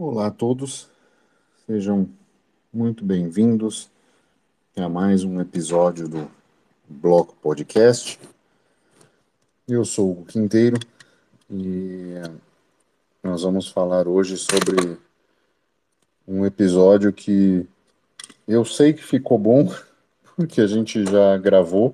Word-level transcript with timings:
Olá 0.00 0.28
a 0.28 0.30
todos, 0.30 0.88
sejam 1.66 2.08
muito 2.72 3.04
bem-vindos 3.04 3.90
a 4.76 4.88
mais 4.88 5.24
um 5.24 5.40
episódio 5.40 6.06
do 6.08 6.30
Bloco 6.88 7.34
Podcast. 7.42 8.16
Eu 9.66 9.84
sou 9.84 10.12
o 10.12 10.24
Quinteiro 10.24 10.78
e 11.50 12.14
nós 13.24 13.42
vamos 13.42 13.66
falar 13.66 14.06
hoje 14.06 14.36
sobre 14.36 14.96
um 16.28 16.46
episódio 16.46 17.12
que 17.12 17.66
eu 18.46 18.64
sei 18.64 18.92
que 18.92 19.02
ficou 19.02 19.36
bom, 19.36 19.68
porque 20.36 20.60
a 20.60 20.68
gente 20.68 21.04
já 21.06 21.36
gravou 21.38 21.92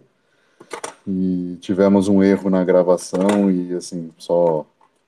e 1.07 1.57
tivemos 1.63 2.07
um 2.07 2.23
erro 2.23 2.51
na 2.51 2.63
gravação 2.65 3.51
e 3.51 3.73
assim, 3.73 4.13
só, 4.19 4.67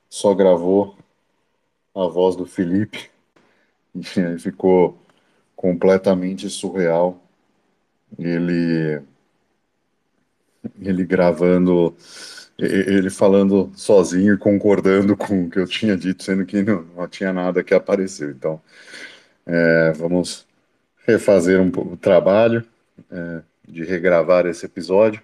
só 0.08 0.32
gravou 0.32 0.95
a 1.96 2.08
voz 2.08 2.36
do 2.36 2.46
Felipe 2.46 3.10
aí 4.18 4.38
ficou 4.38 4.98
completamente 5.54 6.48
surreal. 6.50 7.22
Ele 8.18 9.02
ele 10.80 11.04
gravando, 11.04 11.96
ele 12.58 13.08
falando 13.08 13.70
sozinho 13.74 14.34
e 14.34 14.38
concordando 14.38 15.16
com 15.16 15.44
o 15.44 15.50
que 15.50 15.58
eu 15.58 15.66
tinha 15.66 15.96
dito, 15.96 16.24
sendo 16.24 16.44
que 16.44 16.62
não, 16.62 16.82
não 16.82 17.08
tinha 17.08 17.32
nada 17.32 17.62
que 17.62 17.72
apareceu. 17.72 18.30
Então, 18.30 18.60
é, 19.46 19.92
vamos 19.92 20.46
refazer 21.06 21.60
um 21.60 21.70
pouco 21.70 21.94
o 21.94 21.96
trabalho 21.96 22.64
é, 23.10 23.42
de 23.66 23.84
regravar 23.84 24.46
esse 24.46 24.66
episódio. 24.66 25.22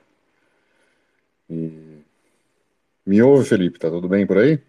E... 1.50 2.02
Me 3.04 3.20
ouve, 3.20 3.48
Felipe? 3.48 3.80
Tá 3.80 3.90
tudo 3.90 4.08
bem 4.08 4.24
por 4.26 4.38
aí? 4.38 4.60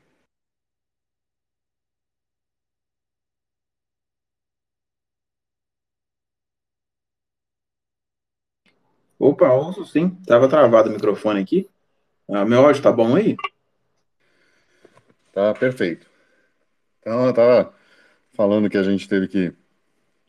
Opa, 9.24 9.54
ouço 9.54 9.86
sim. 9.86 10.10
Tava 10.28 10.50
travado 10.50 10.90
o 10.90 10.92
microfone 10.92 11.40
aqui. 11.40 11.70
Ah, 12.28 12.44
meu 12.44 12.60
áudio 12.66 12.84
tá 12.84 12.92
bom 12.92 13.16
aí? 13.16 13.38
Tá 15.32 15.54
perfeito. 15.54 16.06
Então, 17.00 17.28
eu 17.28 17.34
tava 17.34 17.74
falando 18.34 18.70
que 18.70 18.78
a 18.78 18.84
gente 18.84 19.08
teve 19.08 19.30
que 19.30 19.54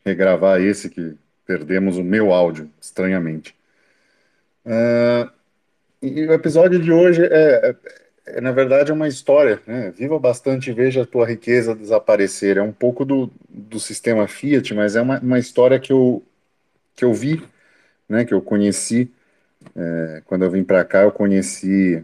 regravar 0.05 0.61
esse 0.61 0.89
que 0.89 1.13
perdemos 1.45 1.97
o 1.97 2.03
meu 2.05 2.31
áudio, 2.31 2.71
estranhamente. 2.79 3.53
Uh, 4.65 5.29
e 6.01 6.25
o 6.27 6.31
episódio 6.31 6.81
de 6.81 6.89
hoje 6.89 7.21
é, 7.21 7.27
é, 7.69 7.75
é, 8.27 8.39
na 8.39 8.53
verdade, 8.53 8.93
uma 8.93 9.09
história, 9.09 9.61
né? 9.67 9.91
Viva 9.91 10.17
bastante 10.17 10.71
veja 10.71 11.01
a 11.01 11.05
tua 11.05 11.25
riqueza 11.25 11.75
desaparecer. 11.75 12.55
É 12.55 12.63
um 12.63 12.71
pouco 12.71 13.03
do, 13.03 13.29
do 13.49 13.77
sistema 13.77 14.25
Fiat, 14.25 14.73
mas 14.73 14.95
é 14.95 15.01
uma, 15.01 15.19
uma 15.19 15.37
história 15.37 15.81
que 15.81 15.91
eu, 15.91 16.23
que 16.95 17.03
eu 17.03 17.13
vi, 17.13 17.43
né? 18.07 18.25
Que 18.25 18.33
eu 18.33 18.41
conheci. 18.41 19.11
É, 19.75 20.21
quando 20.25 20.43
eu 20.45 20.51
vim 20.51 20.63
para 20.63 20.83
cá, 20.85 21.03
eu 21.03 21.11
conheci 21.11 22.03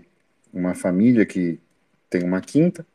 uma 0.53 0.73
família 0.73 1.25
que 1.25 1.59
tem 2.09 2.23
uma 2.23 2.41
quinta. 2.41 2.85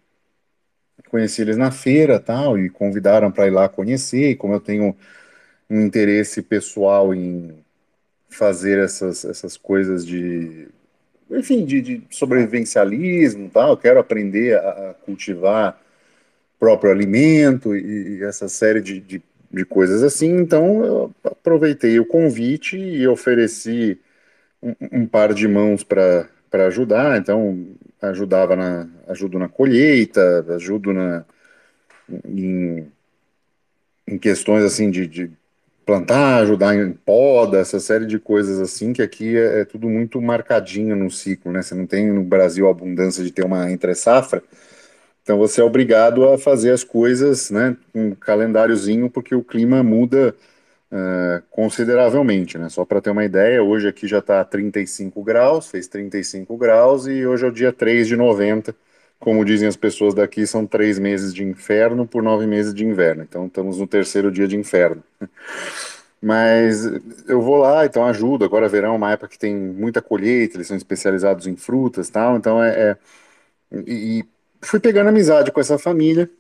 Conheci 1.09 1.43
eles 1.43 1.57
na 1.57 1.71
feira 1.71 2.19
tal, 2.19 2.59
e 2.59 2.69
convidaram 2.69 3.31
para 3.31 3.47
ir 3.47 3.51
lá 3.51 3.69
conhecer. 3.69 4.31
E 4.31 4.37
como 4.37 4.55
eu 4.55 4.61
tenho 4.61 4.97
um 5.69 5.81
interesse 5.81 6.43
pessoal 6.43 7.15
em 7.15 7.65
fazer 8.29 8.79
essas, 8.79 9.25
essas 9.25 9.57
coisas 9.57 10.05
de, 10.05 10.69
enfim, 11.31 11.65
de, 11.65 11.81
de 11.81 12.03
sobrevivencialismo, 12.11 13.51
tal. 13.51 13.71
Eu 13.71 13.77
quero 13.77 13.99
aprender 14.01 14.59
a, 14.59 14.91
a 14.91 14.95
cultivar 14.95 15.81
próprio 16.59 16.91
alimento 16.91 17.75
e, 17.75 18.19
e 18.19 18.23
essa 18.25 18.49
série 18.49 18.81
de, 18.81 19.01
de, 19.01 19.23
de, 19.51 19.65
coisas 19.65 20.03
assim. 20.03 20.37
Então, 20.37 20.85
eu 20.85 21.15
aproveitei 21.47 22.01
o 22.01 22.05
convite 22.05 22.77
e 22.77 23.07
ofereci 23.07 24.01
um, 24.61 24.75
um 24.91 25.07
par 25.07 25.33
de 25.33 25.47
mãos 25.47 25.85
para 25.85 26.29
ajudar. 26.67 27.19
Então, 27.19 27.69
ajudava 28.03 28.57
na 28.57 28.89
ajudo 29.07 29.39
na 29.39 29.49
colheita, 29.49 30.45
ajudo 30.57 30.93
na 30.93 31.25
em, 32.25 32.89
em 34.09 34.19
questões 34.19 34.65
assim 34.65 34.91
de, 34.91 35.07
de 35.07 35.31
plantar, 35.85 36.43
ajudar 36.43 36.75
em 36.75 36.93
poda, 36.93 37.59
essa 37.59 37.79
série 37.79 38.07
de 38.07 38.19
coisas 38.19 38.61
assim, 38.61 38.93
que 38.93 39.01
aqui 39.01 39.37
é, 39.37 39.61
é, 39.61 39.65
tudo 39.65 39.89
muito 39.89 40.21
marcadinho 40.21 40.97
no 40.97 41.11
ciclo, 41.11 41.53
né? 41.53 41.63
Você 41.63 41.75
não 41.77 41.87
tem 41.87 42.11
no 42.13 42.25
Brasil 42.25 42.67
a 42.67 42.73
abundância 42.73 43.23
de 43.23 43.31
ter 43.31 43.45
uma 43.45 43.71
entre-safra, 43.71 44.43
então 45.23 45.39
você 45.39 45.61
é 45.61 45.65
obrigado 45.65 46.29
a 46.29 46.39
fazer 46.39 46.73
as 46.73 46.85
coisas, 46.85 47.51
né, 47.51 47.77
com 47.93 48.09
um 48.09 48.15
calendáriozinho, 48.15 49.11
porque 49.11 49.35
o 49.35 49.43
clima 49.43 49.83
muda 49.83 50.35
uh, 50.93 51.43
consideravelmente, 51.51 52.59
né? 52.59 52.69
Só 52.69 52.85
para 52.85 53.01
ter 53.01 53.11
uma 53.11 53.25
ideia, 53.25 53.63
hoje 53.63 53.89
aqui 53.89 54.07
já 54.07 54.19
está 54.19 54.45
35 54.45 55.23
graus, 55.23 55.69
fez 55.69 55.87
35 55.89 56.57
graus, 56.57 57.07
e 57.07 57.27
hoje 57.27 57.45
é 57.45 57.49
o 57.49 57.53
dia 57.53 57.73
3 57.73 58.07
de 58.09 58.17
90, 58.17 58.75
como 59.19 59.45
dizem 59.45 59.69
as 59.69 59.77
pessoas 59.77 60.15
daqui, 60.15 60.47
são 60.47 60.67
três 60.67 60.99
meses 60.99 61.35
de 61.35 61.43
inferno 61.43 62.07
por 62.07 62.23
nove 62.23 62.47
meses 62.47 62.75
de 62.75 62.85
inverno. 62.85 63.23
Então 63.23 63.47
estamos 63.47 63.79
no 63.79 63.87
terceiro 63.87 64.31
dia 64.31 64.47
de 64.47 64.57
inferno. 64.57 65.03
Mas 66.21 66.85
eu 67.29 67.41
vou 67.41 67.57
lá, 67.57 67.85
então 67.87 68.05
ajudo. 68.05 68.45
Agora 68.45 68.69
verão 68.69 68.95
é 68.95 68.97
uma 68.97 69.13
época 69.13 69.29
que 69.29 69.39
tem 69.39 69.55
muita 69.55 70.03
colheita, 70.03 70.57
eles 70.57 70.67
são 70.67 70.77
especializados 70.77 71.47
em 71.47 71.57
frutas 71.57 72.09
tal. 72.11 72.37
Então 72.37 72.63
é. 72.63 72.91
é 72.91 72.97
e, 73.87 74.25
fui 74.63 74.81
pegando 74.81 75.09
amizade 75.09 75.53
com 75.53 75.61
essa 75.61 75.79
família. 75.79 76.31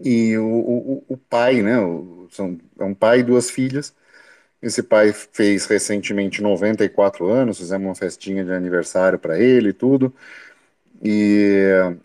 E 0.00 0.36
o, 0.38 0.44
o, 0.46 1.04
o 1.08 1.16
pai, 1.16 1.62
né? 1.62 1.78
O, 1.80 2.28
são, 2.30 2.58
é 2.78 2.84
um 2.84 2.94
pai 2.94 3.20
e 3.20 3.22
duas 3.24 3.50
filhas. 3.50 3.94
Esse 4.62 4.82
pai 4.82 5.12
fez 5.12 5.66
recentemente 5.66 6.42
94 6.42 7.26
anos, 7.28 7.58
fizemos 7.58 7.86
uma 7.88 7.94
festinha 7.94 8.44
de 8.44 8.52
aniversário 8.52 9.18
para 9.18 9.38
ele 9.40 9.70
e 9.70 9.72
tudo. 9.72 10.14
E, 11.02 11.96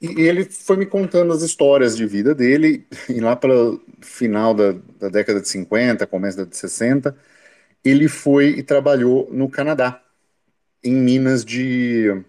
e 0.00 0.22
ele 0.22 0.44
foi 0.44 0.76
me 0.76 0.86
contando 0.86 1.32
as 1.32 1.42
histórias 1.42 1.96
de 1.96 2.06
vida 2.06 2.34
dele, 2.34 2.86
e 3.08 3.20
lá 3.20 3.36
para 3.36 3.52
final 4.00 4.54
da, 4.54 4.72
da 4.98 5.08
década 5.08 5.40
de 5.40 5.48
50, 5.48 6.06
começo 6.06 6.38
da 6.38 6.44
de 6.44 6.56
60, 6.56 7.14
ele 7.84 8.08
foi 8.08 8.50
e 8.50 8.62
trabalhou 8.62 9.28
no 9.32 9.48
Canadá, 9.50 10.02
em 10.84 10.94
minas 10.94 11.44
de, 11.44 12.22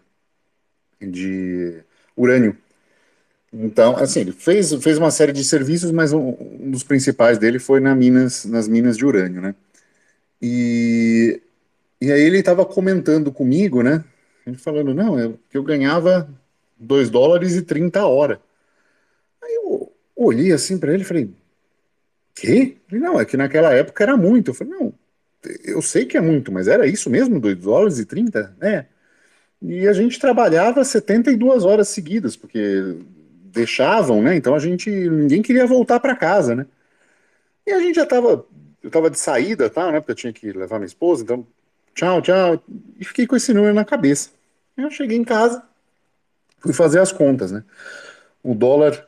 de 1.00 1.84
urânio. 2.16 2.58
Então, 3.54 3.98
assim, 3.98 4.22
ele 4.22 4.32
fez, 4.32 4.74
fez 4.76 4.98
uma 4.98 5.12
série 5.12 5.34
de 5.34 5.44
serviços, 5.44 5.92
mas 5.92 6.14
um, 6.14 6.36
um 6.40 6.72
dos 6.72 6.84
principais 6.84 7.38
dele 7.38 7.60
foi 7.60 7.80
na 7.82 7.94
minas, 7.94 8.46
nas 8.46 8.68
minas 8.68 8.98
de 8.98 9.06
urânio, 9.06 9.42
né? 9.42 9.54
E, 10.42 11.42
e 12.00 12.12
aí 12.12 12.22
ele 12.22 12.40
estava 12.40 12.66
comentando 12.66 13.32
comigo, 13.32 13.84
né? 13.84 14.04
Ele 14.48 14.58
falando, 14.58 14.94
não, 14.94 15.20
eu, 15.20 15.40
eu 15.54 15.64
ganhava 15.64 16.30
2 16.80 17.10
dólares 17.10 17.56
e 17.56 17.62
30 17.62 18.00
a 18.00 18.08
hora. 18.08 18.42
Aí 19.44 19.54
eu 19.56 19.92
olhei 20.16 20.52
assim 20.54 20.78
para 20.78 20.94
ele 20.94 21.04
e 21.04 21.06
falei, 21.06 21.30
quê? 22.36 22.78
Ele, 22.92 23.02
não, 23.02 23.20
é 23.20 23.26
que 23.26 23.38
naquela 23.38 23.74
época 23.74 24.04
era 24.04 24.18
muito. 24.18 24.52
Eu 24.52 24.56
falei, 24.56 24.74
não, 24.74 24.94
eu 25.64 25.82
sei 25.82 26.06
que 26.06 26.18
é 26.18 26.22
muito, 26.22 26.52
mas 26.52 26.68
era 26.68 26.88
isso 26.88 27.10
mesmo, 27.10 27.40
2 27.40 27.58
dólares 27.58 28.00
e 28.00 28.06
30? 28.06 28.56
É. 28.62 28.86
E 29.62 29.88
a 29.88 29.94
gente 29.94 30.20
trabalhava 30.20 30.84
72 30.84 31.66
horas 31.66 31.90
seguidas, 31.90 32.36
porque 32.36 32.98
deixavam, 33.52 34.22
né? 34.22 34.36
Então 34.36 34.56
a 34.56 34.60
gente, 34.60 34.90
ninguém 34.90 35.42
queria 35.42 35.66
voltar 35.66 36.00
para 36.00 36.16
casa, 36.16 36.56
né? 36.56 36.66
E 37.66 37.72
a 37.72 37.80
gente 37.80 37.96
já 37.96 38.06
tava, 38.06 38.46
eu 38.82 38.90
tava 38.90 39.10
de 39.10 39.20
saída, 39.20 39.70
tá, 39.70 39.92
né? 39.92 40.00
Porque 40.00 40.12
eu 40.12 40.16
tinha 40.16 40.34
que 40.34 40.52
levar 40.52 40.80
minha 40.80 40.88
esposa, 40.88 41.24
então 41.24 41.46
tchau, 41.94 42.22
tchau, 42.22 42.64
e 43.00 43.06
fiquei 43.06 43.28
com 43.28 43.36
esse 43.36 43.53
número 43.53 43.74
na 43.74 43.86
cabeça. 43.86 44.30
Eu 44.78 44.90
cheguei 44.90 45.18
em 45.18 45.24
casa, 45.24 45.64
fui 46.59 46.74
fazer 46.74 47.00
as 47.00 47.12
contas, 47.12 47.52
né? 47.52 47.64
O 48.44 48.56
dólar 48.56 49.08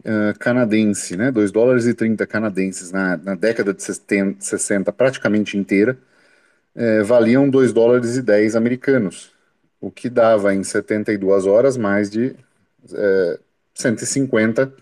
uh, 0.00 0.38
canadense, 0.38 1.16
né? 1.16 1.30
2 1.30 1.50
dólares 1.50 1.86
e 1.86 1.94
30 1.94 2.26
canadenses 2.26 2.92
na, 2.92 3.16
na 3.16 3.34
década 3.34 3.72
de 3.72 3.82
70, 3.82 4.44
60, 4.44 4.92
praticamente 4.92 5.56
inteira, 5.56 5.98
uh, 6.76 7.04
valiam 7.04 7.48
2 7.48 7.72
dólares 7.72 8.16
e 8.16 8.22
10 8.22 8.54
americanos, 8.56 9.32
o 9.80 9.90
que 9.90 10.08
dava 10.08 10.54
em 10.54 10.62
72 10.62 11.46
horas 11.46 11.76
mais 11.76 12.10
de 12.10 12.36
uh, 12.90 13.40
150 13.74 14.72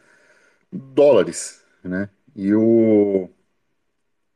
dólares, 0.72 1.62
né? 1.82 2.08
E 2.34 2.54
o 2.54 3.28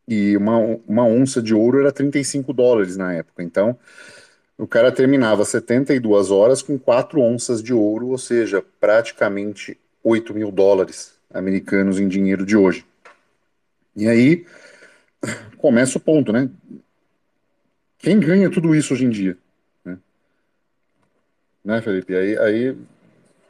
e 0.06 0.36
uma, 0.36 0.58
uma 0.86 1.04
onça 1.06 1.40
de 1.40 1.54
ouro 1.54 1.80
era 1.80 1.90
35 1.90 2.52
dólares 2.52 2.96
na 2.96 3.14
época. 3.14 3.42
Então, 3.42 3.78
o 4.58 4.66
cara 4.66 4.92
terminava 4.92 5.44
72 5.44 6.30
horas 6.30 6.62
com 6.62 6.78
4 6.78 7.20
onças 7.20 7.62
de 7.62 7.72
ouro, 7.72 8.08
ou 8.08 8.18
seja, 8.18 8.62
praticamente 8.78 9.78
8 10.02 10.34
mil 10.34 10.52
dólares 10.52 11.14
americanos 11.32 11.98
em 11.98 12.06
dinheiro 12.06 12.44
de 12.44 12.56
hoje. 12.56 12.86
E 13.96 14.06
aí 14.08 14.46
começa 15.56 15.98
o 15.98 16.00
ponto, 16.00 16.32
né? 16.32 16.50
Quem 17.98 18.20
ganha 18.20 18.50
tudo 18.50 18.74
isso 18.74 18.92
hoje 18.92 19.06
em 19.06 19.10
dia? 19.10 19.38
Né, 19.84 19.98
né 21.64 21.80
Felipe? 21.80 22.14
Aí, 22.14 22.38
aí, 22.38 22.76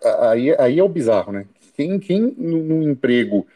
aí, 0.05 0.55
aí 0.59 0.79
é 0.79 0.83
o 0.85 0.89
bizarro, 0.89 1.33
né? 1.33 1.47
Quem, 1.75 1.99
quem 1.99 2.21
num 2.39 2.83
emprego, 2.83 3.47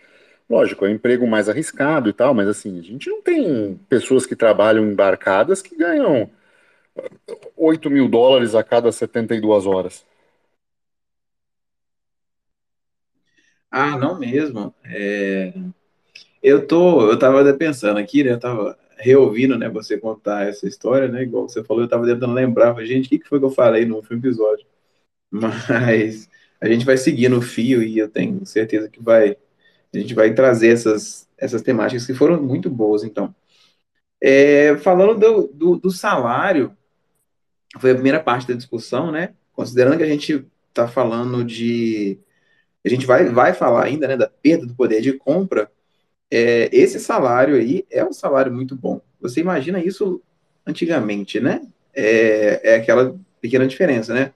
lógico, 0.51 0.87
é 0.87 0.91
um 0.91 0.93
emprego 0.95 1.27
mais 1.27 1.49
arriscado 1.49 2.09
e 2.11 2.13
tal, 2.13 2.35
mas 2.35 2.49
assim, 2.49 2.79
a 2.79 2.83
gente 2.83 3.11
não 3.11 3.23
tem 3.23 3.77
pessoas 3.89 4.27
que 4.27 4.37
trabalham 4.37 4.87
embarcadas 4.87 5.63
que 5.63 5.77
ganham 5.77 6.31
8 7.57 7.91
mil 7.91 8.09
dólares 8.09 8.55
a 8.55 8.63
cada 8.63 8.91
72 8.93 9.67
horas. 9.67 10.05
Ah, 13.71 13.97
não 13.99 14.19
mesmo. 14.19 14.75
É, 14.85 15.53
Eu 16.43 16.67
tô, 16.67 17.11
eu 17.11 17.19
tava 17.19 17.43
até 17.43 17.53
pensando 17.55 17.99
aqui, 17.99 18.25
né? 18.25 18.33
Eu 18.33 18.41
tava 18.41 18.79
reouvindo, 18.99 19.59
né? 19.59 19.69
Você 19.71 19.99
contar 19.99 20.49
essa 20.49 20.69
história, 20.69 21.09
né? 21.09 21.23
Igual 21.25 21.49
você 21.49 21.65
falou, 21.65 21.83
eu 21.85 21.89
tava 21.91 22.07
tentando 22.07 22.35
lembrar, 22.35 22.75
gente, 22.87 23.07
o 23.17 23.21
que 23.21 23.29
foi 23.29 23.39
que 23.41 23.45
eu 23.47 23.51
falei 23.51 23.85
no 23.87 23.97
último 23.97 24.19
episódio? 24.19 24.67
Mas 25.33 26.31
a 26.61 26.69
gente 26.69 26.85
vai 26.85 26.97
seguir 26.97 27.29
no 27.29 27.41
fio 27.41 27.83
e 27.83 27.99
eu 27.99 28.09
tenho 28.09 28.45
certeza 28.45 28.89
que 28.89 29.03
vai, 29.03 29.37
a 29.95 29.99
gente 29.99 30.15
vai 30.15 30.33
trazer 30.35 30.69
essas, 30.69 31.29
essas 31.37 31.63
temáticas 31.63 32.07
que 32.07 32.15
foram 32.15 32.43
muito 32.43 32.69
boas, 32.69 33.05
então. 33.05 33.35
É, 34.21 34.77
falando 34.79 35.19
do, 35.19 35.47
do, 35.49 35.77
do 35.77 35.91
salário, 35.91 36.77
foi 37.79 37.93
a 37.93 37.95
primeira 37.95 38.21
parte 38.21 38.49
da 38.49 38.55
discussão, 38.55 39.13
né? 39.13 39.35
Considerando 39.53 39.97
que 39.97 40.03
a 40.03 40.09
gente 40.09 40.47
está 40.69 40.89
falando 40.89 41.45
de. 41.45 42.19
A 42.85 42.89
gente 42.89 43.07
vai, 43.07 43.27
vai 43.27 43.53
falar 43.53 43.85
ainda, 43.85 44.09
né, 44.09 44.17
da 44.17 44.29
perda 44.29 44.67
do 44.67 44.75
poder 44.75 45.01
de 45.01 45.13
compra. 45.13 45.71
É, 46.31 46.69
esse 46.73 47.01
salário 47.01 47.57
aí 47.57 47.87
é 47.91 48.05
um 48.05 48.13
salário 48.13 48.53
muito 48.53 48.77
bom. 48.77 49.01
Você 49.21 49.41
imagina 49.41 49.83
isso 49.83 50.23
antigamente, 50.67 51.41
né? 51.41 51.67
É, 51.95 52.73
é 52.73 52.75
aquela 52.77 53.19
pequena 53.41 53.67
diferença, 53.67 54.15
né? 54.15 54.33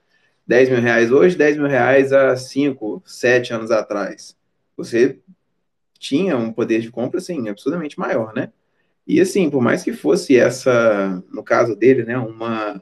10 0.47 0.69
mil 0.71 0.81
reais 0.81 1.11
hoje, 1.11 1.37
10 1.37 1.57
mil 1.57 1.67
reais 1.67 2.13
há 2.13 2.37
5, 2.37 3.03
7 3.07 3.53
anos 3.53 3.71
atrás. 3.71 4.37
Você 4.77 5.19
tinha 5.99 6.37
um 6.37 6.53
poder 6.53 6.81
de 6.81 6.91
compra, 6.91 7.19
assim, 7.19 7.49
absurdamente 7.49 7.99
maior, 7.99 8.35
né? 8.35 8.51
E 9.07 9.21
assim, 9.21 9.51
por 9.51 9.61
mais 9.61 9.83
que 9.83 9.93
fosse 9.93 10.37
essa, 10.37 11.23
no 11.33 11.43
caso 11.43 11.75
dele, 11.75 12.05
né, 12.05 12.17
uma 12.19 12.81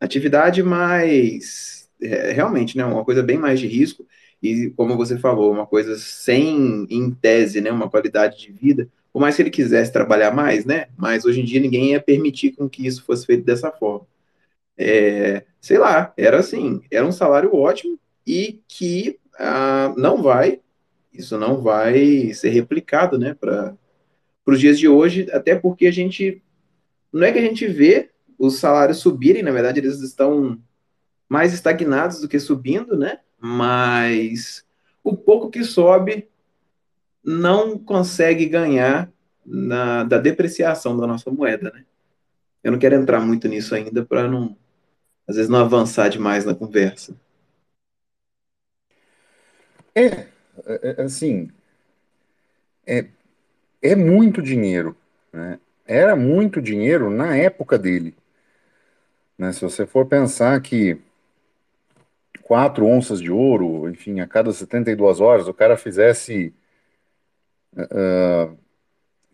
atividade 0.00 0.62
mais, 0.62 1.88
é, 2.00 2.32
realmente, 2.32 2.76
né, 2.76 2.84
uma 2.84 3.04
coisa 3.04 3.22
bem 3.22 3.38
mais 3.38 3.60
de 3.60 3.66
risco, 3.66 4.06
e 4.42 4.70
como 4.70 4.96
você 4.96 5.18
falou, 5.18 5.52
uma 5.52 5.66
coisa 5.66 5.98
sem, 5.98 6.86
em 6.88 7.10
tese, 7.10 7.60
né, 7.60 7.70
uma 7.70 7.90
qualidade 7.90 8.38
de 8.38 8.52
vida, 8.52 8.88
por 9.12 9.20
mais 9.20 9.36
que 9.36 9.42
ele 9.42 9.50
quisesse 9.50 9.92
trabalhar 9.92 10.30
mais, 10.30 10.64
né, 10.64 10.86
mas 10.96 11.24
hoje 11.26 11.40
em 11.40 11.44
dia 11.44 11.60
ninguém 11.60 11.90
ia 11.90 12.00
permitir 12.00 12.52
com 12.52 12.68
que 12.68 12.86
isso 12.86 13.04
fosse 13.04 13.26
feito 13.26 13.44
dessa 13.44 13.70
forma. 13.70 14.06
É, 14.82 15.44
sei 15.60 15.76
lá, 15.76 16.10
era 16.16 16.38
assim, 16.38 16.80
era 16.90 17.06
um 17.06 17.12
salário 17.12 17.54
ótimo 17.54 18.00
e 18.26 18.62
que 18.66 19.20
ah, 19.38 19.92
não 19.94 20.22
vai, 20.22 20.62
isso 21.12 21.36
não 21.36 21.60
vai 21.60 22.32
ser 22.32 22.48
replicado, 22.48 23.18
né, 23.18 23.34
para 23.34 23.76
os 24.46 24.58
dias 24.58 24.78
de 24.78 24.88
hoje, 24.88 25.28
até 25.32 25.54
porque 25.54 25.86
a 25.86 25.90
gente, 25.90 26.42
não 27.12 27.24
é 27.24 27.30
que 27.30 27.38
a 27.38 27.42
gente 27.42 27.66
vê 27.66 28.10
os 28.38 28.58
salários 28.58 28.98
subirem, 28.98 29.42
na 29.42 29.50
verdade 29.50 29.80
eles 29.80 30.00
estão 30.00 30.58
mais 31.28 31.52
estagnados 31.52 32.22
do 32.22 32.28
que 32.28 32.40
subindo, 32.40 32.96
né, 32.96 33.18
mas 33.38 34.64
o 35.04 35.14
pouco 35.14 35.50
que 35.50 35.62
sobe 35.62 36.26
não 37.22 37.78
consegue 37.78 38.46
ganhar 38.46 39.12
na, 39.44 40.04
da 40.04 40.16
depreciação 40.16 40.96
da 40.96 41.06
nossa 41.06 41.30
moeda, 41.30 41.70
né. 41.70 41.84
Eu 42.64 42.72
não 42.72 42.78
quero 42.78 42.94
entrar 42.94 43.20
muito 43.20 43.46
nisso 43.46 43.74
ainda 43.74 44.04
para 44.04 44.26
não 44.26 44.56
às 45.30 45.36
vezes 45.36 45.48
não 45.48 45.60
avançar 45.60 46.08
demais 46.08 46.44
na 46.44 46.54
conversa. 46.56 47.14
É, 49.94 50.04
é, 50.04 50.26
é, 50.66 51.02
assim, 51.02 51.48
é, 52.84 53.06
é 53.80 53.94
muito 53.94 54.42
dinheiro, 54.42 54.96
né? 55.32 55.60
Era 55.86 56.16
muito 56.16 56.60
dinheiro 56.60 57.10
na 57.10 57.36
época 57.36 57.78
dele, 57.78 58.16
né? 59.38 59.52
Se 59.52 59.60
você 59.60 59.86
for 59.86 60.04
pensar 60.06 60.60
que 60.60 61.00
quatro 62.42 62.84
onças 62.84 63.20
de 63.20 63.30
ouro, 63.30 63.88
enfim, 63.88 64.18
a 64.18 64.26
cada 64.26 64.52
72 64.52 65.20
horas, 65.20 65.46
o 65.46 65.54
cara 65.54 65.76
fizesse 65.76 66.52
uh, 67.76 68.56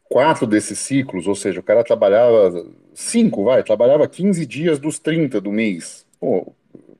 quatro 0.08 0.46
desses 0.46 0.78
ciclos, 0.78 1.26
ou 1.26 1.34
seja, 1.34 1.60
o 1.60 1.62
cara 1.62 1.84
trabalhava 1.84 2.66
cinco, 2.94 3.44
vai, 3.44 3.62
trabalhava 3.62 4.08
15 4.08 4.46
dias 4.46 4.78
dos 4.78 4.98
30 4.98 5.40
do 5.40 5.52
mês. 5.52 6.06
Pô, 6.20 6.52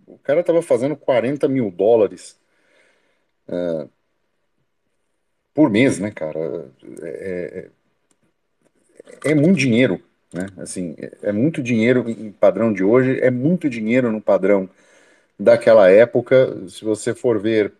o 0.06 0.18
cara 0.18 0.42
tava 0.42 0.62
fazendo 0.62 0.96
40 0.96 1.48
mil 1.48 1.70
dólares 1.70 2.38
uh, 3.48 3.88
por 5.54 5.70
mês, 5.70 5.98
né, 5.98 6.10
cara? 6.10 6.70
É, 7.02 7.70
é, 9.24 9.30
é, 9.30 9.34
muito 9.34 9.56
dinheiro, 9.58 10.00
né? 10.32 10.46
Assim, 10.58 10.94
é, 10.98 11.28
é 11.28 11.32
muito 11.32 11.62
dinheiro 11.62 12.08
em 12.10 12.30
padrão 12.30 12.72
de 12.72 12.84
hoje, 12.84 13.18
é 13.20 13.30
muito 13.30 13.68
dinheiro 13.70 14.10
no 14.12 14.20
padrão 14.20 14.68
daquela 15.38 15.90
época. 15.90 16.68
Se 16.68 16.84
você 16.84 17.14
for 17.14 17.40
ver 17.40 17.72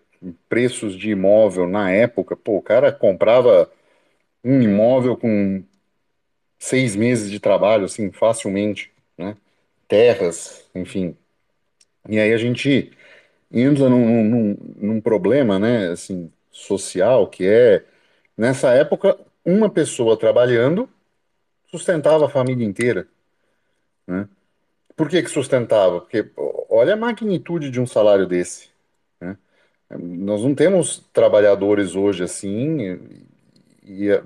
preços 0.48 0.96
de 0.96 1.10
imóvel 1.10 1.68
na 1.68 1.90
época, 1.90 2.36
pô, 2.36 2.56
o 2.58 2.62
cara 2.62 2.92
comprava 2.92 3.70
um 4.44 4.62
imóvel 4.62 5.16
com 5.16 5.62
seis 6.58 6.96
meses 6.96 7.30
de 7.30 7.40
trabalho, 7.40 7.84
assim, 7.84 8.10
facilmente, 8.10 8.92
né? 9.16 9.36
Terras, 9.88 10.68
enfim. 10.74 11.16
E 12.08 12.18
aí 12.18 12.32
a 12.32 12.38
gente 12.38 12.92
entra 13.52 13.88
num, 13.88 14.24
num, 14.24 14.56
num 14.76 15.00
problema, 15.00 15.58
né, 15.58 15.88
assim, 15.90 16.30
social, 16.50 17.28
que 17.28 17.46
é, 17.46 17.84
nessa 18.36 18.72
época, 18.72 19.18
uma 19.44 19.70
pessoa 19.70 20.16
trabalhando 20.16 20.88
sustentava 21.70 22.26
a 22.26 22.30
família 22.30 22.66
inteira, 22.66 23.06
né? 24.06 24.28
Por 24.96 25.08
que 25.08 25.22
que 25.22 25.30
sustentava? 25.30 26.00
Porque 26.00 26.30
olha 26.70 26.94
a 26.94 26.96
magnitude 26.96 27.70
de 27.70 27.80
um 27.80 27.86
salário 27.86 28.26
desse, 28.26 28.70
né? 29.20 29.36
Nós 29.90 30.42
não 30.42 30.54
temos 30.54 30.98
trabalhadores 31.12 31.94
hoje 31.94 32.24
assim 32.24 33.25
e, 33.86 34.22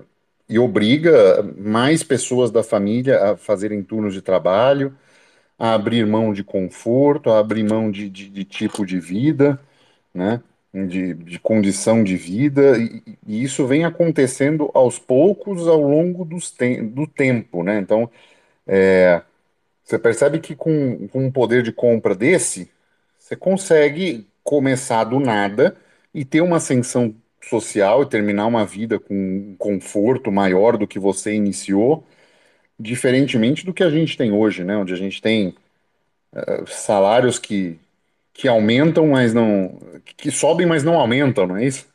e 0.48 0.58
obriga 0.58 1.42
mais 1.56 2.02
pessoas 2.02 2.50
da 2.50 2.62
família 2.62 3.32
a 3.32 3.36
fazerem 3.36 3.82
turnos 3.82 4.14
de 4.14 4.22
trabalho, 4.22 4.96
a 5.58 5.74
abrir 5.74 6.06
mão 6.06 6.32
de 6.32 6.44
conforto, 6.44 7.30
a 7.30 7.38
abrir 7.38 7.64
mão 7.64 7.90
de, 7.90 8.08
de, 8.08 8.28
de 8.30 8.44
tipo 8.44 8.86
de 8.86 8.98
vida, 8.98 9.60
né? 10.14 10.42
De, 10.72 11.14
de 11.14 11.38
condição 11.40 12.04
de 12.04 12.16
vida, 12.16 12.78
e, 12.78 13.02
e, 13.26 13.42
isso 13.42 13.66
vem 13.66 13.84
acontecendo 13.84 14.70
aos 14.72 15.00
poucos 15.00 15.66
ao 15.66 15.80
longo 15.80 16.24
te 16.24 16.82
do 16.82 17.06
tempo, 17.08 17.64
né? 17.64 17.80
Então, 17.80 18.08
é, 18.66 19.22
você 19.84 19.98
percebe 19.98 20.38
que 20.38 20.54
com, 20.54 21.08
com 21.08 21.26
um 21.26 21.32
poder 21.32 21.62
de 21.64 21.72
compra 21.72 22.14
desse, 22.14 22.70
você 23.18 23.36
consegue 23.36 24.28
começar 24.44 25.04
do 25.04 25.20
nada 25.20 25.76
e 26.14 26.24
ter 26.24 26.40
uma 26.40 26.56
ascensão 26.58 27.14
social 27.42 28.02
e 28.02 28.06
terminar 28.08 28.46
uma 28.46 28.64
vida 28.66 28.98
com 28.98 29.14
um 29.14 29.56
conforto 29.58 30.30
maior 30.30 30.76
do 30.76 30.86
que 30.86 30.98
você 30.98 31.34
iniciou, 31.34 32.06
diferentemente 32.78 33.64
do 33.66 33.74
que 33.74 33.82
a 33.82 33.90
gente 33.90 34.16
tem 34.16 34.32
hoje, 34.32 34.64
né? 34.64 34.76
Onde 34.76 34.92
a 34.94 34.96
gente 34.96 35.20
tem 35.22 35.54
uh, 36.34 36.66
salários 36.66 37.38
que, 37.38 37.78
que 38.32 38.48
aumentam, 38.48 39.08
mas 39.08 39.34
não. 39.34 39.78
que 40.16 40.30
sobem, 40.30 40.66
mas 40.66 40.84
não 40.84 40.94
aumentam, 40.98 41.46
não 41.46 41.56
é 41.56 41.66
isso? 41.66 41.86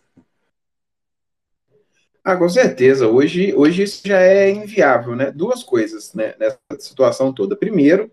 Ah, 2.24 2.36
com 2.36 2.50
certeza. 2.50 3.08
Hoje, 3.08 3.54
hoje 3.56 3.84
isso 3.84 4.02
já 4.08 4.20
é 4.20 4.50
inviável, 4.50 5.16
né? 5.16 5.32
Duas 5.32 5.64
coisas, 5.64 6.14
né, 6.16 6.34
nessa 6.40 6.60
situação 6.80 7.32
toda. 7.32 7.56
Primeiro, 7.56 8.12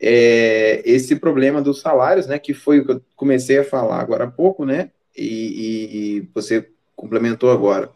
é 0.00 0.82
esse 0.84 1.16
problema 1.16 1.62
dos 1.62 1.80
salários, 1.80 2.26
né? 2.26 2.38
Que 2.38 2.52
foi 2.54 2.80
o 2.80 2.84
que 2.86 2.92
eu 2.92 3.02
comecei 3.16 3.58
a 3.58 3.64
falar 3.64 4.00
agora 4.00 4.24
há 4.24 4.30
pouco, 4.30 4.64
né? 4.64 4.90
E, 5.16 6.18
e 6.18 6.30
você 6.34 6.68
complementou 6.94 7.50
agora. 7.50 7.90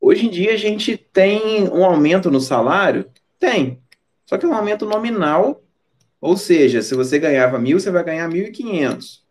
Hoje 0.00 0.26
em 0.26 0.30
dia 0.30 0.54
a 0.54 0.56
gente 0.56 0.96
tem 0.96 1.68
um 1.68 1.84
aumento 1.84 2.30
no 2.30 2.40
salário? 2.40 3.06
Tem. 3.38 3.80
Só 4.26 4.38
que 4.38 4.46
é 4.46 4.48
um 4.48 4.54
aumento 4.54 4.86
nominal, 4.86 5.62
ou 6.20 6.36
seja, 6.36 6.82
se 6.82 6.94
você 6.94 7.18
ganhava 7.18 7.58
mil, 7.58 7.78
você 7.78 7.90
vai 7.90 8.04
ganhar 8.04 8.28
mil 8.28 8.44
e 8.44 8.50
quinhentos. 8.50 9.24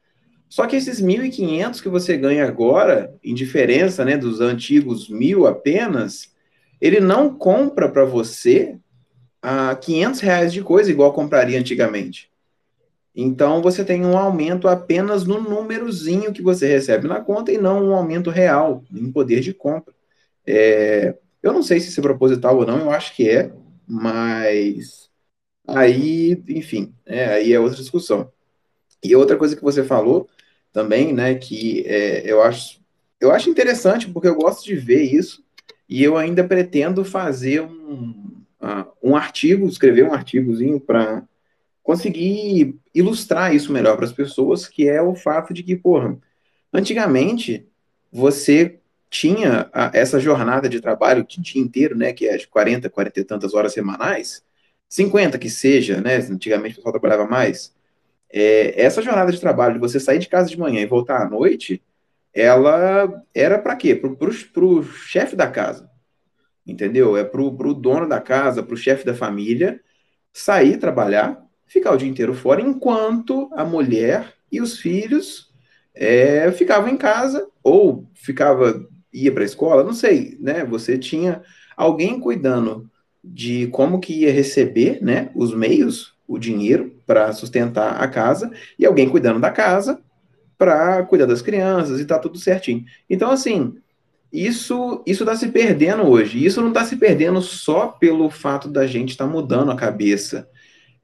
Só 0.49 0.65
que 0.65 0.75
esses 0.75 0.99
1.500 0.99 1.79
que 1.79 1.89
você 1.89 2.17
ganha 2.17 2.45
agora, 2.45 3.15
em 3.23 3.35
diferença 3.35 4.03
né, 4.03 4.17
dos 4.17 4.41
antigos 4.41 5.07
mil 5.07 5.45
apenas, 5.45 6.33
ele 6.81 6.99
não 6.99 7.33
compra 7.33 7.87
para 7.87 8.03
você 8.03 8.77
a 9.41 9.75
500 9.75 10.19
reais 10.19 10.51
de 10.51 10.61
coisa 10.61 10.89
igual 10.91 11.13
compraria 11.13 11.59
antigamente. 11.59 12.28
Então 13.15 13.61
você 13.61 13.83
tem 13.83 14.05
um 14.05 14.17
aumento 14.17 14.67
apenas 14.67 15.25
no 15.25 15.41
númerozinho 15.41 16.33
que 16.33 16.41
você 16.41 16.67
recebe 16.67 17.07
na 17.07 17.21
conta 17.21 17.51
e 17.51 17.57
não 17.57 17.83
um 17.83 17.93
aumento 17.95 18.29
real 18.29 18.83
em 18.91 19.11
poder 19.11 19.41
de 19.41 19.53
compra. 19.53 19.93
É, 20.45 21.15
eu 21.43 21.53
não 21.53 21.63
sei 21.63 21.79
se 21.79 21.89
isso 21.89 21.99
é 21.99 22.03
proposital 22.03 22.57
ou 22.57 22.65
não, 22.65 22.79
eu 22.79 22.91
acho 22.91 23.15
que 23.15 23.29
é, 23.29 23.51
mas 23.87 25.09
aí, 25.67 26.41
enfim, 26.49 26.93
é, 27.05 27.25
aí 27.25 27.53
é 27.53 27.59
outra 27.59 27.77
discussão. 27.77 28.31
E 29.03 29.15
outra 29.15 29.37
coisa 29.37 29.55
que 29.55 29.63
você 29.63 29.83
falou 29.83 30.29
também, 30.73 31.13
né, 31.13 31.35
que 31.35 31.83
é, 31.87 32.29
eu 32.31 32.41
acho 32.43 32.79
eu 33.19 33.31
acho 33.31 33.49
interessante 33.49 34.09
porque 34.09 34.27
eu 34.27 34.35
gosto 34.35 34.63
de 34.63 34.75
ver 34.75 35.03
isso 35.03 35.43
e 35.87 36.03
eu 36.03 36.17
ainda 36.17 36.43
pretendo 36.43 37.03
fazer 37.03 37.61
um, 37.61 38.43
uh, 38.61 38.85
um 39.03 39.15
artigo, 39.15 39.67
escrever 39.67 40.05
um 40.05 40.13
artigozinho 40.13 40.79
para 40.79 41.23
conseguir 41.89 42.79
ilustrar 42.93 43.55
isso 43.55 43.73
melhor 43.73 43.95
para 43.95 44.05
as 44.05 44.11
pessoas, 44.11 44.67
que 44.67 44.87
é 44.87 45.01
o 45.01 45.15
fato 45.15 45.51
de 45.51 45.63
que, 45.63 45.75
porra, 45.75 46.15
antigamente 46.71 47.67
você 48.11 48.77
tinha 49.09 49.67
a, 49.73 49.89
essa 49.91 50.19
jornada 50.19 50.69
de 50.69 50.79
trabalho 50.79 51.25
de 51.25 51.41
dia 51.41 51.59
inteiro, 51.59 51.97
né, 51.97 52.13
que 52.13 52.27
é 52.27 52.37
de 52.37 52.47
40, 52.47 52.91
40 52.91 53.19
e 53.19 53.23
tantas 53.23 53.55
horas 53.55 53.73
semanais, 53.73 54.43
50 54.87 55.39
que 55.39 55.49
seja, 55.49 55.99
né, 55.99 56.17
antigamente 56.17 56.73
o 56.73 56.75
pessoal 56.75 56.93
trabalhava 56.93 57.25
mais, 57.25 57.73
é, 58.31 58.79
essa 58.79 59.01
jornada 59.01 59.31
de 59.31 59.41
trabalho, 59.41 59.73
de 59.73 59.79
você 59.79 59.99
sair 59.99 60.19
de 60.19 60.29
casa 60.29 60.47
de 60.47 60.59
manhã 60.59 60.81
e 60.81 60.85
voltar 60.85 61.23
à 61.23 61.27
noite, 61.27 61.81
ela 62.31 63.23
era 63.33 63.57
para 63.57 63.75
quê? 63.75 63.95
Para 63.95 64.63
o 64.63 64.83
chefe 64.83 65.35
da 65.35 65.49
casa, 65.49 65.89
entendeu? 66.67 67.17
É 67.17 67.23
para 67.23 67.41
o 67.41 67.73
dono 67.73 68.07
da 68.07 68.21
casa, 68.21 68.61
para 68.61 68.75
o 68.75 68.77
chefe 68.77 69.03
da 69.03 69.15
família, 69.15 69.81
sair 70.31 70.77
trabalhar, 70.77 71.48
ficar 71.69 71.93
o 71.93 71.97
dia 71.97 72.09
inteiro 72.09 72.33
fora, 72.33 72.61
enquanto 72.61 73.49
a 73.53 73.63
mulher 73.63 74.33
e 74.51 74.59
os 74.59 74.77
filhos 74.77 75.53
é, 75.95 76.51
ficavam 76.51 76.89
em 76.89 76.97
casa 76.97 77.47
ou 77.63 78.09
ficava 78.13 78.85
ia 79.13 79.31
para 79.31 79.43
a 79.43 79.45
escola, 79.45 79.83
não 79.83 79.93
sei, 79.93 80.37
né? 80.39 80.65
Você 80.65 80.97
tinha 80.97 81.41
alguém 81.77 82.19
cuidando 82.19 82.89
de 83.23 83.67
como 83.67 83.99
que 83.99 84.13
ia 84.13 84.31
receber, 84.31 85.03
né, 85.03 85.29
os 85.35 85.53
meios, 85.53 86.13
o 86.27 86.37
dinheiro 86.37 86.95
para 87.05 87.33
sustentar 87.33 88.01
a 88.01 88.07
casa 88.07 88.51
e 88.77 88.85
alguém 88.85 89.09
cuidando 89.09 89.39
da 89.39 89.51
casa 89.51 89.99
para 90.57 91.03
cuidar 91.03 91.25
das 91.25 91.41
crianças 91.41 91.99
e 91.99 92.05
tá 92.05 92.19
tudo 92.19 92.37
certinho. 92.37 92.85
Então 93.09 93.31
assim, 93.31 93.75
isso 94.31 95.01
isso 95.05 95.23
está 95.23 95.35
se 95.35 95.47
perdendo 95.49 96.03
hoje. 96.07 96.43
Isso 96.43 96.61
não 96.61 96.69
está 96.69 96.85
se 96.85 96.95
perdendo 96.97 97.41
só 97.41 97.87
pelo 97.87 98.29
fato 98.29 98.69
da 98.69 98.85
gente 98.85 99.09
estar 99.09 99.25
tá 99.25 99.31
mudando 99.31 99.71
a 99.71 99.75
cabeça. 99.75 100.47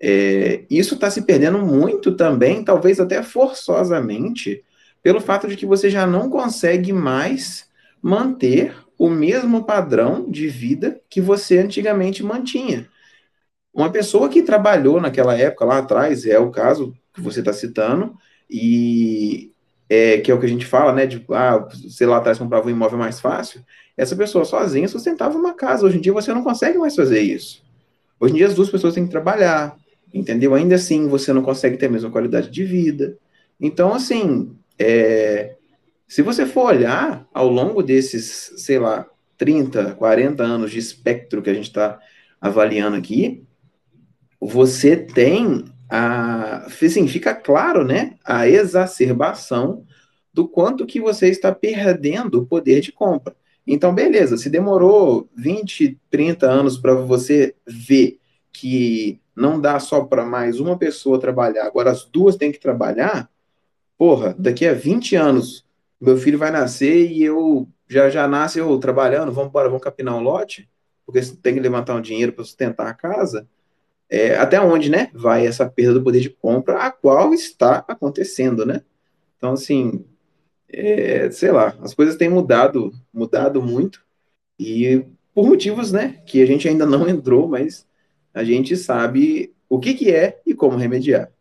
É, 0.01 0.65
isso 0.69 0.95
está 0.95 1.09
se 1.09 1.21
perdendo 1.21 1.59
muito 1.59 2.15
também, 2.15 2.63
talvez 2.63 2.99
até 2.99 3.23
forçosamente, 3.23 4.63
pelo 5.01 5.21
fato 5.21 5.47
de 5.47 5.55
que 5.55 5.65
você 5.65 5.89
já 5.89 6.05
não 6.05 6.29
consegue 6.29 6.91
mais 6.91 7.69
manter 8.01 8.75
o 8.97 9.09
mesmo 9.09 9.63
padrão 9.63 10.29
de 10.29 10.47
vida 10.47 10.99
que 11.09 11.21
você 11.21 11.57
antigamente 11.57 12.23
mantinha. 12.23 12.87
Uma 13.73 13.91
pessoa 13.91 14.29
que 14.29 14.41
trabalhou 14.41 15.01
naquela 15.01 15.37
época 15.37 15.65
lá 15.65 15.79
atrás, 15.79 16.25
é 16.25 16.39
o 16.39 16.49
caso 16.49 16.95
que 17.13 17.21
você 17.21 17.39
está 17.39 17.51
citando, 17.51 18.15
e 18.49 19.51
é, 19.89 20.19
que 20.19 20.31
é 20.31 20.33
o 20.33 20.39
que 20.39 20.45
a 20.45 20.49
gente 20.49 20.65
fala, 20.65 20.93
né? 20.93 21.05
De, 21.05 21.23
ah, 21.31 21.67
sei 21.89 22.07
lá 22.07 22.17
atrás 22.17 22.37
comprava 22.37 22.67
um 22.67 22.71
imóvel 22.71 22.97
mais 22.97 23.19
fácil. 23.19 23.63
Essa 23.97 24.15
pessoa 24.15 24.45
sozinha 24.45 24.87
sustentava 24.87 25.37
uma 25.37 25.53
casa. 25.53 25.85
Hoje 25.85 25.97
em 25.97 26.01
dia 26.01 26.13
você 26.13 26.33
não 26.33 26.43
consegue 26.43 26.77
mais 26.77 26.95
fazer 26.95 27.21
isso. 27.21 27.63
Hoje 28.19 28.33
em 28.33 28.37
dia 28.37 28.47
as 28.47 28.55
duas 28.55 28.69
pessoas 28.69 28.93
têm 28.93 29.05
que 29.05 29.11
trabalhar, 29.11 29.75
entendeu? 30.15 30.55
Ainda 30.55 30.75
assim 30.75 31.07
você 31.09 31.33
não 31.33 31.41
consegue 31.43 31.75
ter 31.75 31.87
a 31.87 31.89
mesma 31.89 32.09
qualidade 32.09 32.49
de 32.49 32.63
vida. 32.63 33.17
Então, 33.59 33.93
assim, 33.93 34.55
é, 34.79 35.55
se 36.07 36.21
você 36.21 36.45
for 36.45 36.67
olhar 36.67 37.27
ao 37.33 37.49
longo 37.49 37.83
desses, 37.83 38.53
sei 38.57 38.79
lá, 38.79 39.05
30, 39.37 39.93
40 39.95 40.41
anos 40.41 40.71
de 40.71 40.79
espectro 40.79 41.41
que 41.41 41.49
a 41.49 41.53
gente 41.53 41.67
está 41.67 41.99
avaliando 42.39 42.95
aqui, 42.95 43.43
você 44.39 44.95
tem 44.95 45.65
a. 45.89 46.65
Assim, 46.65 47.07
fica 47.07 47.35
claro, 47.35 47.83
né? 47.83 48.15
A 48.23 48.47
exacerbação 48.47 49.85
do 50.33 50.47
quanto 50.47 50.85
que 50.85 51.01
você 51.01 51.27
está 51.27 51.53
perdendo 51.53 52.39
o 52.39 52.45
poder 52.45 52.79
de 52.79 52.91
compra. 52.91 53.35
Então, 53.67 53.93
beleza, 53.93 54.37
se 54.37 54.49
demorou 54.49 55.27
20, 55.35 55.99
30 56.09 56.45
anos 56.45 56.77
para 56.77 56.93
você 56.93 57.55
ver 57.65 58.19
que 58.53 59.19
não 59.35 59.59
dá 59.59 59.79
só 59.79 60.03
para 60.03 60.25
mais 60.25 60.59
uma 60.59 60.77
pessoa 60.77 61.19
trabalhar, 61.19 61.65
agora 61.65 61.91
as 61.91 62.05
duas 62.05 62.35
têm 62.35 62.51
que 62.51 62.59
trabalhar, 62.59 63.29
porra, 63.97 64.35
daqui 64.37 64.65
a 64.65 64.73
20 64.73 65.15
anos 65.15 65.65
meu 65.99 66.17
filho 66.17 66.37
vai 66.37 66.51
nascer 66.51 67.11
e 67.11 67.23
eu 67.23 67.67
já 67.87 68.09
já 68.09 68.27
nasce 68.27 68.59
eu 68.59 68.77
trabalhando, 68.79 69.31
vamos 69.31 69.49
embora, 69.49 69.67
vamos 69.67 69.83
capinar 69.83 70.15
um 70.15 70.21
lote, 70.21 70.69
porque 71.05 71.21
tem 71.41 71.53
que 71.53 71.59
levantar 71.59 71.95
um 71.95 72.01
dinheiro 72.01 72.33
para 72.33 72.43
sustentar 72.43 72.87
a 72.87 72.93
casa. 72.93 73.47
É, 74.09 74.35
até 74.37 74.59
onde, 74.61 74.89
né, 74.89 75.09
vai 75.13 75.45
essa 75.45 75.67
perda 75.67 75.95
do 75.95 76.03
poder 76.03 76.19
de 76.19 76.29
compra, 76.29 76.77
a 76.77 76.91
qual 76.91 77.33
está 77.33 77.83
acontecendo, 77.87 78.65
né? 78.65 78.81
Então, 79.37 79.53
assim, 79.53 80.05
é, 80.69 81.29
sei 81.31 81.51
lá, 81.51 81.75
as 81.81 81.93
coisas 81.93 82.15
têm 82.15 82.29
mudado, 82.29 82.91
mudado 83.13 83.61
muito, 83.61 84.03
e 84.59 85.05
por 85.33 85.47
motivos, 85.47 85.91
né, 85.91 86.21
que 86.25 86.41
a 86.41 86.45
gente 86.45 86.67
ainda 86.67 86.85
não 86.85 87.07
entrou, 87.09 87.47
mas 87.47 87.84
a 88.35 88.43
gente 88.43 88.75
sabe 88.75 89.53
o 89.69 89.79
que, 89.79 89.93
que 89.93 90.13
é 90.13 90.41
e 90.45 90.53
como 90.53 90.77
remediar. 90.77 91.31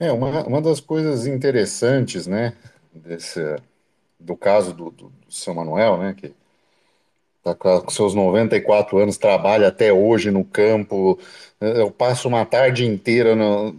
É, 0.00 0.10
uma, 0.10 0.44
uma 0.44 0.60
das 0.60 0.80
coisas 0.80 1.26
interessantes, 1.26 2.26
né, 2.26 2.54
desse, 2.92 3.40
do 4.18 4.36
caso 4.36 4.72
do, 4.72 4.90
do, 4.90 5.12
do 5.26 5.32
seu 5.32 5.54
Manuel, 5.54 5.98
né, 5.98 6.14
que 6.16 6.32
está 7.38 7.54
com 7.54 7.90
seus 7.90 8.14
94 8.14 8.98
anos, 8.98 9.18
trabalha 9.18 9.68
até 9.68 9.92
hoje 9.92 10.30
no 10.30 10.44
campo, 10.44 11.18
eu 11.60 11.90
passo 11.90 12.26
uma 12.26 12.44
tarde 12.44 12.86
inteira 12.86 13.36
no, 13.36 13.76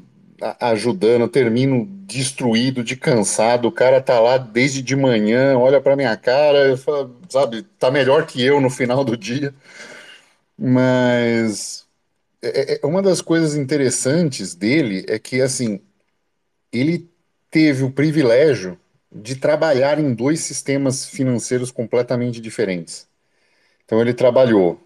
ajudando, 0.60 1.28
termino 1.28 1.86
destruído, 2.06 2.84
de 2.84 2.96
cansado, 2.96 3.68
o 3.68 3.72
cara 3.72 4.00
tá 4.00 4.20
lá 4.20 4.38
desde 4.38 4.82
de 4.82 4.96
manhã, 4.96 5.58
olha 5.58 5.82
para 5.82 5.96
minha 5.96 6.16
cara, 6.16 6.78
falo, 6.78 7.16
sabe, 7.30 7.64
tá 7.80 7.90
melhor 7.90 8.26
que 8.26 8.44
eu 8.44 8.62
no 8.62 8.70
final 8.70 9.04
do 9.04 9.18
dia, 9.18 9.54
mas 10.58 11.86
é, 12.42 12.74
é, 12.74 12.80
é, 12.82 12.86
uma 12.86 13.02
das 13.02 13.22
coisas 13.22 13.56
interessantes 13.56 14.54
dele 14.56 15.06
é 15.08 15.18
que, 15.18 15.42
assim, 15.42 15.82
ele 16.72 17.10
teve 17.50 17.84
o 17.84 17.92
privilégio 17.92 18.80
de 19.12 19.36
trabalhar 19.36 20.00
em 20.00 20.14
dois 20.14 20.42
sistemas 20.42 21.06
financeiros 21.06 21.72
completamente 21.72 22.42
diferentes. 22.42 23.08
Então 23.86 24.02
ele 24.02 24.14
trabalhou 24.14 24.80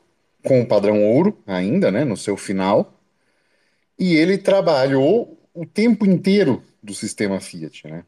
com 0.44 0.62
o 0.62 0.68
padrão 0.68 1.04
ouro 1.04 1.38
ainda, 1.46 1.92
né, 1.92 2.06
no 2.06 2.16
seu 2.16 2.38
final, 2.38 2.94
e 3.98 4.16
ele 4.16 4.38
trabalhou 4.38 5.38
o 5.54 5.66
tempo 5.66 6.06
inteiro 6.06 6.64
do 6.82 6.94
sistema 6.94 7.40
Fiat, 7.42 7.88
né? 7.88 8.06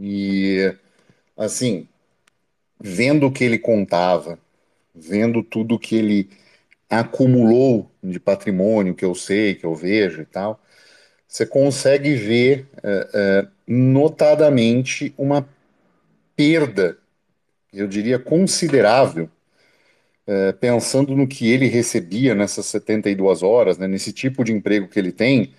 E 0.00 0.74
assim, 1.36 1.88
vendo 2.80 3.26
o 3.26 3.32
que 3.32 3.44
ele 3.44 3.58
contava, 3.58 4.38
vendo 4.94 5.42
tudo 5.42 5.78
que 5.78 5.96
ele 5.96 6.30
acumulou 6.88 7.90
de 8.02 8.18
patrimônio 8.18 8.94
que 8.94 9.04
eu 9.04 9.14
sei, 9.14 9.54
que 9.54 9.66
eu 9.66 9.74
vejo 9.74 10.22
e 10.22 10.26
tal, 10.26 10.60
você 11.26 11.44
consegue 11.44 12.14
ver 12.14 12.66
é, 12.82 13.08
é, 13.14 13.48
notadamente 13.66 15.12
uma 15.18 15.46
perda, 16.34 16.98
eu 17.72 17.86
diria 17.86 18.18
considerável, 18.18 19.28
é, 20.26 20.52
pensando 20.52 21.14
no 21.16 21.26
que 21.26 21.50
ele 21.50 21.66
recebia 21.66 22.34
nessas 22.34 22.66
72 22.66 23.42
horas, 23.42 23.78
né, 23.78 23.86
nesse 23.86 24.12
tipo 24.12 24.44
de 24.44 24.52
emprego 24.52 24.88
que 24.88 24.98
ele 24.98 25.12
tem, 25.12 25.54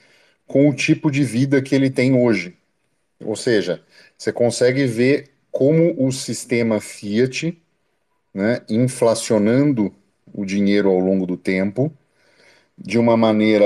com 0.48 0.68
o 0.68 0.74
tipo 0.74 1.12
de 1.12 1.24
vida 1.24 1.62
que 1.62 1.76
ele 1.76 1.90
tem 1.90 2.16
hoje. 2.16 2.58
Ou 3.24 3.36
seja, 3.36 3.84
você 4.18 4.32
consegue 4.32 4.86
ver 4.86 5.30
como 5.52 5.96
o 6.04 6.12
sistema 6.12 6.80
Fiat, 6.80 7.58
né, 8.34 8.62
inflacionando 8.70 9.94
o 10.34 10.46
dinheiro 10.46 10.90
ao 10.90 11.00
longo 11.00 11.26
do 11.26 11.38
tempo, 11.38 11.92
de 12.78 12.98
uma 12.98 13.18
maneira 13.18 13.66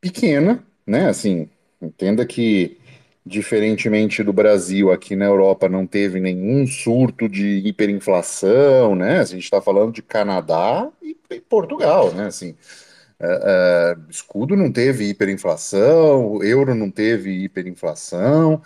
pequena, 0.00 0.64
né? 0.86 1.08
Assim, 1.08 1.48
entenda 1.80 2.24
que, 2.26 2.78
diferentemente 3.24 4.22
do 4.22 4.32
Brasil, 4.32 4.90
aqui 4.90 5.14
na 5.14 5.26
Europa 5.26 5.68
não 5.68 5.86
teve 5.86 6.20
nenhum 6.20 6.66
surto 6.66 7.28
de 7.28 7.58
hiperinflação, 7.66 8.94
né? 8.94 9.20
A 9.20 9.24
gente 9.24 9.44
está 9.44 9.60
falando 9.60 9.92
de 9.92 10.02
Canadá 10.02 10.88
e, 11.02 11.16
Portugal, 11.48 12.12
né? 12.14 12.26
Assim, 12.26 12.56
é, 13.20 13.94
é, 13.96 13.96
escudo 14.10 14.56
não 14.56 14.72
teve 14.72 15.04
hiperinflação, 15.08 16.32
o 16.32 16.42
euro 16.42 16.74
não 16.74 16.90
teve 16.90 17.30
hiperinflação, 17.44 18.62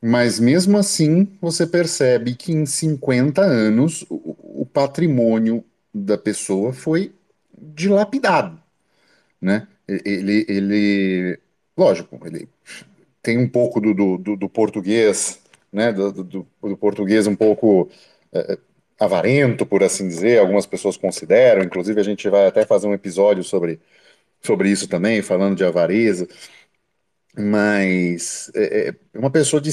mas 0.00 0.40
mesmo 0.40 0.78
assim 0.78 1.28
você 1.40 1.66
percebe 1.66 2.34
que 2.34 2.52
em 2.52 2.66
50 2.66 3.42
anos 3.42 4.04
o, 4.10 4.62
o 4.62 4.66
patrimônio 4.66 5.64
da 5.92 6.16
pessoa 6.16 6.72
foi 6.72 7.12
dilapidado, 7.56 8.60
né? 9.40 9.66
ele, 10.04 10.44
ele, 10.48 11.38
lógico, 11.76 12.20
ele 12.26 12.48
tem 13.22 13.38
um 13.38 13.48
pouco 13.48 13.80
do, 13.80 13.94
do, 14.18 14.36
do 14.36 14.48
português, 14.48 15.40
né, 15.72 15.92
do, 15.92 16.12
do, 16.12 16.46
do, 16.60 16.76
português 16.76 17.26
um 17.26 17.36
pouco 17.36 17.90
é, 18.32 18.58
avarento, 18.98 19.66
por 19.66 19.82
assim 19.82 20.08
dizer, 20.08 20.38
algumas 20.38 20.66
pessoas 20.66 20.96
consideram, 20.96 21.62
inclusive 21.62 22.00
a 22.00 22.04
gente 22.04 22.28
vai 22.28 22.46
até 22.46 22.64
fazer 22.64 22.86
um 22.86 22.94
episódio 22.94 23.44
sobre, 23.44 23.80
sobre 24.40 24.70
isso 24.70 24.88
também, 24.88 25.22
falando 25.22 25.56
de 25.56 25.64
avareza, 25.64 26.28
mas 27.36 28.50
é, 28.54 28.94
é 29.14 29.18
uma 29.18 29.30
pessoa 29.30 29.60
de 29.60 29.70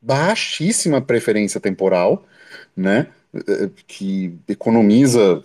baixíssima 0.00 1.00
preferência 1.00 1.60
temporal, 1.60 2.26
né? 2.76 3.08
Que 3.86 4.38
economiza 4.48 5.44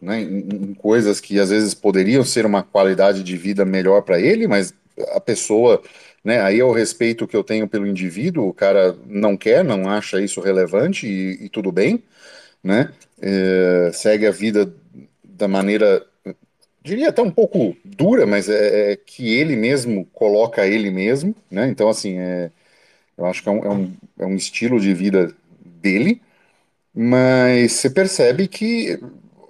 né, 0.00 0.20
em, 0.20 0.70
em 0.70 0.74
coisas 0.74 1.20
que 1.20 1.38
às 1.38 1.50
vezes 1.50 1.74
poderiam 1.74 2.24
ser 2.24 2.46
uma 2.46 2.62
qualidade 2.62 3.22
de 3.22 3.36
vida 3.36 3.64
melhor 3.64 4.02
para 4.02 4.20
ele, 4.20 4.46
mas 4.46 4.72
a 5.12 5.20
pessoa, 5.20 5.82
né, 6.24 6.40
aí 6.40 6.60
é 6.60 6.64
o 6.64 6.72
respeito 6.72 7.26
que 7.26 7.36
eu 7.36 7.44
tenho 7.44 7.68
pelo 7.68 7.86
indivíduo, 7.86 8.48
o 8.48 8.54
cara 8.54 8.96
não 9.06 9.36
quer, 9.36 9.64
não 9.64 9.88
acha 9.88 10.20
isso 10.20 10.40
relevante 10.40 11.06
e, 11.06 11.44
e 11.46 11.48
tudo 11.48 11.72
bem, 11.72 12.02
né? 12.62 12.92
É, 13.20 13.90
segue 13.92 14.26
a 14.26 14.30
vida 14.30 14.72
da 15.24 15.48
maneira, 15.48 16.04
diria 16.82 17.08
até 17.10 17.22
um 17.22 17.30
pouco 17.30 17.76
dura, 17.84 18.26
mas 18.26 18.48
é, 18.48 18.92
é 18.92 18.96
que 18.96 19.34
ele 19.34 19.56
mesmo 19.56 20.04
coloca 20.06 20.66
ele 20.66 20.90
mesmo, 20.90 21.34
né? 21.50 21.68
Então, 21.68 21.88
assim, 21.88 22.18
é, 22.18 22.50
eu 23.16 23.26
acho 23.26 23.42
que 23.42 23.48
é 23.48 23.52
um, 23.52 23.64
é 23.64 23.70
um, 23.70 23.96
é 24.20 24.26
um 24.26 24.36
estilo 24.36 24.80
de 24.80 24.94
vida 24.94 25.34
dele, 25.64 26.22
mas 26.94 27.72
você 27.72 27.90
percebe 27.90 28.48
que 28.48 28.98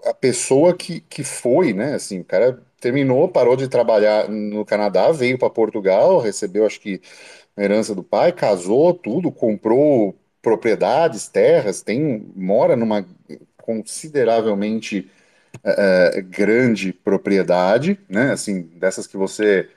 a 0.04 0.14
pessoa 0.14 0.76
que, 0.76 1.00
que 1.00 1.24
foi, 1.24 1.72
né? 1.72 1.94
Assim, 1.94 2.20
o 2.20 2.24
cara 2.24 2.60
terminou, 2.80 3.28
parou 3.28 3.56
de 3.56 3.68
trabalhar 3.68 4.28
no 4.28 4.64
Canadá, 4.64 5.10
veio 5.12 5.38
para 5.38 5.50
Portugal, 5.50 6.18
recebeu, 6.20 6.66
acho 6.66 6.80
que, 6.80 7.00
a 7.56 7.62
herança 7.62 7.94
do 7.94 8.02
pai, 8.04 8.32
casou, 8.32 8.94
tudo, 8.94 9.32
comprou 9.32 10.16
propriedades, 10.42 11.28
terras, 11.28 11.82
tem, 11.82 12.26
mora 12.36 12.76
numa 12.76 13.04
consideravelmente 13.58 15.10
uh, 15.64 16.22
grande 16.24 16.92
propriedade, 16.92 17.98
né? 18.08 18.32
Assim, 18.32 18.62
dessas 18.62 19.06
que 19.06 19.16
você 19.16 19.68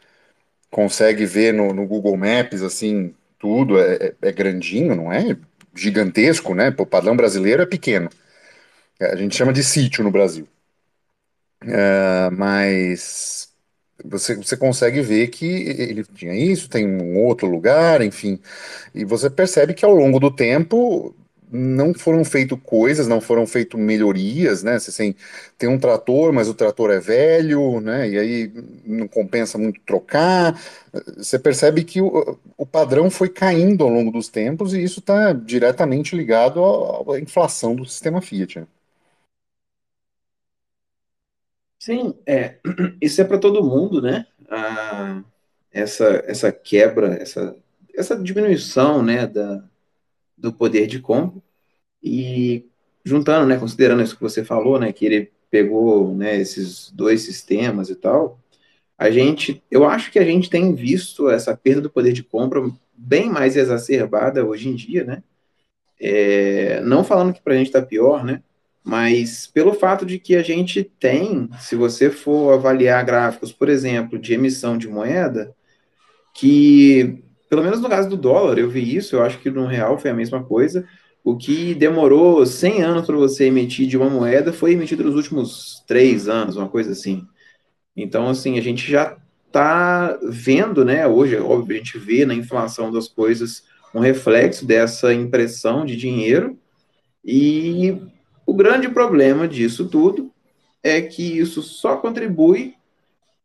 consegue 0.70 1.26
ver 1.26 1.54
no, 1.54 1.74
no 1.74 1.86
Google 1.88 2.18
Maps, 2.18 2.62
assim, 2.62 3.14
tudo 3.40 3.80
é, 3.80 3.96
é, 3.96 4.30
é 4.30 4.32
grandinho, 4.32 4.96
não 4.96 5.12
é 5.12 5.38
gigantesco, 5.76 6.54
né? 6.56 6.74
O 6.78 6.86
padrão 6.86 7.16
brasileiro 7.16 7.62
é 7.64 7.66
pequeno. 7.66 8.10
A 9.02 9.16
gente 9.16 9.36
chama 9.36 9.52
de 9.54 9.64
sítio 9.64 10.04
no 10.04 10.12
Brasil. 10.12 10.48
Uh, 11.64 12.32
mas 12.36 13.50
você, 14.04 14.36
você 14.36 14.58
consegue 14.58 15.02
ver 15.02 15.28
que 15.28 15.46
ele 15.46 16.04
tinha 16.04 16.34
isso, 16.34 16.68
tem 16.70 16.88
um 16.88 17.20
outro 17.24 17.48
lugar, 17.48 18.02
enfim. 18.02 18.40
E 18.96 19.06
você 19.06 19.30
percebe 19.30 19.74
que 19.74 19.86
ao 19.86 19.94
longo 19.94 20.20
do 20.20 20.32
tempo 20.32 21.16
não 21.54 21.94
foram 21.94 22.24
feitas 22.26 22.58
coisas, 22.64 23.08
não 23.08 23.22
foram 23.22 23.46
feitas 23.46 23.80
melhorias, 23.80 24.64
né? 24.64 24.80
Você 24.80 24.92
tem, 24.96 25.16
tem 25.58 25.70
um 25.70 25.78
trator, 25.80 26.34
mas 26.34 26.48
o 26.50 26.54
trator 26.56 26.90
é 26.92 27.00
velho, 27.00 27.82
né? 27.82 28.10
E 28.10 28.18
aí 28.20 28.52
não 28.86 29.08
compensa 29.08 29.58
muito 29.58 29.80
trocar. 29.86 30.60
Você 31.18 31.38
percebe 31.40 31.84
que 31.84 32.02
o, 32.02 32.40
o 32.58 32.66
padrão 32.66 33.12
foi 33.12 33.30
caindo 33.30 33.84
ao 33.84 33.90
longo 33.90 34.12
dos 34.12 34.30
tempos 34.30 34.74
e 34.74 34.82
isso 34.84 35.00
está 35.02 35.34
diretamente 35.34 36.16
ligado 36.16 36.64
à, 36.64 37.16
à 37.16 37.20
inflação 37.20 37.76
do 37.76 37.86
sistema 37.86 38.22
Fiat. 38.22 38.62
Né? 38.62 38.68
Sim, 41.82 42.14
é, 42.28 42.60
isso 43.02 43.20
é 43.20 43.24
para 43.24 43.40
todo 43.40 43.64
mundo, 43.64 44.04
né? 44.04 44.28
Ah, 44.48 45.24
essa, 45.72 46.24
essa 46.28 46.52
quebra, 46.52 47.16
essa, 47.16 47.58
essa 47.96 48.16
diminuição, 48.16 49.02
né, 49.02 49.26
da, 49.26 49.64
do 50.38 50.54
poder 50.54 50.86
de 50.86 51.00
compra 51.00 51.42
e 52.04 52.68
juntando, 53.04 53.48
né, 53.48 53.58
considerando 53.58 54.04
isso 54.04 54.16
que 54.16 54.22
você 54.22 54.46
falou, 54.46 54.80
né, 54.80 54.94
que 54.94 55.08
ele 55.08 55.32
pegou, 55.50 56.16
né, 56.16 56.38
esses 56.38 56.92
dois 56.92 57.24
sistemas 57.24 57.90
e 57.90 57.96
tal, 57.96 58.40
a 58.96 59.10
gente, 59.10 59.64
eu 59.72 59.84
acho 59.86 60.12
que 60.12 60.20
a 60.20 60.26
gente 60.26 60.52
tem 60.52 60.76
visto 60.76 61.32
essa 61.32 61.58
perda 61.58 61.82
do 61.82 61.90
poder 61.90 62.14
de 62.14 62.24
compra 62.24 62.62
bem 62.96 63.28
mais 63.28 63.58
exacerbada 63.58 64.46
hoje 64.46 64.70
em 64.70 64.76
dia, 64.76 65.04
né? 65.04 65.24
É, 66.00 66.82
não 66.82 67.04
falando 67.04 67.34
que 67.34 67.42
para 67.42 67.54
a 67.54 67.58
gente 67.58 67.68
está 67.68 67.82
pior, 67.82 68.24
né? 68.24 68.44
Mas 68.84 69.46
pelo 69.48 69.74
fato 69.74 70.06
de 70.06 70.18
que 70.18 70.36
a 70.36 70.42
gente 70.42 70.84
tem, 70.84 71.50
se 71.60 71.76
você 71.76 72.10
for 72.10 72.54
avaliar 72.54 73.06
gráficos, 73.06 73.52
por 73.52 73.70
exemplo, 73.70 74.18
de 74.18 74.34
emissão 74.34 74.78
de 74.78 74.88
moeda, 74.88 75.54
que, 76.34 77.24
pelo 77.50 77.64
menos 77.64 77.80
no 77.80 77.90
caso 77.90 78.10
do 78.10 78.18
dólar, 78.18 78.58
eu 78.58 78.70
vi 78.70 78.96
isso, 78.96 79.16
eu 79.16 79.24
acho 79.24 79.40
que 79.40 79.52
no 79.52 79.68
real 79.68 79.98
foi 79.98 80.10
a 80.10 80.16
mesma 80.16 80.44
coisa. 80.44 80.86
O 81.24 81.38
que 81.38 81.76
demorou 81.76 82.44
100 82.46 82.82
anos 82.82 83.06
para 83.06 83.16
você 83.16 83.46
emitir 83.46 83.88
de 83.88 83.98
uma 83.98 84.10
moeda 84.10 84.52
foi 84.52 84.72
emitido 84.72 85.04
nos 85.04 85.16
últimos 85.16 85.84
três 85.88 86.28
anos, 86.28 86.58
uma 86.58 86.68
coisa 86.68 86.92
assim. 86.92 87.24
Então, 87.96 88.28
assim, 88.28 88.58
a 88.58 88.62
gente 88.62 88.90
já 88.90 89.18
está 89.46 90.18
vendo, 90.24 90.84
né? 90.84 91.06
Hoje, 91.06 91.38
óbvio, 91.38 91.76
a 91.76 91.78
gente 91.78 92.00
vê 92.00 92.26
na 92.26 92.34
inflação 92.34 92.92
das 92.92 93.08
coisas 93.08 93.64
um 93.94 94.00
reflexo 94.00 94.66
dessa 94.66 95.14
impressão 95.14 95.86
de 95.86 95.96
dinheiro. 95.96 96.58
E 97.24 98.02
o 98.52 98.54
grande 98.54 98.90
problema 98.90 99.48
disso 99.48 99.88
tudo 99.88 100.30
é 100.84 101.02
que 101.02 101.40
isso 101.40 101.62
só 101.62 101.96
contribui 101.96 102.76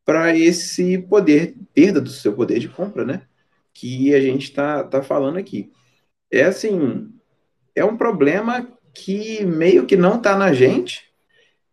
para 0.05 0.37
esse 0.37 0.99
poder, 0.99 1.55
perda 1.73 2.01
do 2.01 2.11
seu 2.11 2.33
poder 2.33 2.59
de 2.59 2.69
compra, 2.69 3.05
né? 3.05 3.23
Que 3.73 4.13
a 4.17 4.21
gente 4.21 4.43
está 4.43 4.83
tá 4.83 5.05
falando 5.05 5.37
aqui. 5.37 5.71
É 6.29 6.43
assim, 6.43 7.09
é 7.73 7.85
um 7.85 7.97
problema 7.97 8.67
que 8.93 9.45
meio 9.45 9.87
que 9.87 9.97
não 9.97 10.17
está 10.17 10.37
na 10.37 10.53
gente, 10.53 11.05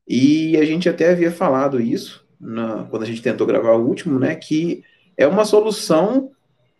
e 0.07 0.55
a 0.55 0.63
gente 0.63 0.87
até 0.87 1.09
havia 1.09 1.31
falado 1.31 1.81
isso 1.81 2.23
na, 2.39 2.83
quando 2.83 3.01
a 3.01 3.07
gente 3.07 3.23
tentou 3.23 3.47
gravar 3.47 3.73
o 3.73 3.87
último, 3.87 4.19
né? 4.19 4.35
Que 4.35 4.83
é 5.17 5.25
uma 5.25 5.43
solução, 5.43 6.29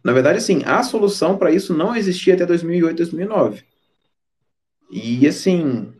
na 0.03 0.13
verdade, 0.13 0.39
sim, 0.39 0.61
a 0.65 0.83
solução 0.83 1.35
para 1.35 1.49
isso 1.49 1.73
não 1.73 1.95
existia 1.95 2.35
até 2.35 2.45
2008, 2.45 2.97
2009. 2.97 3.63
E 4.91 5.27
assim, 5.27 5.91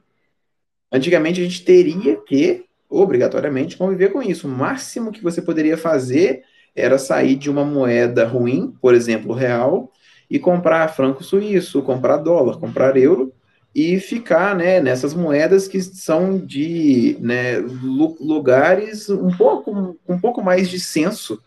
Antigamente 0.93 1.41
a 1.41 1.43
gente 1.43 1.65
teria 1.65 2.15
que, 2.17 2.65
obrigatoriamente, 2.87 3.75
conviver 3.75 4.09
com 4.09 4.21
isso. 4.21 4.47
O 4.47 4.51
máximo 4.51 5.11
que 5.11 5.23
você 5.23 5.41
poderia 5.41 5.75
fazer 5.75 6.43
era 6.75 6.99
sair 6.99 7.35
de 7.35 7.49
uma 7.49 7.65
moeda 7.65 8.27
ruim, 8.27 8.75
por 8.79 8.93
exemplo, 8.93 9.33
real, 9.33 9.91
e 10.29 10.37
comprar 10.37 10.87
franco 10.89 11.23
suíço, 11.23 11.81
comprar 11.81 12.17
dólar, 12.17 12.59
comprar 12.59 12.95
euro, 12.95 13.33
e 13.73 13.99
ficar 13.99 14.55
né, 14.55 14.79
nessas 14.79 15.15
moedas 15.15 15.67
que 15.67 15.81
são 15.81 16.37
de 16.37 17.17
né, 17.19 17.57
lugares 17.57 19.09
um 19.09 19.35
pouco, 19.35 19.97
um 20.07 20.19
pouco 20.19 20.43
mais 20.43 20.69
de 20.69 20.79
senso 20.79 21.41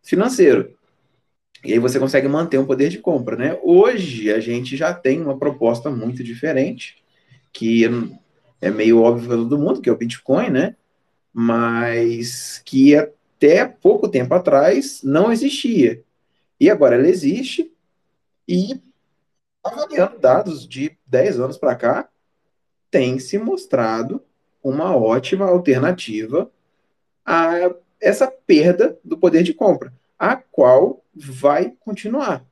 financeiro. 0.00 0.72
E 1.64 1.72
aí 1.72 1.78
você 1.80 1.98
consegue 1.98 2.28
manter 2.28 2.58
um 2.58 2.66
poder 2.66 2.90
de 2.90 2.98
compra. 2.98 3.36
Né? 3.36 3.58
Hoje 3.64 4.32
a 4.32 4.38
gente 4.38 4.76
já 4.76 4.94
tem 4.94 5.20
uma 5.20 5.36
proposta 5.36 5.90
muito 5.90 6.22
diferente, 6.22 7.02
que 7.52 7.88
é 8.64 8.70
meio 8.70 9.02
óbvio 9.02 9.28
para 9.28 9.36
todo 9.36 9.58
mundo, 9.58 9.80
que 9.82 9.90
é 9.90 9.92
o 9.92 9.96
Bitcoin, 9.96 10.48
né? 10.48 10.74
Mas 11.32 12.62
que 12.64 12.96
até 12.96 13.66
pouco 13.66 14.08
tempo 14.08 14.32
atrás 14.32 15.02
não 15.02 15.30
existia. 15.30 16.02
E 16.58 16.70
agora 16.70 16.94
ela 16.94 17.08
existe 17.08 17.70
e 18.48 18.80
avaliando 19.62 20.18
dados 20.18 20.66
de 20.66 20.96
10 21.06 21.40
anos 21.40 21.58
para 21.58 21.74
cá, 21.74 22.08
tem 22.90 23.18
se 23.18 23.36
mostrado 23.38 24.22
uma 24.62 24.96
ótima 24.96 25.46
alternativa 25.46 26.50
a 27.24 27.74
essa 28.00 28.26
perda 28.26 28.98
do 29.04 29.18
poder 29.18 29.42
de 29.42 29.52
compra, 29.52 29.92
a 30.18 30.36
qual 30.36 31.04
vai 31.14 31.74
continuar. 31.80 32.44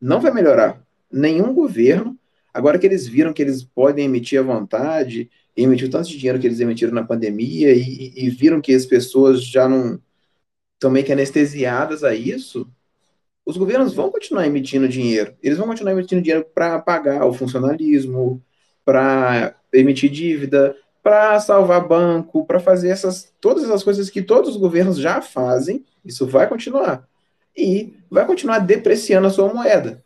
Não 0.00 0.20
vai 0.20 0.32
melhorar. 0.32 0.82
Nenhum 1.10 1.52
governo, 1.52 2.16
agora 2.54 2.78
que 2.78 2.86
eles 2.86 3.06
viram 3.06 3.34
que 3.34 3.42
eles 3.42 3.62
podem 3.62 4.06
emitir 4.06 4.40
à 4.40 4.42
vontade 4.42 5.30
emitiu 5.62 5.90
tanto 5.90 6.08
de 6.08 6.16
dinheiro 6.16 6.38
que 6.38 6.46
eles 6.46 6.60
emitiram 6.60 6.92
na 6.92 7.04
pandemia 7.04 7.72
e, 7.74 8.12
e 8.16 8.30
viram 8.30 8.60
que 8.60 8.74
as 8.74 8.86
pessoas 8.86 9.44
já 9.44 9.68
não 9.68 10.00
estão 10.74 10.90
meio 10.90 11.04
que 11.04 11.12
anestesiadas 11.12 12.04
a 12.04 12.14
isso, 12.14 12.70
os 13.44 13.56
governos 13.56 13.94
vão 13.94 14.10
continuar 14.10 14.46
emitindo 14.46 14.88
dinheiro. 14.88 15.34
Eles 15.42 15.58
vão 15.58 15.66
continuar 15.66 15.92
emitindo 15.92 16.22
dinheiro 16.22 16.46
para 16.54 16.78
pagar 16.78 17.24
o 17.24 17.32
funcionalismo, 17.32 18.42
para 18.84 19.54
emitir 19.72 20.10
dívida, 20.10 20.76
para 21.02 21.40
salvar 21.40 21.86
banco, 21.88 22.46
para 22.46 22.60
fazer 22.60 22.90
essas 22.90 23.32
todas 23.40 23.64
essas 23.64 23.82
coisas 23.82 24.10
que 24.10 24.22
todos 24.22 24.50
os 24.50 24.56
governos 24.56 24.98
já 24.98 25.20
fazem. 25.20 25.84
Isso 26.04 26.26
vai 26.26 26.46
continuar. 26.46 27.08
E 27.56 27.94
vai 28.10 28.24
continuar 28.26 28.60
depreciando 28.60 29.26
a 29.26 29.30
sua 29.30 29.52
moeda. 29.52 30.04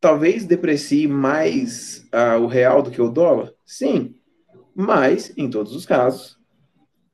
Talvez 0.00 0.44
deprecie 0.44 1.08
mais 1.08 2.06
uh, 2.14 2.40
o 2.40 2.46
real 2.46 2.82
do 2.82 2.90
que 2.90 3.02
o 3.02 3.10
dólar? 3.10 3.52
Sim, 3.66 4.14
mas, 4.74 5.32
em 5.36 5.48
todos 5.48 5.74
os 5.74 5.84
casos, 5.84 6.38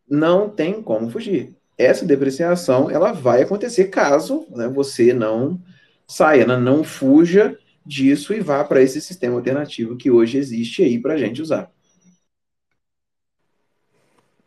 não 0.08 0.48
tem 0.48 0.82
como 0.82 1.10
fugir. 1.10 1.56
Essa 1.76 2.06
depreciação 2.06 2.90
ela 2.90 3.12
vai 3.12 3.42
acontecer 3.42 3.86
caso 3.86 4.46
né, 4.50 4.68
você 4.68 5.12
não 5.12 5.60
saia, 6.06 6.46
né, 6.46 6.56
não 6.56 6.84
fuja 6.84 7.58
disso 7.84 8.32
e 8.32 8.40
vá 8.40 8.64
para 8.64 8.82
esse 8.82 9.00
sistema 9.00 9.36
alternativo 9.36 9.96
que 9.96 10.10
hoje 10.10 10.38
existe 10.38 10.82
aí 10.82 10.98
para 10.98 11.14
a 11.14 11.18
gente 11.18 11.42
usar. 11.42 11.70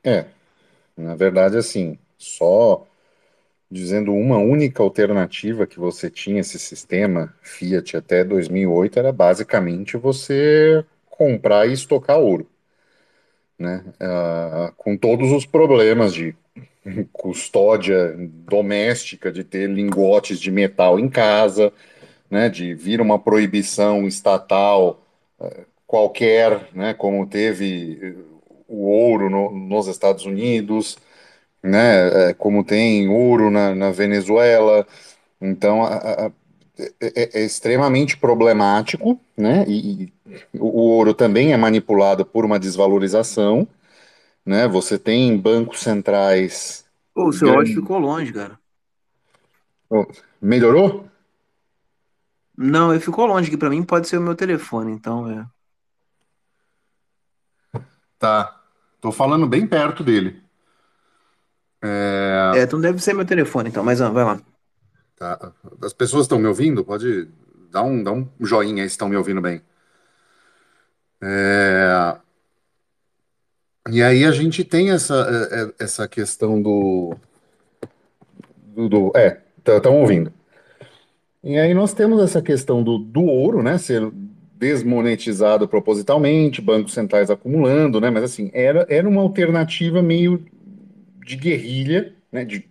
É, 0.03 0.25
na 0.97 1.15
verdade, 1.15 1.57
assim, 1.57 1.97
só 2.17 2.85
dizendo 3.69 4.13
uma 4.13 4.37
única 4.37 4.81
alternativa 4.81 5.67
que 5.67 5.79
você 5.79 6.09
tinha 6.09 6.39
esse 6.41 6.57
sistema 6.57 7.33
Fiat 7.41 7.95
até 7.95 8.23
2008 8.23 8.97
era 8.97 9.11
basicamente 9.11 9.95
você 9.95 10.83
comprar 11.09 11.67
e 11.67 11.73
estocar 11.73 12.17
ouro, 12.17 12.49
né? 13.59 13.83
Ah, 13.99 14.73
com 14.77 14.97
todos 14.97 15.31
os 15.31 15.45
problemas 15.45 16.13
de 16.13 16.35
custódia 17.13 18.15
doméstica, 18.17 19.31
de 19.31 19.43
ter 19.43 19.69
lingotes 19.69 20.39
de 20.39 20.49
metal 20.51 20.99
em 20.99 21.09
casa, 21.09 21.71
né? 22.29 22.49
De 22.49 22.73
vir 22.73 23.01
uma 23.01 23.19
proibição 23.19 24.07
estatal 24.07 25.01
eh, 25.41 25.65
qualquer, 25.85 26.69
né? 26.73 26.93
Como 26.93 27.27
teve 27.27 28.15
o 28.67 28.87
ouro 28.87 29.29
no, 29.29 29.51
nos 29.51 29.87
Estados 29.87 30.25
Unidos 30.25 30.97
né? 31.63 32.29
É, 32.29 32.33
como 32.33 32.63
tem 32.63 33.07
ouro 33.09 33.51
na, 33.51 33.75
na 33.75 33.91
Venezuela. 33.91 34.87
Então, 35.41 35.83
a, 35.85 36.31
é, 37.01 37.39
é, 37.39 37.45
extremamente 37.45 38.17
problemático, 38.17 39.19
né? 39.37 39.65
E, 39.67 40.03
e 40.03 40.13
o, 40.53 40.65
o 40.65 40.81
ouro 40.95 41.13
também 41.13 41.53
é 41.53 41.57
manipulado 41.57 42.25
por 42.25 42.45
uma 42.45 42.59
desvalorização, 42.59 43.67
né? 44.45 44.67
Você 44.67 44.97
tem 44.97 45.37
bancos 45.37 45.79
centrais. 45.79 46.85
Pô, 47.13 47.29
o 47.29 47.33
seu 47.33 47.49
áudio 47.53 47.75
ficou 47.75 47.99
longe, 47.99 48.31
cara. 48.33 48.59
Oh, 49.89 50.05
melhorou? 50.41 51.07
Não, 52.55 52.91
ele 52.91 52.99
ficou 52.99 53.25
longe, 53.25 53.49
que 53.49 53.57
para 53.57 53.69
mim 53.69 53.83
pode 53.83 54.07
ser 54.07 54.17
o 54.17 54.21
meu 54.21 54.35
telefone, 54.35 54.91
então 54.91 55.29
é. 55.29 55.45
Tá. 58.19 58.61
Tô 58.99 59.11
falando 59.11 59.47
bem 59.47 59.65
perto 59.65 60.03
dele. 60.03 60.43
É, 61.81 62.51
então 62.57 62.81
deve 62.81 62.99
ser 62.99 63.13
meu 63.13 63.25
telefone, 63.25 63.69
então, 63.69 63.83
mas 63.83 64.01
ah, 64.01 64.09
vai 64.09 64.25
lá. 64.25 64.41
Tá. 65.15 65.53
As 65.81 65.93
pessoas 65.93 66.23
estão 66.23 66.37
me 66.37 66.47
ouvindo? 66.47 66.83
Pode 66.83 67.29
dar 67.71 67.83
um, 67.83 68.03
dar 68.03 68.11
um 68.11 68.27
joinha 68.41 68.83
aí 68.83 68.89
se 68.89 68.93
estão 68.93 69.07
me 69.07 69.15
ouvindo 69.15 69.41
bem. 69.41 69.61
É... 71.21 72.17
E 73.91 74.03
aí 74.03 74.23
a 74.23 74.31
gente 74.31 74.63
tem 74.63 74.91
essa, 74.91 75.15
é, 75.51 75.61
é, 75.61 75.83
essa 75.83 76.07
questão 76.07 76.61
do. 76.61 77.15
do, 78.75 78.89
do 78.89 79.11
é, 79.15 79.41
estão 79.57 79.99
ouvindo. 79.99 80.31
E 81.43 81.57
aí 81.57 81.73
nós 81.73 81.93
temos 81.93 82.21
essa 82.21 82.41
questão 82.41 82.83
do, 82.83 82.97
do 82.97 83.23
ouro, 83.23 83.63
né? 83.63 83.77
Ser 83.77 84.11
desmonetizado 84.55 85.67
propositalmente, 85.67 86.61
bancos 86.61 86.93
centrais 86.93 87.31
acumulando, 87.31 88.01
né? 88.01 88.09
Mas 88.09 88.23
assim, 88.23 88.51
era, 88.53 88.85
era 88.89 89.07
uma 89.07 89.21
alternativa 89.21 90.01
meio 90.01 90.45
de 91.25 91.35
guerrilha, 91.37 92.13
né? 92.31 92.43
De, 92.43 92.67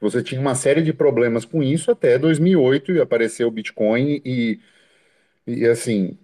você 0.00 0.22
tinha 0.22 0.40
uma 0.40 0.54
série 0.54 0.80
de 0.80 0.92
problemas 0.92 1.44
com 1.44 1.62
isso 1.62 1.90
até 1.90 2.18
2008 2.18 2.92
e 2.92 3.00
apareceu 3.00 3.48
o 3.48 3.50
Bitcoin 3.50 4.22
e, 4.24 4.60
e 5.46 5.66
assim, 5.66 6.16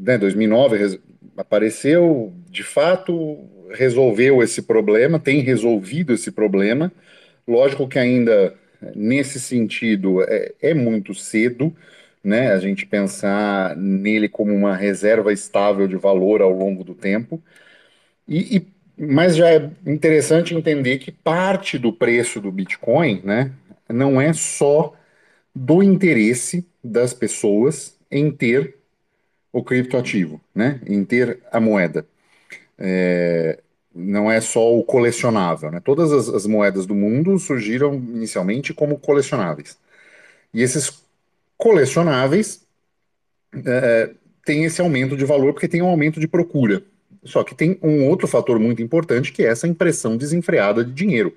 né, 0.00 0.16
2009 0.18 1.00
apareceu, 1.36 2.32
de 2.50 2.62
fato, 2.62 3.38
resolveu 3.70 4.42
esse 4.42 4.62
problema, 4.62 5.18
tem 5.18 5.40
resolvido 5.40 6.12
esse 6.12 6.30
problema. 6.30 6.92
Lógico 7.46 7.86
que 7.88 7.98
ainda 7.98 8.54
nesse 8.94 9.38
sentido 9.38 10.22
é, 10.22 10.52
é 10.60 10.74
muito 10.74 11.14
cedo, 11.14 11.74
né, 12.22 12.52
a 12.52 12.58
gente 12.58 12.86
pensar 12.86 13.76
nele 13.76 14.28
como 14.28 14.54
uma 14.54 14.74
reserva 14.76 15.32
estável 15.32 15.86
de 15.86 15.96
valor 15.96 16.42
ao 16.42 16.50
longo 16.50 16.82
do 16.84 16.94
tempo. 16.94 17.42
E, 18.26 18.56
e 18.56 18.80
mas 19.02 19.34
já 19.34 19.48
é 19.50 19.70
interessante 19.86 20.54
entender 20.54 20.98
que 20.98 21.10
parte 21.10 21.78
do 21.78 21.90
preço 21.90 22.38
do 22.38 22.52
Bitcoin, 22.52 23.22
né, 23.24 23.50
não 23.88 24.20
é 24.20 24.32
só 24.34 24.94
do 25.54 25.82
interesse 25.82 26.66
das 26.84 27.14
pessoas 27.14 27.98
em 28.10 28.30
ter 28.30 28.79
o 29.52 29.62
criptoativo, 29.62 30.40
né, 30.54 30.80
em 30.86 31.04
ter 31.04 31.40
a 31.50 31.60
moeda. 31.60 32.06
É, 32.78 33.60
não 33.94 34.30
é 34.30 34.40
só 34.40 34.74
o 34.74 34.84
colecionável, 34.84 35.70
né? 35.70 35.80
Todas 35.80 36.12
as, 36.12 36.28
as, 36.28 36.46
moedas 36.46 36.86
do 36.86 36.94
mundo 36.94 37.38
surgiram 37.38 37.94
inicialmente 37.94 38.72
como 38.72 38.98
colecionáveis. 38.98 39.76
E 40.54 40.62
esses 40.62 41.04
colecionáveis 41.56 42.64
é, 43.66 44.14
têm 44.44 44.64
esse 44.64 44.80
aumento 44.80 45.16
de 45.16 45.24
valor 45.24 45.52
porque 45.52 45.68
tem 45.68 45.82
um 45.82 45.88
aumento 45.88 46.20
de 46.20 46.28
procura. 46.28 46.82
Só 47.24 47.44
que 47.44 47.54
tem 47.54 47.78
um 47.82 48.08
outro 48.08 48.26
fator 48.26 48.58
muito 48.58 48.80
importante 48.80 49.32
que 49.32 49.42
é 49.44 49.48
essa 49.48 49.68
impressão 49.68 50.16
desenfreada 50.16 50.84
de 50.84 50.92
dinheiro. 50.92 51.36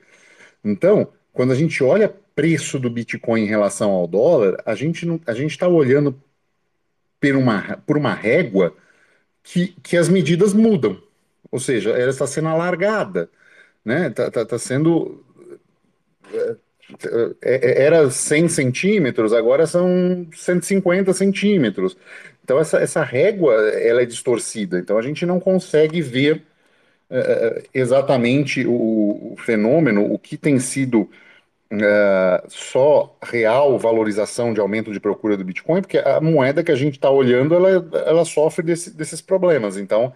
Então, 0.63 1.09
quando 1.33 1.51
a 1.51 1.55
gente 1.55 1.83
olha 1.83 2.13
preço 2.35 2.79
do 2.79 2.89
Bitcoin 2.89 3.41
em 3.41 3.47
relação 3.47 3.91
ao 3.91 4.07
dólar, 4.07 4.61
a 4.65 4.75
gente 4.75 5.05
não, 5.05 5.19
a 5.25 5.33
gente 5.33 5.51
está 5.51 5.67
olhando 5.67 6.19
por 7.31 7.35
uma, 7.37 7.77
por 7.85 7.97
uma 7.97 8.13
régua 8.13 8.75
que, 9.43 9.75
que 9.81 9.95
as 9.97 10.09
medidas 10.09 10.53
mudam. 10.53 11.01
Ou 11.51 11.59
seja, 11.59 11.91
ela 11.91 12.09
está 12.09 12.27
sendo 12.27 12.49
alargada, 12.49 13.29
né? 13.85 14.07
Está 14.07 14.29
tá, 14.31 14.45
tá 14.45 14.57
sendo 14.57 15.23
é, 16.33 16.55
é, 17.41 17.83
era 17.83 18.09
100 18.09 18.49
centímetros, 18.49 19.33
agora 19.33 19.65
são 19.65 20.27
150 20.33 21.13
centímetros. 21.13 21.95
Então 22.43 22.59
essa, 22.59 22.77
essa 22.79 23.03
régua 23.03 23.53
ela 23.53 24.01
é 24.01 24.05
distorcida, 24.05 24.79
então 24.79 24.97
a 24.97 25.01
gente 25.01 25.25
não 25.25 25.39
consegue 25.39 26.01
ver 26.01 26.43
uh, 27.09 27.63
exatamente 27.73 28.65
o, 28.65 29.33
o, 29.33 29.35
fenômeno, 29.37 30.11
o 30.11 30.19
que 30.19 30.37
tem 30.37 30.59
sido 30.59 31.09
uh, 31.75 32.49
só 32.49 33.17
real 33.23 33.77
valorização 33.79 34.53
de 34.53 34.59
aumento 34.59 34.91
de 34.91 34.99
procura 34.99 35.37
do 35.37 35.43
Bitcoin, 35.45 35.81
porque 35.81 35.97
a 35.99 36.19
moeda 36.21 36.63
que 36.63 36.71
a 36.71 36.75
gente 36.75 36.95
está 36.95 37.09
olhando 37.09 37.55
ela, 37.55 37.69
ela 38.05 38.25
sofre 38.25 38.65
desse, 38.65 38.91
desses 38.95 39.21
problemas. 39.21 39.77
Então 39.77 40.13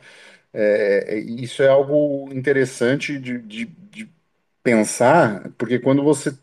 é, 0.54 1.18
isso 1.20 1.64
é 1.64 1.70
algo 1.70 2.30
interessante 2.34 3.20
de, 3.20 3.40
de, 3.40 3.66
de 3.66 4.10
pensar, 4.64 5.52
porque 5.58 5.80
quando 5.80 6.04
você 6.04 6.38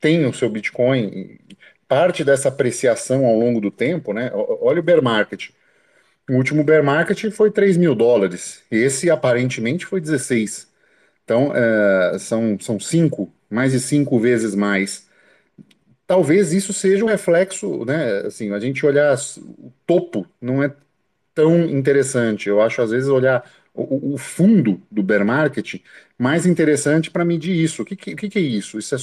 tem 0.00 0.26
o 0.26 0.34
seu 0.34 0.48
Bitcoin 0.50 1.38
parte 1.88 2.24
dessa 2.24 2.48
apreciação 2.48 3.26
ao 3.26 3.36
longo 3.38 3.60
do 3.60 3.70
tempo, 3.70 4.12
né? 4.12 4.30
Olha 4.34 4.80
o 4.80 4.82
bear 4.82 5.02
market. 5.02 5.50
O 6.28 6.34
último 6.34 6.64
bear 6.64 6.84
market 6.84 7.30
foi 7.32 7.50
3 7.50 7.76
mil 7.76 7.94
dólares. 7.94 8.62
Esse 8.70 9.10
aparentemente 9.10 9.86
foi 9.86 10.00
16. 10.00 10.68
Então, 11.24 11.52
é, 11.54 12.18
são, 12.18 12.58
são 12.60 12.80
cinco, 12.80 13.32
mais 13.50 13.72
de 13.72 13.80
cinco 13.80 14.18
vezes 14.18 14.54
mais. 14.54 15.08
Talvez 16.06 16.52
isso 16.52 16.72
seja 16.72 17.04
um 17.04 17.08
reflexo, 17.08 17.84
né? 17.84 18.26
Assim, 18.26 18.50
a 18.52 18.58
gente 18.58 18.84
olhar 18.84 19.16
o 19.38 19.72
topo 19.86 20.26
não 20.40 20.62
é 20.62 20.74
tão 21.34 21.64
interessante. 21.66 22.48
Eu 22.48 22.60
acho, 22.62 22.82
às 22.82 22.90
vezes, 22.90 23.08
olhar 23.08 23.44
o, 23.74 24.14
o 24.14 24.18
fundo 24.18 24.82
do 24.90 25.02
bear 25.02 25.24
market 25.24 25.76
mais 26.18 26.46
interessante 26.46 27.10
para 27.10 27.24
medir 27.24 27.54
isso. 27.56 27.82
O 27.82 27.84
que, 27.86 27.96
que, 27.96 28.16
que 28.28 28.38
é 28.38 28.42
isso? 28.42 28.78
Isso 28.78 28.94
é 28.96 28.98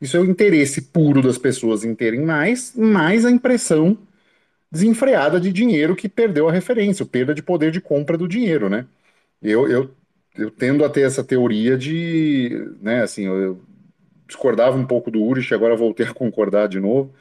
isso 0.00 0.16
é 0.16 0.20
o 0.20 0.24
interesse 0.26 0.82
puro 0.82 1.22
das 1.22 1.38
pessoas 1.38 1.84
em 1.84 1.94
terem 1.94 2.20
mais, 2.22 2.74
mais 2.76 3.24
a 3.26 3.30
impressão 3.30 3.98
desenfreada 4.70 5.40
de 5.40 5.52
dinheiro 5.52 5.96
que 5.96 6.08
perdeu 6.08 6.48
a 6.48 6.52
referência, 6.52 7.06
perda 7.06 7.34
de 7.34 7.42
poder 7.42 7.70
de 7.72 7.80
compra 7.80 8.16
do 8.18 8.28
dinheiro, 8.28 8.68
né? 8.68 8.86
Eu, 9.42 9.68
eu, 9.70 9.90
eu 10.36 10.50
tendo 10.50 10.84
a 10.84 10.90
ter 10.90 11.02
essa 11.02 11.24
teoria 11.24 11.76
de, 11.78 12.50
né, 12.80 13.02
assim, 13.02 13.24
eu 13.26 13.60
discordava 14.28 14.76
um 14.76 14.86
pouco 14.86 15.10
do 15.10 15.22
Urich, 15.22 15.52
agora 15.52 15.74
voltei 15.74 16.06
a 16.06 16.14
concordar 16.14 16.68
de 16.68 16.78
novo, 16.78 17.12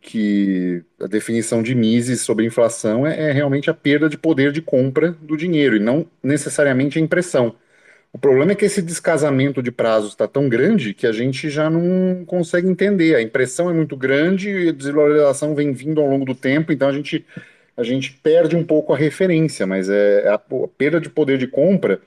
que 0.00 0.82
a 1.00 1.06
definição 1.06 1.62
de 1.62 1.74
Mises 1.74 2.20
sobre 2.22 2.46
inflação 2.46 3.06
é, 3.06 3.30
é 3.30 3.32
realmente 3.32 3.68
a 3.70 3.74
perda 3.74 4.08
de 4.08 4.16
poder 4.16 4.52
de 4.52 4.62
compra 4.62 5.12
do 5.12 5.36
dinheiro 5.36 5.76
e 5.76 5.80
não 5.80 6.06
necessariamente 6.22 6.98
a 6.98 7.02
impressão. 7.02 7.56
O 8.12 8.18
problema 8.18 8.52
é 8.52 8.54
que 8.54 8.64
esse 8.64 8.80
descasamento 8.80 9.62
de 9.62 9.72
prazos 9.72 10.10
está 10.10 10.28
tão 10.28 10.48
grande 10.48 10.94
que 10.94 11.06
a 11.06 11.12
gente 11.12 11.50
já 11.50 11.68
não 11.68 12.24
consegue 12.24 12.68
entender. 12.68 13.16
A 13.16 13.22
impressão 13.22 13.68
é 13.68 13.72
muito 13.72 13.96
grande 13.96 14.50
e 14.50 14.68
a 14.68 14.72
desvalorização 14.72 15.54
vem 15.54 15.72
vindo 15.72 16.00
ao 16.00 16.06
longo 16.06 16.24
do 16.24 16.34
tempo, 16.34 16.72
então 16.72 16.88
a 16.88 16.92
gente, 16.92 17.26
a 17.76 17.82
gente 17.82 18.12
perde 18.22 18.54
um 18.54 18.64
pouco 18.64 18.92
a 18.92 18.96
referência, 18.96 19.66
mas 19.66 19.88
é 19.88 20.28
a, 20.28 20.34
a 20.34 20.68
perda 20.78 21.00
de 21.00 21.10
poder 21.10 21.38
de 21.38 21.48
compra 21.48 22.00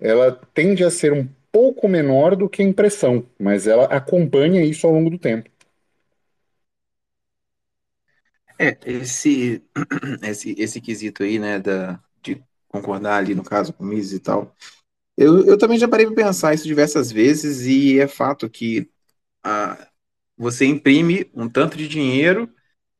ela 0.00 0.38
tende 0.54 0.84
a 0.84 0.90
ser 0.90 1.12
um 1.12 1.26
pouco 1.56 1.88
menor 1.88 2.36
do 2.36 2.50
que 2.50 2.60
a 2.60 2.66
impressão, 2.66 3.24
mas 3.40 3.66
ela 3.66 3.84
acompanha 3.86 4.62
isso 4.62 4.86
ao 4.86 4.92
longo 4.92 5.08
do 5.08 5.18
tempo. 5.18 5.48
É, 8.58 8.78
esse, 8.86 9.62
esse, 10.22 10.54
esse 10.58 10.80
quesito 10.80 11.22
aí, 11.22 11.38
né, 11.38 11.58
da, 11.58 12.00
de 12.22 12.42
concordar 12.68 13.16
ali, 13.18 13.34
no 13.34 13.44
caso, 13.44 13.72
com 13.72 13.84
o 13.84 13.86
Mises 13.86 14.12
e 14.14 14.20
tal, 14.20 14.54
eu, 15.16 15.46
eu 15.46 15.58
também 15.58 15.78
já 15.78 15.88
parei 15.88 16.06
para 16.06 16.14
pensar 16.16 16.54
isso 16.54 16.64
diversas 16.66 17.12
vezes 17.12 17.62
e 17.66 18.00
é 18.00 18.08
fato 18.08 18.50
que 18.50 18.90
a, 19.44 19.88
você 20.38 20.66
imprime 20.66 21.30
um 21.34 21.48
tanto 21.48 21.76
de 21.78 21.88
dinheiro 21.88 22.50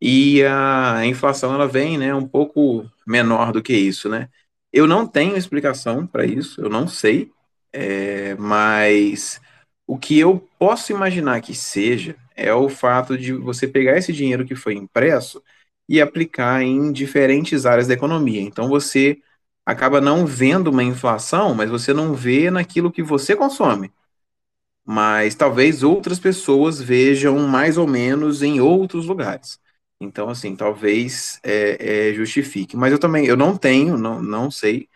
e 0.01 0.42
a 0.45 1.07
inflação 1.07 1.55
ela 1.55 1.69
vem 1.69 1.99
né, 1.99 2.14
um 2.14 2.27
pouco 2.29 2.90
menor 3.07 3.53
do 3.53 3.62
que 3.62 3.75
isso, 3.77 4.09
né? 4.09 4.29
Eu 4.73 4.87
não 4.87 5.07
tenho 5.07 5.37
explicação 5.37 6.07
para 6.07 6.27
isso, 6.27 6.61
eu 6.62 6.71
não 6.71 6.88
sei, 6.88 7.33
é, 7.77 8.35
mas 8.37 9.41
O 9.87 9.99
que 9.99 10.19
eu 10.21 10.41
posso 10.61 10.93
imaginar 10.93 11.43
que 11.43 11.55
seja 11.57 12.17
é 12.37 12.55
o 12.55 12.69
fato 12.71 13.19
de 13.19 13.33
você 13.35 13.69
pegar 13.69 13.99
esse 13.99 14.12
dinheiro 14.15 14.47
que 14.47 14.57
foi 14.57 14.75
impresso 14.77 15.43
e 15.89 16.03
aplicar 16.03 16.62
em 16.62 16.93
diferentes 16.93 17.67
áreas 17.67 17.89
da 17.89 17.95
economia. 17.95 18.43
Então 18.43 18.69
você 18.69 19.19
acaba 19.67 20.01
não 20.03 20.27
vendo 20.27 20.69
uma 20.71 20.85
inflação, 20.85 21.55
mas 21.57 21.71
você 21.71 21.95
não 21.95 22.15
vê 22.15 22.51
naquilo 22.53 22.93
que 22.93 23.03
você 23.05 23.37
consome. 23.37 23.93
Mas 24.85 25.35
talvez 25.35 25.83
outras 25.83 26.19
pessoas 26.21 26.81
vejam 26.81 27.39
mais 27.49 27.77
ou 27.79 27.87
menos 27.89 28.43
em 28.43 28.61
outros 28.61 29.07
lugares. 29.07 29.59
Então, 30.01 30.29
assim, 30.29 30.55
talvez 30.55 31.41
é, 31.43 32.11
é, 32.11 32.15
justifique. 32.15 32.77
Mas 32.77 32.93
eu 32.93 32.99
também, 32.99 33.27
eu 33.27 33.37
não 33.37 33.57
tenho, 33.57 33.97
não, 33.99 34.23
não 34.23 34.51
sei 34.51 34.89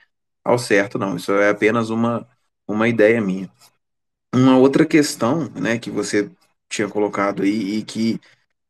ao 0.44 0.58
certo, 0.58 0.98
não. 0.98 1.16
Isso 1.16 1.32
é 1.32 1.50
apenas 1.50 1.90
uma, 1.90 2.28
uma 2.72 2.88
ideia 2.88 3.20
minha. 3.20 3.50
Uma 4.34 4.58
outra 4.58 4.86
questão, 4.86 5.50
né, 5.56 5.78
que 5.78 5.90
você 5.90 6.30
tinha 6.68 6.88
colocado 6.88 7.42
aí 7.42 7.78
e 7.78 7.82
que 7.82 8.20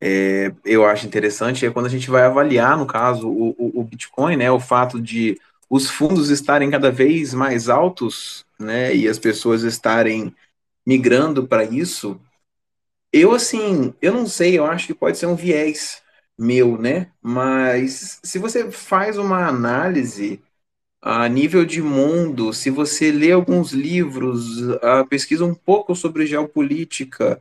é, 0.00 0.52
eu 0.64 0.86
acho 0.86 1.06
interessante 1.06 1.66
é 1.66 1.70
quando 1.70 1.86
a 1.86 1.90
gente 1.90 2.10
vai 2.10 2.22
avaliar, 2.22 2.76
no 2.78 2.86
caso, 2.86 3.28
o, 3.28 3.50
o, 3.58 3.80
o, 3.80 3.84
Bitcoin, 3.84 4.36
né, 4.36 4.50
o 4.50 4.58
fato 4.58 5.00
de 5.00 5.38
os 5.68 5.90
fundos 5.90 6.30
estarem 6.30 6.70
cada 6.70 6.90
vez 6.90 7.34
mais 7.34 7.68
altos, 7.68 8.46
né, 8.58 8.94
e 8.94 9.06
as 9.08 9.18
pessoas 9.18 9.62
estarem 9.62 10.34
migrando 10.86 11.46
para 11.46 11.64
isso. 11.64 12.18
Eu, 13.12 13.32
assim, 13.32 13.94
eu 14.00 14.12
não 14.12 14.26
sei, 14.26 14.58
eu 14.58 14.64
acho 14.66 14.86
que 14.86 14.94
pode 14.94 15.18
ser 15.18 15.26
um 15.26 15.36
viés 15.36 16.02
meu, 16.38 16.78
né, 16.78 17.12
mas 17.20 18.20
se 18.22 18.38
você 18.38 18.70
faz 18.70 19.18
uma 19.18 19.46
análise 19.46 20.42
a 21.02 21.28
nível 21.28 21.64
de 21.64 21.80
mundo, 21.80 22.52
se 22.52 22.70
você 22.70 23.10
lê 23.10 23.32
alguns 23.32 23.72
livros, 23.72 24.60
uh, 24.60 25.06
pesquisa 25.08 25.44
um 25.44 25.54
pouco 25.54 25.94
sobre 25.94 26.26
geopolítica 26.26 27.40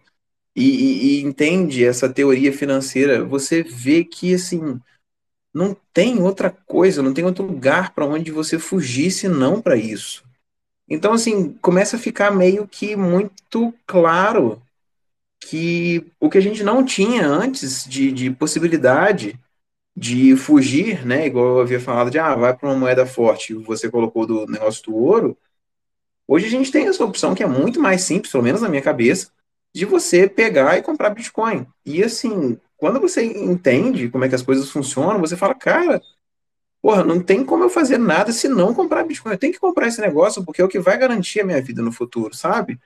e, 0.56 0.63
e, 0.63 1.19
e, 1.19 1.24
entende 1.24 1.86
essa 1.86 2.10
teoria 2.10 2.54
financeira, 2.54 3.24
você 3.24 3.62
vê 3.62 4.04
que 4.04 4.34
assim 4.34 4.80
não 5.54 5.76
tem 5.93 6.22
outra 6.22 6.50
coisa, 6.50 7.02
não 7.04 7.13
tem 7.13 7.26
outro 7.26 7.45
lugar 7.45 7.93
para 7.93 8.06
onde 8.06 8.32
você 8.32 8.58
fugir 8.60 9.12
senão 9.12 9.62
para 9.62 9.76
isso. 9.76 10.24
Então 10.88 11.13
assim 11.13 11.54
começa 11.62 11.98
a 11.98 12.00
ficar 12.00 12.32
meio 12.32 12.67
que 12.67 12.95
muito 12.95 13.74
claro 13.86 14.62
que 15.39 16.06
o 16.19 16.30
que 16.30 16.38
a 16.38 16.41
gente 16.41 16.63
não 16.63 16.84
tinha 16.84 17.28
antes 17.28 17.86
de, 17.86 18.12
de 18.12 18.32
possibilidade 18.32 19.39
de 19.99 20.33
fugir, 20.38 21.05
né? 21.05 21.27
Igual 21.27 21.57
eu 21.57 21.59
havia 21.59 21.79
falado 21.79 22.09
de 22.09 22.17
ah, 22.17 22.33
vai 22.33 22.55
para 22.55 22.69
uma 22.69 22.77
moeda 22.77 23.05
forte, 23.05 23.53
você 23.53 23.91
colocou 23.91 24.25
do 24.25 24.45
negócio 24.47 24.81
do 24.85 24.95
ouro. 24.95 25.38
Hoje 26.25 26.45
a 26.45 26.49
gente 26.49 26.71
tem 26.71 26.88
essa 26.88 27.03
opção 27.03 27.35
que 27.35 27.43
é 27.43 27.47
muito 27.47 27.81
mais 27.81 28.01
simples, 28.03 28.31
pelo 28.31 28.43
menos 28.43 28.62
na 28.62 28.69
minha 28.69 28.81
cabeça, 28.81 29.29
de 29.73 29.83
você 29.85 30.27
pegar 30.29 30.77
e 30.77 30.81
comprar 30.81 31.09
Bitcoin. 31.09 31.67
E 31.85 32.01
assim, 32.01 32.57
quando 32.77 32.99
você 33.01 33.23
entende 33.23 34.09
como 34.09 34.23
é 34.23 34.29
que 34.29 34.35
as 34.35 34.41
coisas 34.41 34.69
funcionam, 34.69 35.19
você 35.19 35.35
fala, 35.35 35.53
cara, 35.53 36.01
porra, 36.81 37.03
não 37.03 37.21
tem 37.21 37.43
como 37.43 37.65
eu 37.65 37.69
fazer 37.69 37.97
nada 37.97 38.31
se 38.31 38.47
não 38.47 38.73
comprar 38.73 39.03
Bitcoin. 39.03 39.33
Eu 39.33 39.39
tenho 39.39 39.53
que 39.53 39.59
comprar 39.59 39.88
esse 39.88 39.99
negócio 39.99 40.45
porque 40.45 40.62
é 40.62 40.65
o 40.65 40.69
que 40.69 40.79
vai 40.79 40.97
garantir 40.97 41.41
a 41.41 41.45
minha 41.45 41.62
vida 41.62 41.81
no 41.81 41.91
futuro, 41.91 42.33
sabe? 42.33 42.79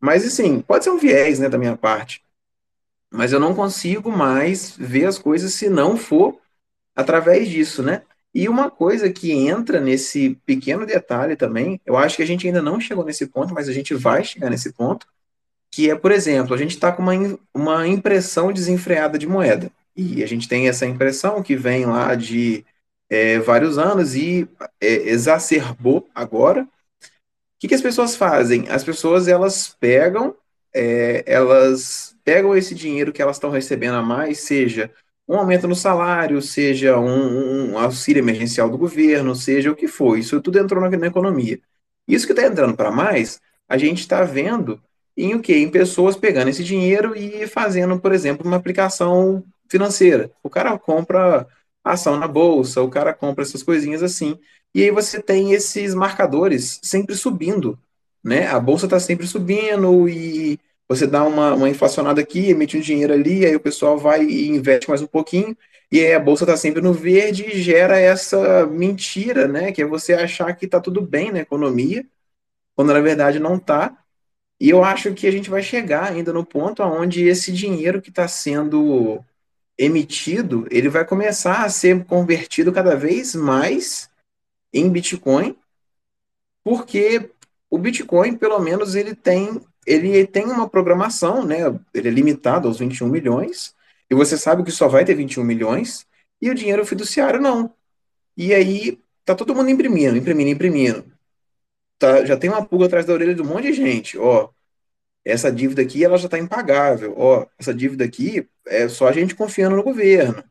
Mas 0.00 0.24
assim, 0.26 0.62
pode 0.62 0.84
ser 0.84 0.90
um 0.90 0.98
viés, 0.98 1.38
né, 1.40 1.48
da 1.48 1.58
minha 1.58 1.76
parte 1.76 2.22
mas 3.12 3.32
eu 3.32 3.40
não 3.40 3.54
consigo 3.54 4.10
mais 4.10 4.76
ver 4.76 5.06
as 5.06 5.18
coisas 5.18 5.54
se 5.54 5.68
não 5.68 5.96
for 5.96 6.38
através 6.94 7.48
disso, 7.48 7.82
né? 7.82 8.02
E 8.34 8.48
uma 8.48 8.70
coisa 8.70 9.10
que 9.10 9.32
entra 9.32 9.80
nesse 9.80 10.38
pequeno 10.44 10.84
detalhe 10.84 11.34
também, 11.36 11.80
eu 11.86 11.96
acho 11.96 12.16
que 12.16 12.22
a 12.22 12.26
gente 12.26 12.46
ainda 12.46 12.60
não 12.60 12.80
chegou 12.80 13.04
nesse 13.04 13.26
ponto, 13.26 13.54
mas 13.54 13.68
a 13.68 13.72
gente 13.72 13.94
vai 13.94 14.22
chegar 14.22 14.50
nesse 14.50 14.72
ponto, 14.72 15.06
que 15.70 15.90
é, 15.90 15.94
por 15.94 16.12
exemplo, 16.12 16.54
a 16.54 16.58
gente 16.58 16.72
está 16.72 16.92
com 16.92 17.02
uma, 17.02 17.38
uma 17.54 17.86
impressão 17.88 18.52
desenfreada 18.52 19.18
de 19.18 19.26
moeda. 19.26 19.70
E 19.96 20.22
a 20.22 20.26
gente 20.26 20.48
tem 20.48 20.68
essa 20.68 20.86
impressão 20.86 21.42
que 21.42 21.56
vem 21.56 21.86
lá 21.86 22.14
de 22.14 22.64
é, 23.10 23.38
vários 23.40 23.78
anos 23.78 24.14
e 24.14 24.48
é, 24.80 24.86
exacerbou 24.86 26.08
agora. 26.14 26.62
O 26.62 26.66
que, 27.58 27.68
que 27.68 27.74
as 27.74 27.82
pessoas 27.82 28.14
fazem? 28.14 28.68
As 28.68 28.84
pessoas 28.84 29.26
elas 29.26 29.76
pegam, 29.80 30.36
é, 30.72 31.24
elas 31.26 32.14
pegam 32.28 32.54
esse 32.54 32.74
dinheiro 32.74 33.10
que 33.10 33.22
elas 33.22 33.36
estão 33.36 33.48
recebendo 33.48 33.94
a 33.94 34.02
mais, 34.02 34.40
seja 34.40 34.90
um 35.26 35.36
aumento 35.36 35.66
no 35.66 35.74
salário, 35.74 36.42
seja 36.42 36.98
um, 36.98 37.70
um 37.72 37.78
auxílio 37.78 38.20
emergencial 38.20 38.68
do 38.68 38.76
governo, 38.76 39.34
seja 39.34 39.70
o 39.70 39.74
que 39.74 39.88
for, 39.88 40.18
isso 40.18 40.38
tudo 40.42 40.58
entrou 40.58 40.78
na, 40.78 40.94
na 40.94 41.06
economia. 41.06 41.58
Isso 42.06 42.26
que 42.26 42.34
está 42.34 42.44
entrando 42.46 42.76
para 42.76 42.90
mais, 42.90 43.40
a 43.66 43.78
gente 43.78 44.00
está 44.00 44.24
vendo 44.24 44.78
em 45.16 45.34
o 45.34 45.40
que? 45.40 45.56
Em 45.56 45.70
pessoas 45.70 46.16
pegando 46.16 46.48
esse 46.48 46.62
dinheiro 46.62 47.16
e 47.16 47.46
fazendo, 47.46 47.98
por 47.98 48.12
exemplo, 48.12 48.46
uma 48.46 48.58
aplicação 48.58 49.42
financeira. 49.66 50.30
O 50.42 50.50
cara 50.50 50.78
compra 50.78 51.46
ação 51.82 52.18
na 52.18 52.28
bolsa, 52.28 52.82
o 52.82 52.90
cara 52.90 53.14
compra 53.14 53.42
essas 53.42 53.62
coisinhas 53.62 54.02
assim. 54.02 54.38
E 54.74 54.82
aí 54.82 54.90
você 54.90 55.18
tem 55.18 55.52
esses 55.54 55.94
marcadores 55.94 56.78
sempre 56.82 57.14
subindo, 57.14 57.78
né? 58.22 58.48
A 58.48 58.60
bolsa 58.60 58.84
está 58.84 59.00
sempre 59.00 59.26
subindo 59.26 60.06
e 60.10 60.60
você 60.88 61.06
dá 61.06 61.24
uma, 61.24 61.54
uma 61.54 61.68
inflacionada 61.68 62.20
aqui, 62.20 62.48
emite 62.48 62.76
um 62.76 62.80
dinheiro 62.80 63.12
ali, 63.12 63.44
aí 63.44 63.54
o 63.54 63.60
pessoal 63.60 63.98
vai 63.98 64.24
e 64.24 64.48
investe 64.48 64.88
mais 64.88 65.02
um 65.02 65.06
pouquinho, 65.06 65.56
e 65.92 66.00
aí 66.00 66.14
a 66.14 66.20
bolsa 66.20 66.44
está 66.44 66.56
sempre 66.56 66.80
no 66.80 66.92
verde 66.92 67.44
e 67.44 67.60
gera 67.60 67.98
essa 67.98 68.66
mentira, 68.66 69.46
né? 69.46 69.70
Que 69.72 69.82
é 69.82 69.86
você 69.86 70.14
achar 70.14 70.54
que 70.54 70.64
está 70.64 70.80
tudo 70.80 71.00
bem 71.02 71.30
na 71.30 71.40
economia, 71.40 72.06
quando 72.74 72.92
na 72.92 73.00
verdade 73.00 73.38
não 73.38 73.56
está. 73.56 73.96
E 74.60 74.70
eu 74.70 74.82
acho 74.82 75.14
que 75.14 75.26
a 75.26 75.30
gente 75.30 75.50
vai 75.50 75.62
chegar 75.62 76.10
ainda 76.10 76.32
no 76.32 76.44
ponto 76.44 76.82
onde 76.82 77.26
esse 77.26 77.52
dinheiro 77.52 78.02
que 78.02 78.10
está 78.10 78.26
sendo 78.26 79.24
emitido, 79.76 80.66
ele 80.70 80.88
vai 80.88 81.04
começar 81.04 81.64
a 81.64 81.70
ser 81.70 82.04
convertido 82.04 82.72
cada 82.72 82.96
vez 82.96 83.34
mais 83.34 84.10
em 84.72 84.90
Bitcoin, 84.90 85.56
porque 86.64 87.30
o 87.70 87.78
Bitcoin, 87.78 88.36
pelo 88.36 88.58
menos, 88.58 88.94
ele 88.94 89.14
tem 89.14 89.60
ele 89.88 90.26
tem 90.26 90.44
uma 90.44 90.68
programação, 90.68 91.44
né? 91.44 91.58
Ele 91.94 92.08
é 92.08 92.10
limitado 92.10 92.68
aos 92.68 92.78
21 92.78 93.08
milhões, 93.08 93.74
e 94.10 94.14
você 94.14 94.36
sabe 94.36 94.62
que 94.62 94.70
só 94.70 94.88
vai 94.88 95.04
ter 95.04 95.14
21 95.14 95.44
milhões, 95.44 96.06
e 96.40 96.50
o 96.50 96.54
dinheiro 96.54 96.84
fiduciário 96.84 97.40
não. 97.40 97.74
E 98.36 98.54
aí 98.54 98.98
tá 99.24 99.34
todo 99.34 99.54
mundo 99.54 99.70
imprimindo, 99.70 100.16
imprimindo, 100.16 100.50
imprimindo. 100.50 101.04
Tá, 101.98 102.24
já 102.24 102.36
tem 102.36 102.50
uma 102.50 102.64
pulga 102.64 102.86
atrás 102.86 103.06
da 103.06 103.12
orelha 103.12 103.34
de 103.34 103.42
um 103.42 103.46
monte 103.46 103.64
de 103.64 103.72
gente, 103.72 104.18
ó. 104.18 104.50
Essa 105.24 105.50
dívida 105.52 105.82
aqui 105.82 106.04
ela 106.04 106.16
já 106.18 106.26
está 106.26 106.38
impagável, 106.38 107.14
ó. 107.16 107.46
Essa 107.58 107.74
dívida 107.74 108.04
aqui 108.04 108.48
é 108.66 108.88
só 108.88 109.08
a 109.08 109.12
gente 109.12 109.34
confiando 109.34 109.76
no 109.76 109.82
governo. 109.82 110.42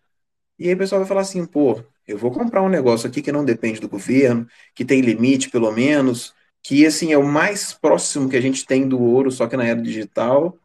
E 0.60 0.68
aí 0.68 0.74
o 0.74 0.78
pessoal 0.78 1.00
vai 1.02 1.08
falar 1.08 1.22
assim, 1.22 1.46
pô, 1.46 1.84
eu 2.08 2.18
vou 2.18 2.32
comprar 2.32 2.64
um 2.64 2.70
negócio 2.70 3.08
aqui 3.08 3.22
que 3.22 3.32
não 3.32 3.46
depende 3.46 3.80
do 3.80 3.90
governo, 3.90 4.48
que 4.74 4.86
tem 4.86 5.02
limite 5.02 5.50
pelo 5.50 5.72
menos, 5.72 6.34
que 6.64 6.86
assim 6.86 7.14
é 7.14 7.18
o 7.18 7.24
mais 7.26 7.74
próximo 7.74 8.30
que 8.30 8.36
a 8.38 8.42
gente 8.42 8.66
tem 8.66 8.88
do 8.88 9.02
ouro, 9.02 9.32
só 9.32 9.48
que 9.48 9.58
na 9.58 9.66
era 9.66 9.82
digital. 9.82 10.58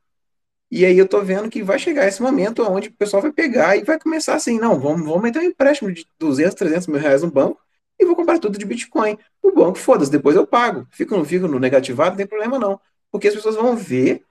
E 0.71 0.85
aí 0.87 0.97
eu 0.99 1.09
tô 1.09 1.23
vendo 1.23 1.51
que 1.51 1.63
vai 1.63 1.79
chegar 1.79 2.09
esse 2.09 2.23
momento 2.23 2.63
onde 2.65 2.89
o 2.89 2.93
pessoal 2.95 3.23
vai 3.23 3.33
pegar 3.33 3.77
e 3.77 3.85
vai 3.85 3.99
começar 4.01 4.35
assim, 4.35 4.59
não, 4.59 4.81
vamos, 4.81 5.07
vamos 5.07 5.23
meter 5.23 5.41
um 5.41 5.43
empréstimo 5.45 5.93
de 5.93 6.07
200, 6.19 6.55
300 6.55 6.87
mil 6.89 6.99
reais 6.99 7.23
no 7.23 7.31
banco 7.31 7.61
e 7.99 8.05
vou 8.07 8.17
comprar 8.17 8.39
tudo 8.39 8.59
de 8.59 8.65
Bitcoin. 8.65 9.19
O 9.43 9.53
banco, 9.53 9.79
foda-se, 9.79 10.11
depois 10.11 10.35
eu 10.37 10.47
pago. 10.47 10.87
Fico, 10.91 11.17
não 11.17 11.25
fico 11.25 11.47
no 11.47 11.59
negativado, 11.59 12.11
não 12.11 12.17
tem 12.17 12.27
problema 12.27 12.59
não. 12.59 12.81
Porque 13.11 13.29
as 13.29 13.35
pessoas 13.35 13.55
vão 13.57 13.77
ver 13.77 14.25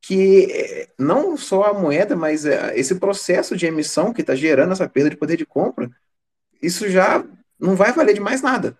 que 0.00 0.46
eh, 0.52 0.88
não 0.98 1.36
só 1.36 1.64
a 1.64 1.74
moeda, 1.74 2.16
mas 2.16 2.44
eh, 2.46 2.72
esse 2.78 2.94
processo 2.96 3.56
de 3.56 3.66
emissão 3.66 4.12
que 4.12 4.20
está 4.22 4.34
gerando 4.34 4.72
essa 4.72 4.88
perda 4.88 5.10
de 5.10 5.16
poder 5.16 5.36
de 5.36 5.46
compra, 5.46 5.90
isso 6.62 6.88
já 6.88 7.24
não 7.58 7.76
vai 7.76 7.92
valer 7.92 8.14
de 8.14 8.20
mais 8.20 8.42
nada. 8.42 8.78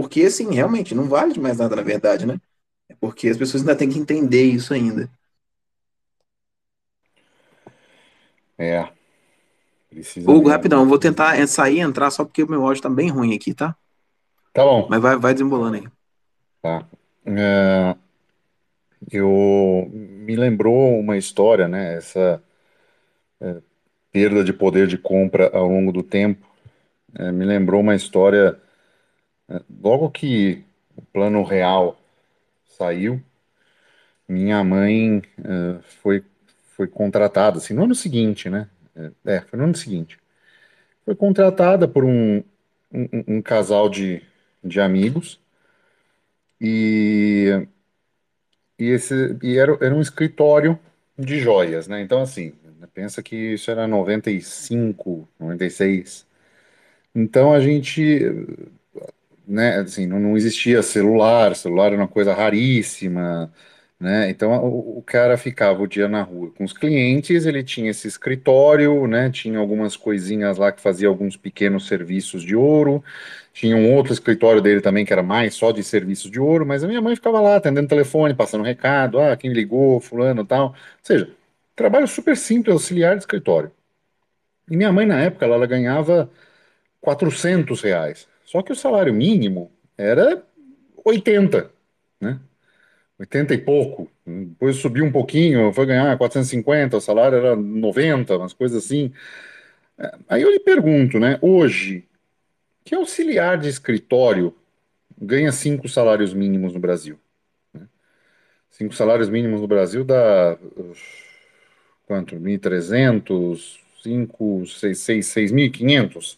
Porque, 0.00 0.22
assim, 0.22 0.54
realmente, 0.54 0.94
não 0.94 1.04
vale 1.04 1.34
de 1.34 1.38
mais 1.38 1.58
nada, 1.58 1.76
na 1.76 1.82
verdade, 1.82 2.24
né? 2.24 2.40
É 2.88 2.94
porque 2.98 3.28
as 3.28 3.36
pessoas 3.36 3.62
ainda 3.62 3.76
têm 3.76 3.90
que 3.90 3.98
entender 3.98 4.44
isso 4.44 4.72
ainda. 4.72 5.10
É. 8.56 8.88
Precisa 9.90 10.30
Hugo, 10.30 10.48
rapidão, 10.48 10.88
vou 10.88 10.98
tentar 10.98 11.46
sair 11.46 11.76
e 11.76 11.80
entrar 11.80 12.10
só 12.10 12.24
porque 12.24 12.42
o 12.42 12.50
meu 12.50 12.64
áudio 12.64 12.82
tá 12.82 12.88
bem 12.88 13.10
ruim 13.10 13.34
aqui, 13.34 13.52
tá? 13.52 13.76
Tá 14.54 14.64
bom. 14.64 14.86
Mas 14.88 15.02
vai, 15.02 15.16
vai 15.16 15.34
desembolando 15.34 15.76
aí. 15.76 15.88
Tá. 16.62 16.86
É, 17.26 17.94
eu 19.12 19.90
me 19.92 20.34
lembrou 20.34 20.98
uma 20.98 21.18
história, 21.18 21.68
né? 21.68 21.96
Essa 21.96 22.42
é, 23.38 23.56
perda 24.10 24.42
de 24.42 24.54
poder 24.54 24.86
de 24.86 24.96
compra 24.96 25.50
ao 25.54 25.68
longo 25.68 25.92
do 25.92 26.02
tempo. 26.02 26.48
É, 27.14 27.30
me 27.30 27.44
lembrou 27.44 27.82
uma 27.82 27.94
história 27.94 28.58
Logo 29.82 30.10
que 30.10 30.62
o 30.96 31.02
plano 31.02 31.42
real 31.42 31.98
saiu, 32.66 33.20
minha 34.28 34.62
mãe 34.62 35.18
uh, 35.18 35.82
foi, 36.02 36.24
foi 36.76 36.86
contratada, 36.86 37.58
assim, 37.58 37.74
no 37.74 37.84
ano 37.84 37.94
seguinte, 37.94 38.48
né? 38.48 38.68
É, 39.24 39.40
foi 39.40 39.58
no 39.58 39.64
ano 39.64 39.74
seguinte. 39.74 40.18
Foi 41.04 41.14
contratada 41.14 41.88
por 41.88 42.04
um, 42.04 42.42
um, 42.92 43.24
um 43.26 43.42
casal 43.42 43.88
de, 43.88 44.22
de 44.62 44.80
amigos 44.80 45.40
e 46.60 47.66
e, 48.78 48.88
esse, 48.88 49.36
e 49.42 49.58
era, 49.58 49.76
era 49.80 49.94
um 49.94 50.00
escritório 50.00 50.78
de 51.18 51.38
joias, 51.38 51.86
né? 51.86 52.00
Então, 52.00 52.22
assim, 52.22 52.54
pensa 52.94 53.22
que 53.22 53.36
isso 53.36 53.70
era 53.70 53.86
95, 53.86 55.28
96. 55.38 56.26
Então 57.14 57.52
a 57.52 57.60
gente 57.60 58.20
né, 59.50 59.78
assim, 59.80 60.06
não, 60.06 60.18
não 60.20 60.36
existia 60.36 60.82
celular, 60.82 61.54
celular 61.56 61.86
era 61.88 61.96
uma 61.96 62.08
coisa 62.08 62.32
raríssima, 62.34 63.52
né? 63.98 64.30
Então 64.30 64.52
o, 64.64 64.98
o 64.98 65.02
cara 65.02 65.36
ficava 65.36 65.82
o 65.82 65.86
dia 65.86 66.08
na 66.08 66.22
rua 66.22 66.50
com 66.52 66.64
os 66.64 66.72
clientes, 66.72 67.46
ele 67.46 67.62
tinha 67.64 67.90
esse 67.90 68.08
escritório, 68.08 69.06
né? 69.06 69.30
Tinha 69.30 69.58
algumas 69.58 69.96
coisinhas 69.96 70.58
lá 70.58 70.72
que 70.72 70.80
fazia 70.80 71.08
alguns 71.08 71.36
pequenos 71.36 71.86
serviços 71.86 72.42
de 72.42 72.56
ouro, 72.56 73.04
tinha 73.52 73.76
um 73.76 73.94
outro 73.94 74.12
escritório 74.12 74.62
dele 74.62 74.80
também 74.80 75.04
que 75.04 75.12
era 75.12 75.22
mais 75.22 75.54
só 75.54 75.72
de 75.72 75.82
serviços 75.82 76.30
de 76.30 76.40
ouro, 76.40 76.64
mas 76.66 76.84
a 76.84 76.88
minha 76.88 77.00
mãe 77.02 77.14
ficava 77.16 77.40
lá 77.40 77.56
atendendo 77.56 77.88
telefone, 77.88 78.34
passando 78.34 78.64
recado, 78.64 79.18
ah, 79.20 79.36
quem 79.36 79.52
ligou, 79.52 80.00
fulano, 80.00 80.44
tal. 80.46 80.68
Ou 80.68 80.74
seja, 81.02 81.30
trabalho 81.76 82.06
super 82.08 82.36
simples, 82.36 82.72
auxiliar 82.74 83.16
de 83.16 83.22
escritório. 83.22 83.70
E 84.70 84.76
minha 84.76 84.92
mãe 84.92 85.06
na 85.06 85.20
época 85.20 85.44
ela, 85.44 85.56
ela 85.56 85.66
ganhava 85.66 86.30
400 87.00 87.82
reais. 87.82 88.28
Só 88.50 88.62
que 88.62 88.72
o 88.72 88.74
salário 88.74 89.14
mínimo 89.14 89.70
era 89.96 90.44
80, 91.04 91.70
né? 92.20 92.40
80 93.16 93.54
e 93.54 93.58
pouco. 93.58 94.10
Depois 94.26 94.74
subiu 94.74 95.04
um 95.04 95.12
pouquinho, 95.12 95.72
foi 95.72 95.86
ganhar 95.86 96.18
450, 96.18 96.96
o 96.96 97.00
salário 97.00 97.38
era 97.38 97.54
90, 97.54 98.36
umas 98.36 98.52
coisas 98.52 98.84
assim. 98.84 99.12
Aí 100.28 100.42
eu 100.42 100.50
lhe 100.50 100.58
pergunto, 100.58 101.20
né? 101.20 101.38
Hoje, 101.40 102.08
que 102.84 102.92
auxiliar 102.92 103.56
de 103.56 103.68
escritório 103.68 104.52
ganha 105.16 105.52
cinco 105.52 105.88
salários 105.88 106.34
mínimos 106.34 106.74
no 106.74 106.80
Brasil? 106.80 107.20
né? 107.72 107.86
Cinco 108.68 108.92
salários 108.96 109.28
mínimos 109.28 109.60
no 109.60 109.68
Brasil 109.68 110.02
dá 110.02 110.58
quanto? 112.04 112.34
1.300, 112.34 113.78
5, 114.02 114.66
6, 114.66 114.98
6, 114.98 115.26
6.500? 115.28 116.36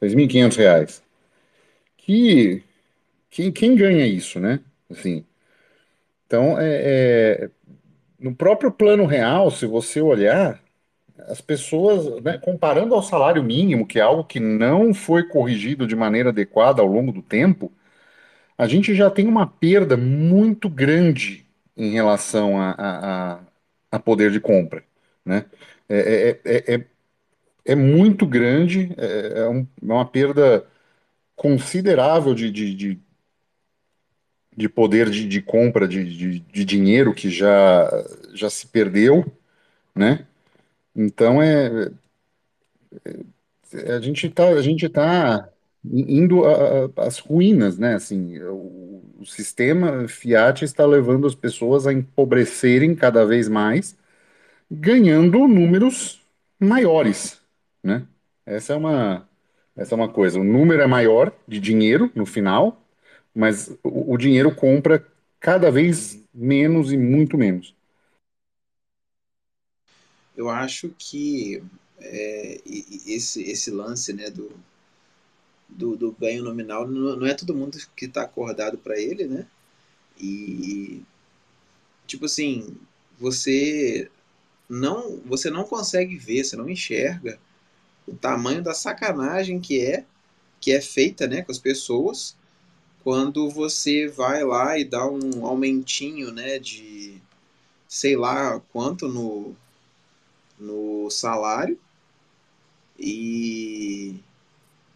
6.500 0.00 0.56
reais 0.56 1.09
que 2.10 2.64
quem, 3.30 3.52
quem 3.52 3.76
ganha 3.76 4.04
isso, 4.04 4.40
né? 4.40 4.60
Assim, 4.90 5.24
então, 6.26 6.58
é, 6.58 6.64
é, 6.64 7.50
no 8.18 8.34
próprio 8.34 8.70
plano 8.72 9.06
real, 9.06 9.50
se 9.50 9.64
você 9.66 10.00
olhar, 10.00 10.60
as 11.28 11.40
pessoas, 11.40 12.20
né, 12.22 12.38
comparando 12.38 12.94
ao 12.94 13.02
salário 13.02 13.42
mínimo, 13.42 13.86
que 13.86 13.98
é 14.00 14.02
algo 14.02 14.24
que 14.24 14.40
não 14.40 14.92
foi 14.92 15.24
corrigido 15.24 15.86
de 15.86 15.94
maneira 15.94 16.30
adequada 16.30 16.82
ao 16.82 16.88
longo 16.88 17.12
do 17.12 17.22
tempo, 17.22 17.72
a 18.58 18.66
gente 18.66 18.94
já 18.94 19.08
tem 19.08 19.26
uma 19.28 19.46
perda 19.46 19.96
muito 19.96 20.68
grande 20.68 21.46
em 21.76 21.92
relação 21.92 22.60
a, 22.60 22.74
a, 22.76 23.40
a, 23.92 23.98
poder 24.00 24.30
de 24.32 24.40
compra, 24.40 24.82
né? 25.24 25.46
É, 25.88 26.38
é, 26.44 26.54
é, 26.56 26.74
é, 26.74 26.84
é 27.64 27.74
muito 27.74 28.26
grande, 28.26 28.92
é, 28.98 29.40
é, 29.42 29.48
um, 29.48 29.60
é 29.60 29.92
uma 29.92 30.04
perda 30.04 30.66
considerável 31.40 32.34
de, 32.34 32.50
de, 32.50 32.74
de, 32.74 33.00
de 34.54 34.68
poder 34.68 35.08
de, 35.08 35.26
de 35.26 35.40
compra 35.40 35.88
de, 35.88 36.38
de, 36.38 36.64
dinheiro 36.66 37.14
que 37.14 37.30
já, 37.30 37.88
já 38.34 38.50
se 38.50 38.66
perdeu, 38.66 39.24
né? 39.94 40.26
Então 40.94 41.42
é, 41.42 41.90
é 43.72 43.92
a 43.94 44.00
gente 44.02 44.26
está 44.26 44.48
a 44.50 44.60
gente 44.60 44.86
tá 44.90 45.48
indo 45.82 46.42
às 46.94 47.18
ruínas, 47.18 47.78
né? 47.78 47.94
Assim, 47.94 48.38
o, 48.40 49.02
o 49.20 49.24
sistema 49.24 50.06
Fiat 50.08 50.62
está 50.62 50.84
levando 50.84 51.26
as 51.26 51.34
pessoas 51.34 51.86
a 51.86 51.92
empobrecerem 51.94 52.94
cada 52.94 53.24
vez 53.24 53.48
mais, 53.48 53.96
ganhando 54.70 55.48
números 55.48 56.20
maiores, 56.60 57.40
né? 57.82 58.06
Essa 58.44 58.74
é 58.74 58.76
uma 58.76 59.29
essa 59.80 59.94
é 59.94 59.96
uma 59.96 60.12
coisa. 60.12 60.38
O 60.38 60.44
número 60.44 60.82
é 60.82 60.86
maior 60.86 61.32
de 61.48 61.58
dinheiro 61.58 62.12
no 62.14 62.26
final, 62.26 62.84
mas 63.34 63.70
o, 63.82 64.12
o 64.12 64.18
dinheiro 64.18 64.54
compra 64.54 65.06
cada 65.40 65.70
vez 65.70 66.22
menos 66.34 66.92
e 66.92 66.98
muito 66.98 67.38
menos. 67.38 67.74
Eu 70.36 70.50
acho 70.50 70.94
que 70.98 71.62
é, 71.98 72.60
esse, 73.06 73.42
esse 73.50 73.70
lance 73.70 74.12
né, 74.12 74.28
do, 74.28 74.52
do, 75.66 75.96
do 75.96 76.12
ganho 76.12 76.44
nominal 76.44 76.86
não, 76.86 77.24
é 77.24 77.32
todo 77.32 77.54
mundo 77.54 77.78
que 77.96 78.04
está 78.04 78.22
acordado 78.22 78.76
para 78.76 79.00
ele, 79.00 79.24
né? 79.24 79.46
E 80.18 81.02
tipo 82.06 82.26
assim, 82.26 82.76
você 83.18 84.10
não 84.68 85.16
você 85.24 85.48
não 85.48 85.64
consegue 85.64 86.16
ver, 86.16 86.44
você 86.44 86.54
não 86.54 86.68
enxerga 86.68 87.38
o 88.06 88.14
tamanho 88.14 88.62
da 88.62 88.74
sacanagem 88.74 89.60
que 89.60 89.80
é 89.80 90.04
que 90.60 90.72
é 90.72 90.80
feita 90.80 91.26
né, 91.26 91.42
com 91.42 91.50
as 91.50 91.58
pessoas 91.58 92.36
quando 93.02 93.48
você 93.48 94.08
vai 94.08 94.44
lá 94.44 94.78
e 94.78 94.84
dá 94.84 95.06
um 95.06 95.46
aumentinho 95.46 96.30
né, 96.30 96.58
de 96.58 97.20
sei 97.88 98.16
lá 98.16 98.60
quanto 98.72 99.08
no, 99.08 99.54
no 100.58 101.10
salário 101.10 101.78
e, 103.00 104.20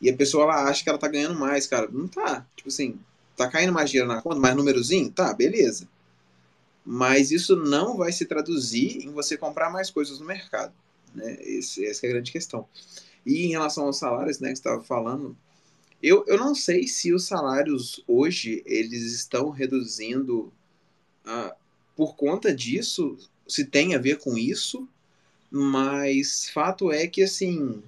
e 0.01 0.11
a 0.11 0.17
pessoa 0.17 0.45
ela 0.45 0.69
acha 0.69 0.85
que 0.85 0.91
ela 0.91 0.99
tá 0.99 1.09
ganhando 1.09 1.39
mais, 1.39 1.67
cara. 1.67 1.89
Não 1.91 2.07
tá. 2.07 2.47
Tipo 2.55 2.69
assim, 2.69 3.01
tá 3.35 3.49
caindo 3.49 3.73
mais 3.73 3.89
dinheiro 3.89 4.13
na 4.13 4.21
conta, 4.21 4.39
mais 4.39 4.55
númerozinho? 4.55 5.11
Tá, 5.11 5.33
beleza. 5.33 5.89
Mas 6.85 7.31
isso 7.31 7.57
não 7.57 7.97
vai 7.97 8.13
se 8.13 8.27
traduzir 8.27 9.07
em 9.07 9.11
você 9.11 9.39
comprar 9.39 9.71
mais 9.71 9.91
coisas 9.91 10.21
no 10.21 10.27
mercado. 10.27 10.75
Né? 11.15 11.37
Esse, 11.41 11.87
essa 11.87 12.07
é 12.07 12.11
a 12.11 12.13
grande 12.13 12.33
questão. 12.33 12.69
E 13.25 13.47
em 13.47 13.51
relação 13.51 13.87
aos 13.87 13.99
salários, 13.99 14.39
né, 14.39 14.49
que 14.49 14.59
estava 14.59 14.83
falando, 14.83 15.37
eu, 16.03 16.25
eu 16.27 16.37
não 16.37 16.55
sei 16.55 16.87
se 16.87 17.13
os 17.15 17.25
salários 17.25 18.03
hoje 18.07 18.63
eles 18.67 19.13
estão 19.13 19.49
reduzindo 19.49 20.53
uh, 21.25 21.55
por 21.97 22.15
conta 22.17 22.55
disso, 22.55 23.17
se 23.49 23.65
tem 23.65 23.95
a 23.95 23.99
ver 23.99 24.19
com 24.19 24.37
isso, 24.37 24.87
mas 25.51 26.51
fato 26.51 26.93
é 26.93 27.07
que 27.07 27.23
assim, 27.23 27.83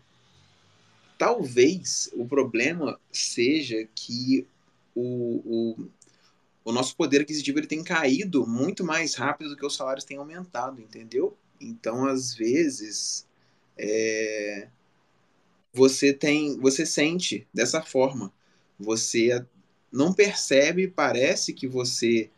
talvez 1.18 2.10
o 2.14 2.26
problema 2.26 2.98
seja 3.12 3.86
que 3.94 4.46
o, 4.94 5.42
o, 5.44 5.88
o 6.64 6.72
nosso 6.72 6.96
poder 6.96 7.20
aquisitivo 7.20 7.58
ele 7.58 7.66
tem 7.66 7.84
caído 7.84 8.46
muito 8.46 8.82
mais 8.82 9.14
rápido 9.14 9.50
do 9.50 9.56
que 9.56 9.66
os 9.66 9.76
salários 9.76 10.04
têm 10.04 10.16
aumentado, 10.16 10.80
entendeu? 10.80 11.36
Então, 11.60 12.06
às 12.06 12.34
vezes, 12.34 13.26
é, 13.76 14.68
você 15.72 16.12
tem, 16.12 16.58
você 16.58 16.86
sente 16.86 17.46
dessa 17.52 17.82
forma. 17.82 18.32
Você 18.78 19.44
não 19.92 20.12
percebe, 20.12 20.88
parece 20.88 21.52
que 21.52 21.66
você 21.66 22.30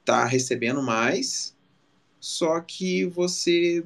está 0.00 0.24
recebendo 0.24 0.82
mais, 0.82 1.56
só 2.20 2.60
que 2.60 3.04
você 3.06 3.84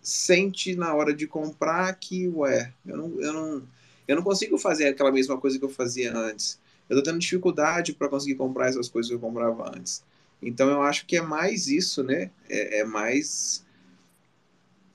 sente 0.00 0.76
na 0.76 0.94
hora 0.94 1.12
de 1.12 1.26
comprar 1.26 1.92
que, 1.94 2.28
ué, 2.28 2.72
eu 2.86 2.96
não, 2.96 3.20
eu 3.20 3.32
não, 3.32 3.68
eu 4.06 4.16
não 4.16 4.22
consigo 4.22 4.56
fazer 4.56 4.86
aquela 4.86 5.10
mesma 5.10 5.36
coisa 5.36 5.58
que 5.58 5.64
eu 5.64 5.68
fazia 5.68 6.16
antes. 6.16 6.60
Eu 6.88 6.96
estou 6.96 7.12
tendo 7.12 7.20
dificuldade 7.20 7.92
para 7.92 8.08
conseguir 8.08 8.36
comprar 8.36 8.68
essas 8.68 8.88
coisas 8.88 9.08
que 9.08 9.14
eu 9.16 9.20
comprava 9.20 9.68
antes. 9.76 10.04
Então 10.40 10.68
eu 10.68 10.82
acho 10.82 11.06
que 11.06 11.16
é 11.16 11.22
mais 11.22 11.68
isso, 11.68 12.02
né? 12.02 12.30
É, 12.48 12.80
é 12.80 12.84
mais 12.84 13.64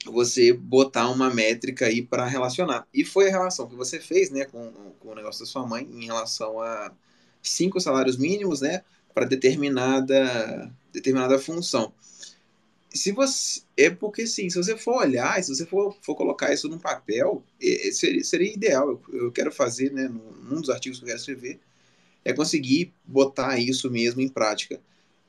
você 0.05 0.51
botar 0.53 1.09
uma 1.09 1.29
métrica 1.29 1.85
aí 1.85 2.01
para 2.01 2.25
relacionar. 2.25 2.87
E 2.93 3.03
foi 3.03 3.27
a 3.27 3.31
relação 3.31 3.67
que 3.67 3.75
você 3.75 3.99
fez, 3.99 4.29
né, 4.31 4.45
com, 4.45 4.71
com 4.99 5.09
o 5.09 5.15
negócio 5.15 5.41
da 5.41 5.51
sua 5.51 5.65
mãe 5.65 5.87
em 5.91 6.05
relação 6.05 6.59
a 6.59 6.91
cinco 7.41 7.79
salários 7.79 8.17
mínimos, 8.17 8.61
né, 8.61 8.83
para 9.13 9.25
determinada 9.25 10.71
determinada 10.91 11.39
função. 11.39 11.93
Se 12.93 13.11
você 13.11 13.61
é 13.77 13.89
porque 13.89 14.27
sim, 14.27 14.49
se 14.49 14.57
você 14.57 14.75
for 14.75 14.97
olhar, 14.97 15.41
se 15.41 15.55
você 15.55 15.65
for, 15.65 15.95
for 16.01 16.15
colocar 16.15 16.53
isso 16.53 16.67
num 16.67 16.79
papel, 16.79 17.41
é, 17.61 17.87
é, 17.87 17.91
seria, 17.91 18.23
seria 18.23 18.53
ideal. 18.53 18.89
Eu, 18.89 19.01
eu, 19.25 19.31
quero 19.31 19.51
fazer, 19.51 19.91
né, 19.93 20.09
num 20.09 20.59
dos 20.59 20.69
artigos 20.69 20.99
que 20.99 21.05
eu 21.05 21.07
quero 21.07 21.19
escrever, 21.19 21.59
é 22.25 22.33
conseguir 22.33 22.93
botar 23.05 23.57
isso 23.59 23.89
mesmo 23.89 24.21
em 24.21 24.27
prática 24.27 24.79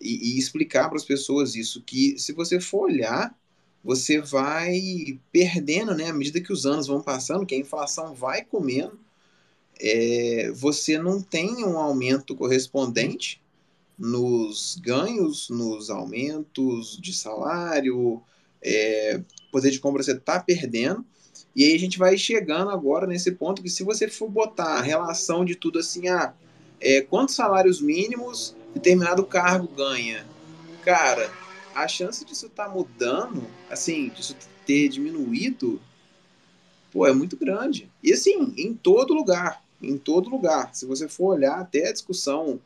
e, 0.03 0.35
e 0.35 0.39
explicar 0.39 0.89
para 0.89 0.97
as 0.97 1.05
pessoas 1.05 1.55
isso 1.55 1.83
que 1.83 2.19
se 2.19 2.33
você 2.33 2.61
for 2.61 2.91
olhar 2.91 3.35
você 3.85 4.21
vai 4.21 5.19
perdendo, 5.33 5.95
né? 5.95 6.09
À 6.09 6.13
medida 6.13 6.41
que 6.41 6.53
os 6.53 6.67
anos 6.67 6.87
vão 6.87 7.03
passando, 7.03 7.45
que 7.45 7.55
a 7.55 7.59
inflação 7.59 8.15
vai 8.15 8.45
comendo, 8.45 8.99
é, 9.81 10.53
você 10.55 10.99
não 10.99 11.21
tem 11.21 11.65
um 11.65 11.77
aumento 11.77 12.37
correspondente 12.37 13.43
nos 13.99 14.81
ganhos, 14.81 15.49
nos 15.51 15.91
aumentos 15.91 16.97
de 17.01 17.13
salário, 17.13 18.23
é, 18.63 19.21
poder 19.51 19.71
de 19.71 19.81
compra 19.81 20.03
você 20.03 20.13
está 20.13 20.39
perdendo. 20.39 21.05
E 21.55 21.65
aí 21.65 21.75
a 21.75 21.79
gente 21.79 21.99
vai 21.99 22.17
chegando 22.17 22.71
agora 22.71 23.07
nesse 23.07 23.33
ponto 23.33 23.63
que 23.63 23.69
se 23.69 23.83
você 23.83 24.09
for 24.09 24.29
botar 24.29 24.79
a 24.79 24.83
relação 24.83 25.45
de 25.45 25.57
tudo 25.57 25.79
assim, 25.79 26.09
ah, 26.09 26.33
é, 26.81 27.01
quantos 27.03 27.35
salários 27.35 27.81
mínimos 27.81 28.57
determinado 28.75 29.25
cargo 29.25 29.69
ganha? 29.69 30.27
Cara, 30.83 31.31
a 31.75 31.87
chance 31.89 32.25
disso 32.25 32.47
estar 32.47 32.67
tá 32.67 32.71
mudando, 32.71 33.45
assim, 33.71 34.09
disso 34.09 34.37
ter 34.67 34.89
diminuído, 34.89 35.81
pô, 36.93 37.07
é 37.07 37.13
muito 37.13 37.37
grande. 37.37 37.91
E 38.03 38.13
assim, 38.13 38.55
em 38.57 38.75
todo 38.75 39.15
lugar, 39.15 39.63
em 39.81 39.97
todo 39.97 40.31
lugar. 40.31 40.75
Se 40.75 40.87
você 40.87 41.09
for 41.09 41.35
olhar 41.35 41.59
até 41.61 41.89
a 41.89 41.93
discussão, 41.93 42.61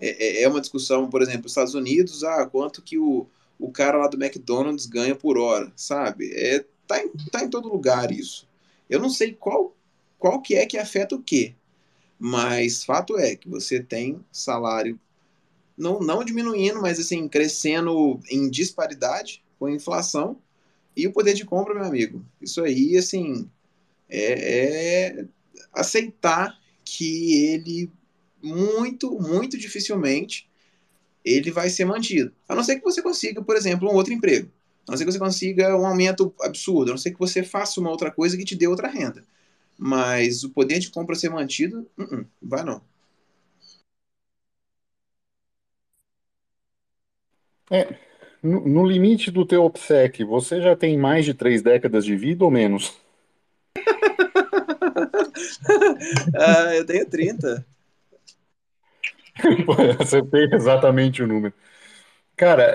é, 0.00 0.40
é, 0.40 0.42
é 0.42 0.48
uma 0.48 0.60
discussão, 0.60 1.08
por 1.08 1.22
exemplo, 1.22 1.46
Estados 1.46 1.74
Unidos, 1.74 2.24
ah, 2.24 2.46
quanto 2.46 2.82
que 2.82 2.98
o, 2.98 3.26
o 3.58 3.70
cara 3.70 3.98
lá 3.98 4.08
do 4.08 4.22
McDonald's 4.22 4.86
ganha 4.86 5.14
por 5.14 5.38
hora, 5.38 5.72
sabe? 5.76 6.32
É, 6.34 6.64
tá, 6.86 7.02
em, 7.02 7.08
tá 7.30 7.44
em 7.44 7.50
todo 7.50 7.68
lugar 7.68 8.10
isso. 8.10 8.48
Eu 8.88 9.00
não 9.00 9.10
sei 9.10 9.32
qual, 9.34 9.74
qual 10.18 10.40
que 10.40 10.54
é 10.54 10.66
que 10.66 10.78
afeta 10.78 11.14
o 11.14 11.22
quê, 11.22 11.54
mas 12.18 12.84
fato 12.84 13.16
é 13.18 13.36
que 13.36 13.48
você 13.48 13.80
tem 13.80 14.24
salário 14.32 14.98
não, 15.80 15.98
não 15.98 16.22
diminuindo, 16.22 16.80
mas 16.80 17.00
assim, 17.00 17.26
crescendo 17.26 18.20
em 18.30 18.50
disparidade 18.50 19.42
com 19.58 19.64
a 19.66 19.72
inflação 19.72 20.38
e 20.94 21.06
o 21.06 21.12
poder 21.12 21.32
de 21.32 21.44
compra, 21.44 21.74
meu 21.74 21.84
amigo. 21.84 22.22
Isso 22.40 22.62
aí, 22.62 22.98
assim, 22.98 23.48
é, 24.08 25.16
é 25.16 25.24
aceitar 25.72 26.58
que 26.84 27.46
ele 27.46 27.90
muito, 28.42 29.18
muito 29.18 29.56
dificilmente 29.56 30.48
ele 31.24 31.50
vai 31.50 31.70
ser 31.70 31.84
mantido. 31.84 32.32
A 32.48 32.54
não 32.54 32.62
ser 32.62 32.76
que 32.76 32.84
você 32.84 33.02
consiga, 33.02 33.42
por 33.42 33.56
exemplo, 33.56 33.88
um 33.88 33.94
outro 33.94 34.12
emprego. 34.12 34.50
A 34.86 34.92
não 34.92 34.98
ser 34.98 35.04
que 35.04 35.12
você 35.12 35.18
consiga 35.18 35.76
um 35.76 35.86
aumento 35.86 36.34
absurdo. 36.42 36.90
A 36.90 36.94
não 36.94 36.98
ser 36.98 37.12
que 37.12 37.18
você 37.18 37.42
faça 37.42 37.80
uma 37.80 37.90
outra 37.90 38.10
coisa 38.10 38.36
que 38.36 38.44
te 38.44 38.56
dê 38.56 38.66
outra 38.66 38.88
renda. 38.88 39.24
Mas 39.78 40.44
o 40.44 40.50
poder 40.50 40.78
de 40.78 40.90
compra 40.90 41.14
ser 41.14 41.30
mantido, 41.30 41.86
uh 41.96 42.04
-uh, 42.04 42.26
vai 42.42 42.64
não. 42.64 42.82
É, 47.70 47.94
no, 48.42 48.66
no 48.66 48.86
limite 48.86 49.30
do 49.30 49.46
teu 49.46 49.64
obsequio, 49.64 50.26
você 50.26 50.60
já 50.60 50.74
tem 50.74 50.98
mais 50.98 51.24
de 51.24 51.34
três 51.34 51.62
décadas 51.62 52.04
de 52.04 52.16
vida 52.16 52.44
ou 52.44 52.50
menos? 52.50 52.98
ah, 56.34 56.74
eu 56.74 56.84
tenho 56.84 57.08
30. 57.08 57.64
Acertei 60.00 60.48
exatamente 60.52 61.22
o 61.22 61.26
número. 61.26 61.54
Cara, 62.36 62.72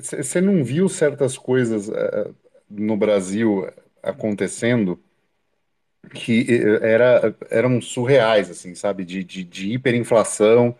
você 0.00 0.38
é, 0.38 0.40
é, 0.40 0.44
não 0.44 0.64
viu 0.64 0.88
certas 0.88 1.38
coisas 1.38 1.88
uh, 1.88 2.34
no 2.68 2.96
Brasil 2.96 3.68
acontecendo 4.02 5.00
que 6.14 6.46
era, 6.82 7.34
eram 7.50 7.80
surreais, 7.80 8.50
assim, 8.50 8.74
sabe? 8.74 9.04
De, 9.04 9.24
de, 9.24 9.44
de 9.44 9.72
hiperinflação, 9.72 10.76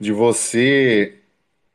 de 0.00 0.12
você 0.12 1.20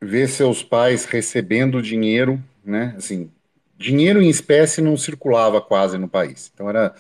ver 0.02 0.28
seus 0.28 0.64
pais 0.64 1.06
recebendo 1.06 1.82
dinheiro, 1.82 2.42
né? 2.66 2.94
Assim, 2.98 3.32
dinheiro 3.78 4.22
em 4.22 4.30
espécie 4.30 4.82
não 4.82 4.98
circulava 4.98 5.62
quase 5.62 5.98
no 5.98 6.08
país. 6.08 6.52
Então 6.54 6.70
era 6.70 6.96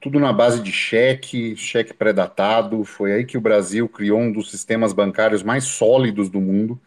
tudo 0.00 0.18
na 0.18 0.32
base 0.32 0.62
de 0.62 0.72
cheque, 0.72 1.56
cheque 1.56 1.94
pré-datado. 1.94 2.84
Foi 2.84 3.12
aí 3.12 3.24
que 3.24 3.38
o 3.38 3.40
Brasil 3.40 3.88
criou 3.88 4.20
um 4.20 4.32
dos 4.32 4.50
sistemas 4.50 4.92
bancários 4.92 5.42
mais 5.42 5.64
sólidos 5.64 6.28
do 6.28 6.40
mundo, 6.40 6.80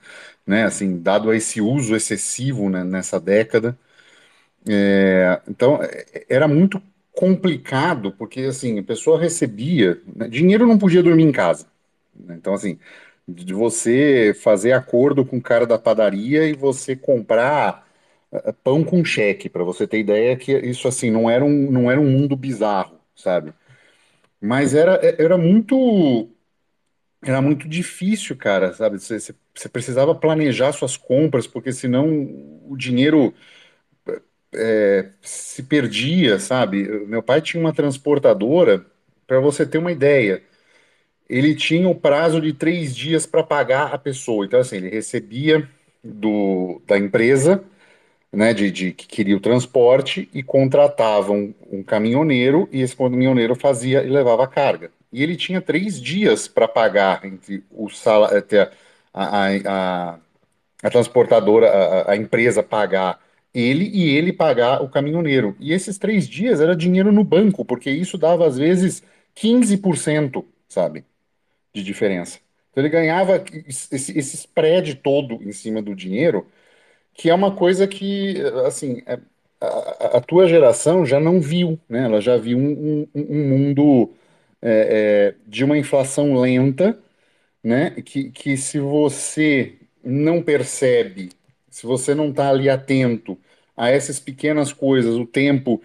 né? 0.45 0.65
Assim, 0.65 0.99
dado 0.99 1.29
a 1.29 1.35
esse 1.35 1.61
uso 1.61 1.95
excessivo 1.95 2.69
né, 2.69 2.83
nessa 2.83 3.19
década. 3.19 3.77
É, 4.67 5.41
então 5.47 5.79
era 6.29 6.47
muito 6.47 6.81
complicado 7.11 8.11
porque 8.13 8.41
assim 8.41 8.79
a 8.79 8.83
pessoa 8.83 9.19
recebia 9.19 10.01
né, 10.15 10.27
dinheiro 10.27 10.65
não 10.65 10.77
podia 10.77 11.03
dormir 11.03 11.23
em 11.23 11.31
casa. 11.31 11.67
Né? 12.15 12.35
Então 12.37 12.53
assim 12.53 12.79
de 13.27 13.53
você 13.53 14.33
fazer 14.43 14.73
acordo 14.73 15.25
com 15.25 15.37
o 15.37 15.41
cara 15.41 15.65
da 15.65 15.79
padaria 15.79 16.47
e 16.47 16.53
você 16.53 16.95
comprar 16.95 17.87
eh, 18.31 18.51
pão 18.63 18.83
com 18.83 19.03
cheque, 19.05 19.49
para 19.49 19.63
você 19.63 19.87
ter 19.87 19.99
ideia 19.99 20.35
que 20.37 20.51
isso 20.59 20.87
assim 20.87 21.09
não 21.11 21.29
era 21.29 21.43
um, 21.45 21.71
não 21.71 21.89
era 21.91 21.99
um 22.01 22.09
mundo 22.11 22.35
bizarro, 22.35 22.99
sabe? 23.15 23.53
Mas 24.41 24.75
era, 24.75 24.99
era 25.19 25.37
muito 25.37 26.29
era 27.25 27.41
muito 27.41 27.67
difícil, 27.69 28.35
cara, 28.37 28.73
sabe? 28.73 28.99
Você, 28.99 29.17
você 29.55 29.69
precisava 29.69 30.13
planejar 30.15 30.73
suas 30.73 30.97
compras, 30.97 31.47
porque 31.47 31.71
senão 31.71 32.07
o 32.67 32.75
dinheiro 32.77 33.33
é, 34.53 35.11
se 35.21 35.63
perdia, 35.63 36.39
sabe? 36.39 36.87
Meu 37.07 37.21
pai 37.23 37.41
tinha 37.41 37.61
uma 37.61 37.73
transportadora, 37.73 38.85
para 39.27 39.39
você 39.39 39.65
ter 39.65 39.77
uma 39.77 39.91
ideia 39.91 40.43
ele 41.29 41.55
tinha 41.55 41.89
o 41.89 41.95
prazo 41.95 42.41
de 42.41 42.53
três 42.53 42.95
dias 42.95 43.25
para 43.25 43.43
pagar 43.43 43.93
a 43.93 43.97
pessoa. 43.97 44.45
Então, 44.45 44.59
assim, 44.59 44.77
ele 44.77 44.89
recebia 44.89 45.67
do, 46.03 46.81
da 46.85 46.97
empresa, 46.97 47.63
né, 48.31 48.53
de, 48.53 48.71
de, 48.71 48.91
que 48.93 49.07
queria 49.07 49.37
o 49.37 49.39
transporte 49.39 50.29
e 50.33 50.41
contratavam 50.43 51.53
um, 51.71 51.79
um 51.79 51.83
caminhoneiro 51.83 52.67
e 52.71 52.81
esse 52.81 52.95
caminhoneiro 52.95 53.55
fazia 53.55 54.03
e 54.03 54.09
levava 54.09 54.43
a 54.43 54.47
carga. 54.47 54.91
E 55.11 55.21
ele 55.21 55.35
tinha 55.35 55.61
três 55.61 56.01
dias 56.01 56.47
para 56.47 56.67
pagar 56.67 57.23
entre 57.25 57.63
o 57.71 57.89
salário, 57.89 58.43
a, 59.13 59.45
a, 59.47 60.13
a, 60.13 60.19
a 60.83 60.89
transportadora, 60.89 61.69
a, 61.69 62.11
a 62.13 62.15
empresa 62.17 62.63
pagar 62.63 63.19
ele 63.53 63.85
e 63.93 64.09
ele 64.15 64.33
pagar 64.33 64.81
o 64.83 64.89
caminhoneiro. 64.89 65.55
E 65.59 65.71
esses 65.73 65.97
três 65.97 66.27
dias 66.27 66.59
era 66.59 66.75
dinheiro 66.75 67.11
no 67.11 67.23
banco, 67.23 67.63
porque 67.63 67.91
isso 67.91 68.17
dava 68.17 68.47
às 68.47 68.57
vezes 68.57 69.03
15%, 69.35 70.45
sabe? 70.67 71.05
De 71.73 71.83
diferença. 71.83 72.39
Então 72.71 72.83
ele 72.83 72.89
ganhava 72.89 73.43
esse, 73.67 74.17
esse 74.17 74.35
spread 74.37 74.95
todo 74.95 75.35
em 75.43 75.51
cima 75.51 75.81
do 75.81 75.95
dinheiro, 75.95 76.47
que 77.13 77.29
é 77.29 77.33
uma 77.35 77.55
coisa 77.55 77.87
que, 77.87 78.35
assim, 78.65 79.01
é, 79.05 79.19
a, 79.61 80.17
a 80.17 80.21
tua 80.21 80.47
geração 80.47 81.05
já 81.05 81.19
não 81.19 81.39
viu, 81.41 81.79
né? 81.89 82.05
Ela 82.05 82.21
já 82.21 82.37
viu 82.37 82.57
um, 82.57 83.03
um, 83.03 83.09
um 83.15 83.49
mundo 83.49 84.13
é, 84.61 85.33
é, 85.33 85.35
de 85.47 85.63
uma 85.63 85.77
inflação 85.77 86.35
lenta, 86.39 86.97
né? 87.63 87.91
Que, 88.01 88.29
que 88.31 88.57
se 88.57 88.79
você 88.79 89.75
não 90.03 90.41
percebe, 90.41 91.29
se 91.69 91.85
você 91.85 92.13
não 92.15 92.29
está 92.29 92.49
ali 92.49 92.69
atento 92.69 93.37
a 93.75 93.89
essas 93.89 94.19
pequenas 94.19 94.71
coisas, 94.73 95.15
o 95.15 95.25
tempo, 95.25 95.81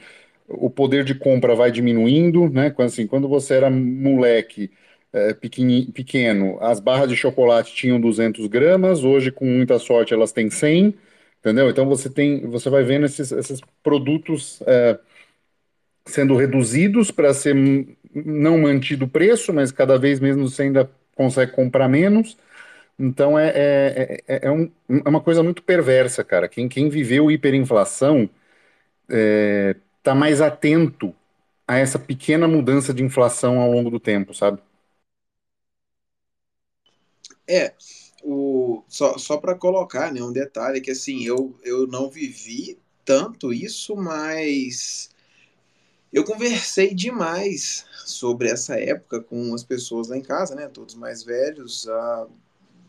o 0.49 0.71
poder 0.71 1.05
de 1.05 1.15
compra 1.15 1.55
vai 1.55 1.71
diminuindo, 1.71 2.49
né? 2.51 2.71
Quando, 2.71 2.89
assim, 2.89 3.07
quando 3.07 3.29
você 3.29 3.55
era 3.55 3.71
moleque 3.71 4.71
é, 5.13 5.35
pequeno, 5.35 6.59
as 6.61 6.81
barras 6.81 7.09
de 7.09 7.17
chocolate 7.17 7.75
tinham 7.75 8.01
200 8.01 8.47
gramas, 8.47 9.05
hoje, 9.05 9.31
com 9.33 9.47
muita 9.47 9.79
sorte, 9.79 10.15
elas 10.15 10.33
têm 10.33 10.51
100, 10.51 10.95
entendeu? 11.41 11.71
Então 11.71 11.87
você 11.89 12.11
tem, 12.11 12.47
você 12.49 12.69
vai 12.71 12.85
vendo 12.85 13.07
esses, 13.07 13.33
esses 13.33 13.61
produtos 13.83 14.61
é, 14.67 14.99
sendo 16.07 16.37
reduzidos 16.37 17.11
para 17.11 17.35
ser 17.35 17.55
não 18.15 18.59
mantido 18.59 19.05
o 19.05 19.09
preço, 19.09 19.53
mas 19.53 19.71
cada 19.71 19.99
vez 19.99 20.21
mesmo 20.21 20.49
você 20.49 20.63
ainda 20.63 20.91
consegue 21.15 21.53
comprar 21.53 21.89
menos. 21.89 22.37
Então 22.99 23.39
é, 23.39 23.49
é, 23.51 24.25
é, 24.29 24.47
é, 24.49 24.51
um, 24.51 24.71
é 24.89 25.09
uma 25.09 25.21
coisa 25.21 25.43
muito 25.43 25.63
perversa, 25.63 26.25
cara. 26.25 26.49
Quem, 26.49 26.69
quem 26.69 26.89
viveu 26.89 27.31
hiperinflação 27.31 28.29
está 29.09 30.13
é, 30.13 30.15
mais 30.15 30.41
atento 30.41 31.15
a 31.67 31.79
essa 31.79 31.99
pequena 31.99 32.49
mudança 32.49 32.95
de 32.95 33.05
inflação 33.05 33.61
ao 33.61 33.71
longo 33.71 33.91
do 33.91 34.01
tempo, 34.01 34.35
sabe? 34.35 34.61
É, 37.49 37.75
o, 38.23 38.83
só, 38.89 39.17
só 39.17 39.39
para 39.39 39.55
colocar 39.55 40.13
né, 40.13 40.23
um 40.23 40.33
detalhe 40.33 40.81
que 40.81 40.91
assim, 40.91 41.25
eu, 41.25 41.59
eu 41.65 41.87
não 41.87 42.11
vivi 42.11 42.79
tanto 43.05 43.53
isso, 43.53 43.97
mas 43.97 45.11
eu 46.13 46.25
conversei 46.25 46.95
demais 46.95 47.85
sobre 48.05 48.49
essa 48.49 48.79
época 48.79 49.21
com 49.21 49.55
as 49.55 49.63
pessoas 49.63 50.09
lá 50.09 50.17
em 50.17 50.23
casa, 50.23 50.55
né? 50.55 50.69
Todos 50.69 50.95
mais 50.95 51.23
velhos, 51.23 51.89
a, 51.89 52.27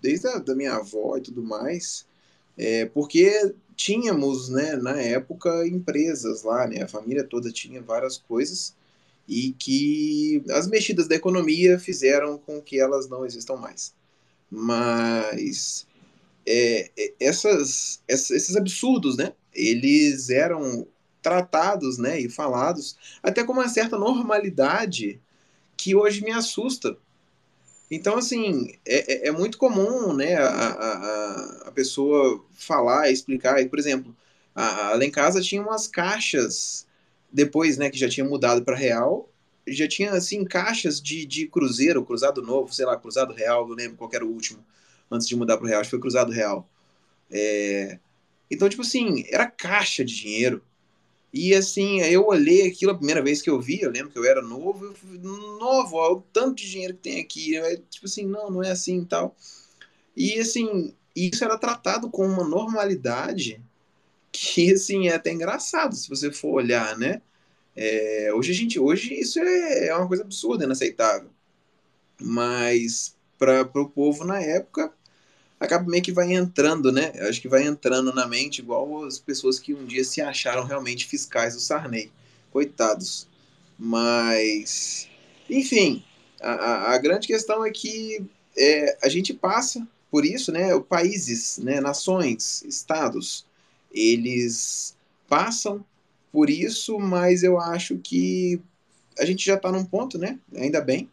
desde 0.02 0.28
a 0.28 0.40
da 0.40 0.56
minha 0.56 0.74
avó 0.74 1.18
e 1.18 1.22
tudo 1.22 1.44
mais, 1.44 2.06
é, 2.58 2.86
porque 2.86 3.54
tínhamos, 3.76 4.50
né, 4.50 4.76
na 4.76 5.02
época, 5.02 5.66
empresas 5.68 6.44
lá, 6.44 6.68
né? 6.68 6.84
A 6.84 6.88
família 6.88 7.24
toda 7.24 7.52
tinha 7.52 7.82
várias 7.82 8.18
coisas 8.18 8.76
e 9.28 9.54
que 9.54 10.44
as 10.50 10.68
mexidas 10.68 11.08
da 11.08 11.16
economia 11.16 11.80
fizeram 11.80 12.38
com 12.38 12.62
que 12.62 12.80
elas 12.80 13.08
não 13.08 13.26
existam 13.26 13.56
mais. 13.56 13.94
Mas 14.50 15.88
é, 16.46 16.92
é 16.98 17.14
essas, 17.20 18.02
esses 18.08 18.56
absurdos, 18.56 19.18
né? 19.18 19.34
Eles 19.54 20.30
eram 20.30 20.88
tratados, 21.22 21.98
né, 21.98 22.20
e 22.20 22.30
falados 22.30 22.98
até 23.22 23.44
com 23.44 23.52
uma 23.54 23.68
certa 23.68 23.98
normalidade 23.98 25.20
que 25.76 25.96
hoje 25.96 26.24
me 26.24 26.32
assusta. 26.32 26.98
Então, 27.92 28.18
assim, 28.18 28.74
é, 28.86 29.28
é, 29.28 29.28
é 29.28 29.32
muito 29.32 29.58
comum, 29.58 30.14
né, 30.14 30.36
a, 30.36 30.48
a, 30.48 31.68
a 31.68 31.72
pessoa 31.72 32.46
falar, 32.54 33.10
explicar, 33.10 33.60
e, 33.62 33.68
por 33.68 33.80
exemplo, 33.80 34.16
a, 34.54 34.90
a 34.90 34.96
lá 34.96 35.04
em 35.04 35.12
casa 35.12 35.42
tinha 35.42 35.62
umas 35.62 35.88
caixas, 35.88 36.86
depois, 37.32 37.78
né, 37.78 37.90
que 37.90 37.98
já 37.98 38.08
tinha 38.08 38.26
mudado 38.26 38.64
para 38.64 38.76
real, 38.76 39.30
já 39.74 39.88
tinha 39.88 40.12
assim 40.12 40.44
caixas 40.46 41.02
de, 41.02 41.26
de 41.26 41.48
cruzeiro, 41.48 42.06
cruzado 42.06 42.42
novo, 42.42 42.74
sei 42.74 42.86
lá, 42.86 42.98
cruzado 42.98 43.34
real, 43.34 43.68
não 43.68 43.76
lembro 43.76 43.98
qual 43.98 44.10
era 44.14 44.26
o 44.26 44.32
último. 44.32 44.64
antes 45.12 45.28
de 45.28 45.36
mudar 45.36 45.58
para 45.58 45.66
o 45.66 45.68
real, 45.68 45.82
acho 45.82 45.90
que 45.90 45.96
foi 45.96 46.02
cruzado 46.02 46.32
real. 46.32 46.70
É... 47.32 48.00
Então, 48.52 48.70
tipo 48.70 48.82
assim, 48.82 49.26
era 49.30 49.48
caixa 49.48 50.04
de 50.04 50.16
dinheiro. 50.16 50.64
E 51.32 51.54
assim, 51.54 52.02
eu 52.02 52.26
olhei 52.26 52.68
aquilo 52.68 52.92
a 52.92 52.96
primeira 52.96 53.22
vez 53.22 53.42
que 53.42 53.50
eu 53.50 53.62
vi, 53.62 53.82
eu 53.82 53.92
lembro 53.92 54.12
que 54.12 54.18
eu 54.18 54.26
era 54.26 54.42
novo, 54.42 54.86
eu 54.86 54.96
falei, 54.96 55.20
novo, 55.20 55.98
ó, 55.98 56.14
o 56.14 56.22
tanto 56.34 56.56
de 56.56 56.70
dinheiro 56.70 56.96
que 56.96 57.02
tem 57.02 57.22
aqui. 57.22 57.54
Eu, 57.54 57.78
tipo 57.84 58.06
assim, 58.08 58.26
não, 58.26 58.50
não 58.50 58.64
é 58.64 58.72
assim 58.72 59.02
e 59.02 59.06
tal. 59.06 59.36
E 60.16 60.40
assim, 60.40 60.96
isso 61.16 61.44
era 61.44 61.58
tratado 61.58 62.10
com 62.10 62.26
uma 62.26 62.44
normalidade 62.44 63.62
que 64.32 64.74
assim 64.74 65.08
é 65.08 65.16
até 65.16 65.32
engraçado 65.32 65.96
se 65.96 66.10
você 66.10 66.32
for 66.32 66.54
olhar, 66.54 66.98
né? 66.98 67.22
É, 67.82 68.30
hoje 68.34 68.52
a 68.52 68.54
gente, 68.54 68.78
hoje 68.78 69.14
isso 69.14 69.40
é, 69.40 69.88
é 69.88 69.96
uma 69.96 70.06
coisa 70.06 70.22
absurda, 70.22 70.66
inaceitável. 70.66 71.30
Mas 72.20 73.16
para 73.38 73.62
o 73.62 73.90
povo 73.90 74.26
na 74.26 74.38
época 74.42 74.92
acaba 75.58 75.90
meio 75.90 76.04
que 76.04 76.12
vai 76.12 76.34
entrando, 76.34 76.92
né? 76.92 77.14
Acho 77.22 77.40
que 77.40 77.48
vai 77.48 77.64
entrando 77.64 78.14
na 78.14 78.28
mente 78.28 78.60
igual 78.60 79.06
as 79.06 79.18
pessoas 79.18 79.60
que 79.60 79.74
um 79.74 79.86
dia 79.86 80.04
se 80.04 80.20
acharam 80.20 80.66
realmente 80.66 81.08
fiscais 81.08 81.54
do 81.54 81.62
Sarney. 81.62 82.12
Coitados. 82.52 83.30
Mas, 83.78 85.08
enfim, 85.50 86.04
a, 86.42 86.92
a 86.92 86.98
grande 86.98 87.28
questão 87.28 87.66
é 87.66 87.72
que 87.72 88.22
é, 88.58 88.98
a 89.02 89.08
gente 89.08 89.34
passa 89.34 89.88
por 90.12 90.26
isso, 90.26 90.52
né? 90.52 90.78
Países, 90.82 91.58
né? 91.60 91.80
nações, 91.80 92.62
estados, 92.64 93.46
eles 93.90 94.98
passam 95.30 95.86
por 96.32 96.50
isso, 96.50 97.00
mas 97.00 97.44
eu 97.44 97.60
acho 97.60 97.98
que 97.98 98.62
a 99.18 99.26
gente 99.26 99.46
já 99.46 99.56
está 99.56 99.72
num 99.72 99.86
ponto, 99.86 100.18
né? 100.18 100.40
Ainda 100.56 100.82
bem, 100.82 101.10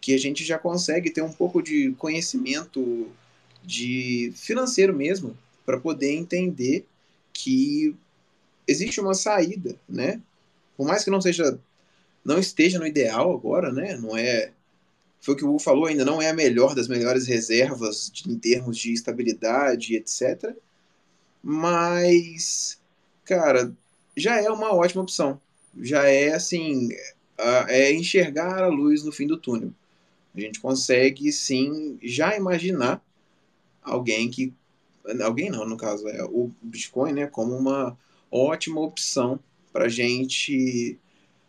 que 0.00 0.14
a 0.14 0.18
gente 0.18 0.44
já 0.44 0.58
consegue 0.58 1.10
ter 1.10 1.22
um 1.22 1.32
pouco 1.32 1.62
de 1.62 1.92
conhecimento 1.92 3.08
de 3.62 4.32
financeiro 4.34 4.94
mesmo 4.94 5.36
para 5.64 5.80
poder 5.80 6.12
entender 6.12 6.86
que 7.32 7.94
existe 8.66 9.00
uma 9.00 9.14
saída, 9.14 9.76
né? 9.88 10.20
Por 10.76 10.86
mais 10.86 11.04
que 11.04 11.10
não 11.10 11.20
seja 11.20 11.58
não 12.24 12.38
esteja 12.38 12.78
no 12.78 12.86
ideal 12.86 13.32
agora, 13.34 13.70
né? 13.70 13.96
Não 13.96 14.16
é 14.16 14.52
foi 15.20 15.34
o 15.34 15.36
que 15.38 15.44
o 15.44 15.48
Hugo 15.48 15.58
falou, 15.58 15.86
ainda 15.86 16.04
não 16.04 16.20
é 16.20 16.28
a 16.28 16.34
melhor 16.34 16.74
das 16.74 16.86
melhores 16.86 17.26
reservas 17.26 18.12
em 18.28 18.38
termos 18.38 18.76
de 18.76 18.92
estabilidade, 18.92 19.96
etc. 19.96 20.54
Mas, 21.42 22.78
cara, 23.24 23.74
já 24.16 24.40
é 24.40 24.50
uma 24.50 24.72
ótima 24.74 25.02
opção. 25.02 25.40
Já 25.80 26.08
é 26.08 26.32
assim, 26.32 26.88
é 27.68 27.92
enxergar 27.92 28.62
a 28.62 28.68
luz 28.68 29.02
no 29.02 29.12
fim 29.12 29.26
do 29.26 29.36
túnel. 29.36 29.72
A 30.34 30.40
gente 30.40 30.60
consegue 30.60 31.30
sim 31.32 31.98
já 32.02 32.36
imaginar 32.36 33.02
alguém 33.82 34.30
que. 34.30 34.52
Alguém 35.22 35.50
não, 35.50 35.66
no 35.66 35.76
caso, 35.76 36.08
é 36.08 36.24
o 36.24 36.50
Bitcoin, 36.62 37.12
né? 37.12 37.26
Como 37.26 37.54
uma 37.54 37.96
ótima 38.30 38.80
opção 38.80 39.38
para 39.72 39.88
gente 39.88 40.98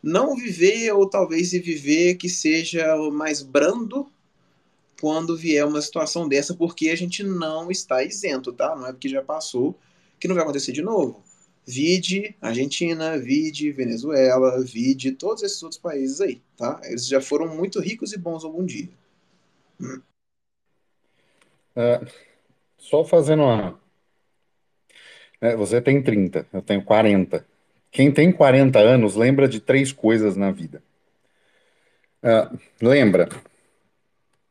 não 0.03 0.35
viver, 0.35 0.91
ou 0.91 1.09
talvez 1.09 1.49
se 1.49 1.59
viver 1.59 2.15
que 2.15 2.29
seja 2.29 2.95
mais 3.11 3.41
brando 3.41 4.11
quando 4.99 5.35
vier 5.35 5.65
uma 5.65 5.81
situação 5.81 6.27
dessa, 6.27 6.53
porque 6.53 6.89
a 6.89 6.95
gente 6.95 7.23
não 7.23 7.71
está 7.71 8.03
isento, 8.03 8.51
tá? 8.53 8.75
Não 8.75 8.87
é 8.87 8.91
porque 8.91 9.09
já 9.09 9.21
passou 9.21 9.75
que 10.19 10.27
não 10.27 10.35
vai 10.35 10.43
acontecer 10.43 10.71
de 10.71 10.81
novo. 10.81 11.23
Vide 11.67 12.35
Argentina, 12.39 13.17
vide 13.17 13.71
Venezuela, 13.71 14.63
vide 14.63 15.13
todos 15.13 15.41
esses 15.41 15.61
outros 15.63 15.81
países 15.81 16.21
aí, 16.21 16.41
tá? 16.55 16.79
Eles 16.83 17.07
já 17.07 17.19
foram 17.19 17.55
muito 17.55 17.79
ricos 17.79 18.13
e 18.13 18.17
bons 18.17 18.43
algum 18.43 18.63
dia. 18.63 18.89
É, 21.75 22.01
só 22.77 23.03
fazendo 23.03 23.43
uma. 23.43 23.79
É, 25.41 25.55
você 25.55 25.81
tem 25.81 26.01
30, 26.01 26.47
eu 26.53 26.61
tenho 26.61 26.83
40. 26.83 27.45
Quem 27.91 28.11
tem 28.11 28.31
40 28.31 28.79
anos 28.79 29.15
lembra 29.15 29.47
de 29.47 29.59
três 29.59 29.91
coisas 29.91 30.35
na 30.35 30.51
vida. 30.51 30.83
É, 32.21 32.49
lembra 32.81 33.29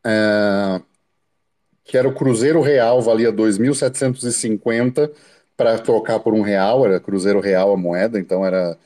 é, 0.04 0.82
que 1.84 1.96
era 1.96 2.08
o 2.08 2.14
Cruzeiro 2.14 2.60
Real, 2.60 3.00
valia 3.00 3.32
2.750 3.32 5.12
para 5.56 5.78
trocar 5.78 6.20
por 6.20 6.34
um 6.34 6.42
real, 6.42 6.84
era 6.84 7.00
Cruzeiro 7.00 7.40
Real 7.40 7.72
a 7.72 7.76
moeda, 7.76 8.18
então 8.18 8.44
era 8.44 8.76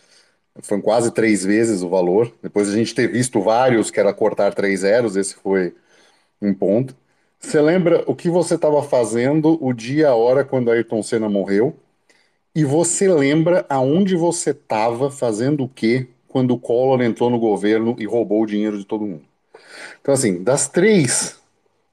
foi 0.61 0.81
quase 0.81 1.11
três 1.13 1.45
vezes 1.45 1.83
o 1.83 1.89
valor. 1.89 2.33
Depois 2.43 2.69
a 2.69 2.73
gente 2.73 2.95
ter 2.95 3.07
visto 3.07 3.41
vários 3.41 3.91
que 3.91 4.01
era 4.01 4.13
cortar 4.13 4.55
três 4.55 4.81
zeros, 4.81 5.17
esse 5.17 5.35
foi 5.37 5.75
um 6.43 6.53
ponto. 6.53 6.95
Você 7.39 7.61
lembra 7.61 8.03
o 8.07 8.15
que 8.15 8.29
você 8.29 8.57
estava 8.57 8.83
fazendo 8.83 9.57
o 9.65 9.73
dia, 9.73 10.09
a 10.09 10.15
hora 10.17 10.45
quando 10.45 10.71
Ayrton 10.71 11.03
Senna 11.03 11.29
morreu? 11.29 11.77
E 12.55 12.65
você 12.65 13.09
lembra 13.09 13.65
aonde 13.69 14.17
você 14.17 14.51
estava 14.51 15.11
fazendo 15.11 15.65
o 15.65 15.69
quê 15.69 16.09
quando 16.27 16.53
o 16.53 16.59
Collor 16.59 17.01
entrou 17.03 17.31
no 17.31 17.39
governo 17.39 17.95
e 17.99 18.05
roubou 18.07 18.43
o 18.43 18.47
dinheiro 18.47 18.77
de 18.77 18.85
todo 18.85 19.07
mundo? 19.07 19.23
Então, 20.01 20.13
assim, 20.13 20.43
das 20.43 20.69
três 20.69 21.39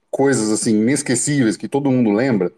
coisas 0.10 0.50
assim 0.50 0.82
inesquecíveis 0.82 1.58
que 1.58 1.68
todo 1.68 1.92
mundo 1.92 2.12
lembra, 2.12 2.52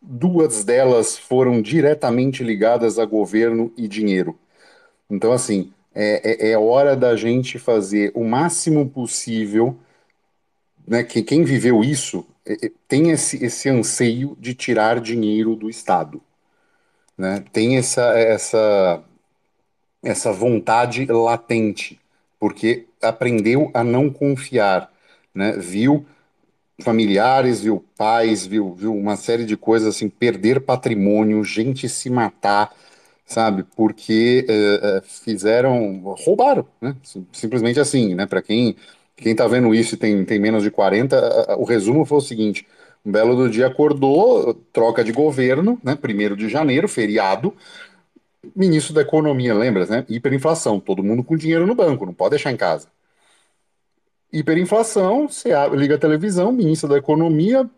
duas 0.00 0.64
delas 0.64 1.18
foram 1.18 1.60
diretamente 1.60 2.42
ligadas 2.42 2.98
a 2.98 3.04
governo 3.04 3.72
e 3.76 3.86
dinheiro. 3.86 4.38
Então, 5.08 5.32
assim, 5.32 5.72
é, 5.94 6.48
é, 6.48 6.50
é 6.52 6.58
hora 6.58 6.96
da 6.96 7.16
gente 7.16 7.58
fazer 7.58 8.12
o 8.14 8.24
máximo 8.24 8.88
possível 8.88 9.76
né, 10.86 11.02
que 11.02 11.22
quem 11.22 11.44
viveu 11.44 11.84
isso 11.84 12.26
é, 12.46 12.66
é, 12.66 12.70
tem 12.88 13.10
esse, 13.10 13.44
esse 13.44 13.68
anseio 13.68 14.36
de 14.40 14.54
tirar 14.54 15.00
dinheiro 15.00 15.54
do 15.54 15.68
Estado. 15.68 16.20
Né? 17.16 17.44
Tem 17.52 17.76
essa, 17.76 18.18
essa, 18.18 19.02
essa 20.02 20.32
vontade 20.32 21.06
latente, 21.06 22.00
porque 22.38 22.86
aprendeu 23.02 23.70
a 23.74 23.84
não 23.84 24.10
confiar. 24.10 24.90
Né? 25.34 25.52
Viu 25.52 26.06
familiares, 26.80 27.60
viu 27.60 27.84
pais, 27.96 28.46
viu, 28.46 28.74
viu 28.74 28.94
uma 28.94 29.16
série 29.16 29.44
de 29.44 29.56
coisas 29.56 29.94
assim, 29.96 30.08
perder 30.08 30.60
patrimônio, 30.60 31.44
gente 31.44 31.88
se 31.88 32.10
matar, 32.10 32.72
sabe? 33.26 33.64
Porque 33.76 34.46
uh, 34.48 35.02
fizeram, 35.02 36.00
roubaram, 36.24 36.66
né? 36.80 36.96
Simplesmente 37.32 37.80
assim, 37.80 38.14
né? 38.14 38.26
Para 38.26 38.42
quem 38.42 38.76
quem 39.20 39.32
está 39.32 39.46
vendo 39.46 39.74
isso 39.74 39.94
e 39.94 39.98
tem, 39.98 40.24
tem 40.24 40.38
menos 40.38 40.62
de 40.62 40.70
40, 40.70 41.56
o 41.58 41.64
resumo 41.64 42.04
foi 42.06 42.18
o 42.18 42.22
seguinte: 42.22 42.66
um 43.04 43.12
belo 43.12 43.36
do 43.36 43.50
dia 43.50 43.66
acordou, 43.66 44.54
troca 44.72 45.04
de 45.04 45.12
governo, 45.12 45.78
né? 45.84 45.94
Primeiro 45.94 46.36
de 46.36 46.48
janeiro, 46.48 46.88
feriado. 46.88 47.54
Ministro 48.56 48.94
da 48.94 49.02
Economia, 49.02 49.54
lembra, 49.54 49.84
né? 49.86 50.04
Hiperinflação, 50.08 50.80
todo 50.80 51.02
mundo 51.02 51.22
com 51.22 51.36
dinheiro 51.36 51.66
no 51.66 51.74
banco, 51.74 52.06
não 52.06 52.14
pode 52.14 52.30
deixar 52.30 52.50
em 52.50 52.56
casa. 52.56 52.88
Hiperinflação, 54.32 55.28
você 55.28 55.50
liga 55.74 55.96
a 55.96 55.98
televisão, 55.98 56.52
ministra 56.52 56.88
da 56.88 56.98
Economia, 56.98 57.68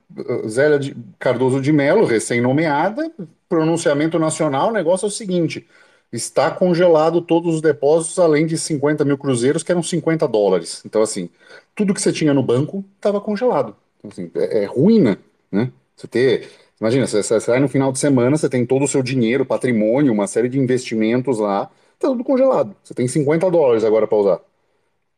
Zélia 0.46 0.78
de 0.78 0.94
Cardoso 1.18 1.60
de 1.60 1.72
Mello, 1.72 2.04
recém-nomeada, 2.04 3.10
pronunciamento 3.48 4.18
nacional, 4.18 4.68
o 4.68 4.72
negócio 4.72 5.06
é 5.06 5.08
o 5.08 5.10
seguinte: 5.10 5.66
está 6.12 6.50
congelado 6.50 7.22
todos 7.22 7.54
os 7.54 7.60
depósitos, 7.62 8.18
além 8.18 8.46
de 8.46 8.58
50 8.58 9.04
mil 9.04 9.16
cruzeiros, 9.16 9.62
que 9.62 9.72
eram 9.72 9.82
50 9.82 10.28
dólares. 10.28 10.82
Então, 10.84 11.00
assim, 11.02 11.30
tudo 11.74 11.94
que 11.94 12.00
você 12.02 12.12
tinha 12.12 12.34
no 12.34 12.42
banco 12.42 12.84
estava 12.96 13.20
congelado. 13.20 13.74
Então, 13.98 14.10
assim, 14.10 14.30
é, 14.34 14.64
é 14.64 14.66
ruína, 14.66 15.18
né? 15.50 15.72
Você 15.96 16.06
ter. 16.06 16.48
Imagina, 16.80 17.06
você, 17.06 17.22
você 17.22 17.40
sai 17.40 17.60
no 17.60 17.68
final 17.68 17.92
de 17.92 17.98
semana, 17.98 18.36
você 18.36 18.48
tem 18.48 18.66
todo 18.66 18.84
o 18.84 18.88
seu 18.88 19.02
dinheiro, 19.02 19.46
patrimônio, 19.46 20.12
uma 20.12 20.26
série 20.26 20.48
de 20.48 20.58
investimentos 20.58 21.38
lá, 21.38 21.66
tá 21.98 22.08
tudo 22.08 22.24
congelado. 22.24 22.74
Você 22.82 22.92
tem 22.92 23.06
50 23.08 23.50
dólares 23.50 23.84
agora 23.84 24.06
para 24.06 24.18
usar. 24.18 24.51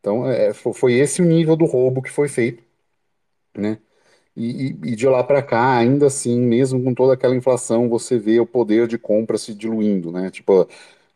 Então, 0.05 0.29
é, 0.29 0.53
foi 0.53 0.93
esse 0.93 1.19
o 1.19 1.25
nível 1.25 1.55
do 1.55 1.65
roubo 1.65 1.99
que 1.99 2.11
foi 2.11 2.27
feito, 2.27 2.61
né? 3.57 3.79
E, 4.35 4.67
e, 4.85 4.95
de 4.95 5.07
lá 5.07 5.23
para 5.23 5.43
cá, 5.43 5.77
ainda 5.77 6.07
assim, 6.07 6.39
mesmo 6.41 6.83
com 6.83 6.93
toda 6.93 7.13
aquela 7.13 7.35
inflação, 7.35 7.89
você 7.89 8.19
vê 8.19 8.39
o 8.39 8.47
poder 8.47 8.87
de 8.87 8.97
compra 8.97 9.37
se 9.37 9.53
diluindo, 9.55 10.11
né? 10.11 10.31
Tipo, 10.31 10.67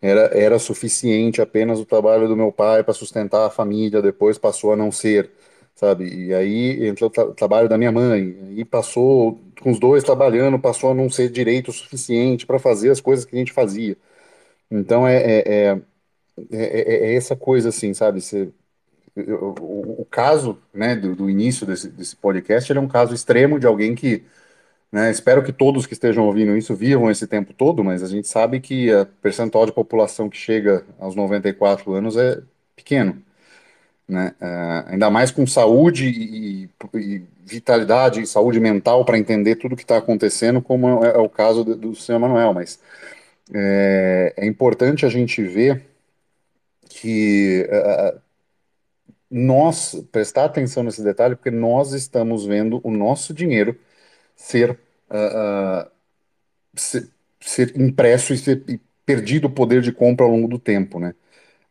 era, 0.02 0.22
era 0.38 0.60
suficiente 0.60 1.42
apenas 1.42 1.80
o 1.80 1.86
trabalho 1.86 2.28
do 2.28 2.38
meu 2.38 2.52
pai 2.52 2.84
para 2.84 2.94
sustentar 2.94 3.48
a 3.48 3.52
família, 3.52 4.02
depois 4.02 4.38
passou 4.38 4.74
a 4.74 4.78
não 4.78 4.92
ser, 4.92 5.32
sabe? 5.76 6.28
E 6.28 6.34
aí 6.34 6.88
entrou 6.88 7.10
o 7.10 7.14
tra 7.14 7.28
trabalho 7.34 7.70
da 7.70 7.78
minha 7.78 7.92
mãe, 7.92 8.54
e 8.58 8.66
passou, 8.66 9.40
com 9.62 9.72
os 9.72 9.80
dois 9.80 10.04
trabalhando, 10.04 10.60
passou 10.60 10.92
a 10.92 10.96
não 10.96 11.10
ser 11.10 11.30
direito 11.32 11.72
suficiente 11.74 12.46
para 12.46 12.60
fazer 12.60 12.92
as 12.92 13.02
coisas 13.02 13.26
que 13.26 13.36
a 13.36 13.40
gente 13.40 13.54
fazia. 13.54 13.98
Então 14.72 15.08
é, 15.08 15.18
é, 15.18 15.72
é, 15.72 15.82
é, 16.52 17.12
é 17.12 17.16
essa 17.16 17.36
coisa 17.36 17.70
assim, 17.70 17.94
sabe? 17.94 18.22
Você 18.22 18.52
o, 19.16 20.02
o 20.02 20.08
caso 20.10 20.58
né, 20.74 20.96
do, 20.96 21.16
do 21.16 21.30
início 21.30 21.66
desse, 21.66 21.90
desse 21.90 22.16
podcast 22.16 22.72
é 22.72 22.80
um 22.80 22.88
caso 22.88 23.14
extremo 23.14 23.60
de 23.60 23.68
alguém 23.68 23.96
que, 23.96 24.24
né, 24.92 25.12
espero 25.12 25.44
que 25.44 25.54
todos 25.54 25.86
que 25.86 25.94
estejam 25.94 26.26
ouvindo 26.26 26.58
isso 26.58 26.76
vivam 26.76 27.12
esse 27.12 27.28
tempo 27.28 27.54
todo, 27.54 27.84
mas 27.84 28.04
a 28.04 28.08
gente 28.08 28.28
sabe 28.28 28.60
que 28.60 28.92
a 28.92 29.06
percentual 29.22 29.66
de 29.66 29.72
população 29.74 30.30
que 30.30 30.38
chega 30.38 30.86
aos 31.00 31.16
94 31.16 31.94
anos 31.94 32.18
é 32.18 32.42
pequeno. 32.76 33.22
né? 34.08 34.34
Uh, 34.42 34.92
ainda 34.94 35.10
mais 35.12 35.32
com 35.32 35.46
saúde 35.48 36.08
e, 36.08 36.70
e 36.96 37.24
vitalidade 37.46 38.22
e 38.22 38.28
saúde 38.28 38.60
mental 38.60 39.06
para 39.06 39.18
entender 39.18 39.56
tudo 39.56 39.74
o 39.74 39.76
que 39.76 39.84
está 39.84 39.98
acontecendo, 39.98 40.62
como 40.62 41.04
é, 41.06 41.12
é, 41.12 41.18
o 41.18 41.30
caso 41.30 41.64
do, 41.64 41.76
do 41.76 41.96
senhor 41.96 42.20
Manuel. 42.20 42.54
Mas 42.54 42.80
é, 43.54 44.34
é, 44.38 44.46
importante 44.46 45.06
a 45.06 45.10
gente 45.10 45.44
ver 45.44 45.86
que 46.90 47.68
uh, 47.70 48.20
nós 49.30 49.96
prestar 50.12 50.46
atenção 50.46 50.84
nesse 50.84 51.04
detalhe, 51.04 51.36
porque 51.36 51.52
nós 51.52 51.94
estamos 51.94 52.46
vendo 52.46 52.82
o 52.84 52.92
nosso 52.92 53.34
dinheiro 53.34 53.78
ser, 54.36 54.72
uh, 55.10 55.86
uh, 55.86 55.92
ser, 56.76 57.10
ser, 57.40 57.80
impresso 57.80 58.34
e 58.34 58.38
ser 58.38 58.64
e 58.68 58.80
perdido 59.06 59.48
o 59.48 59.52
poder 59.52 59.82
de 59.82 59.92
compra 59.92 60.26
ao 60.26 60.32
longo 60.32 60.48
do 60.48 60.60
tempo, 60.60 61.00
né? 61.00 61.16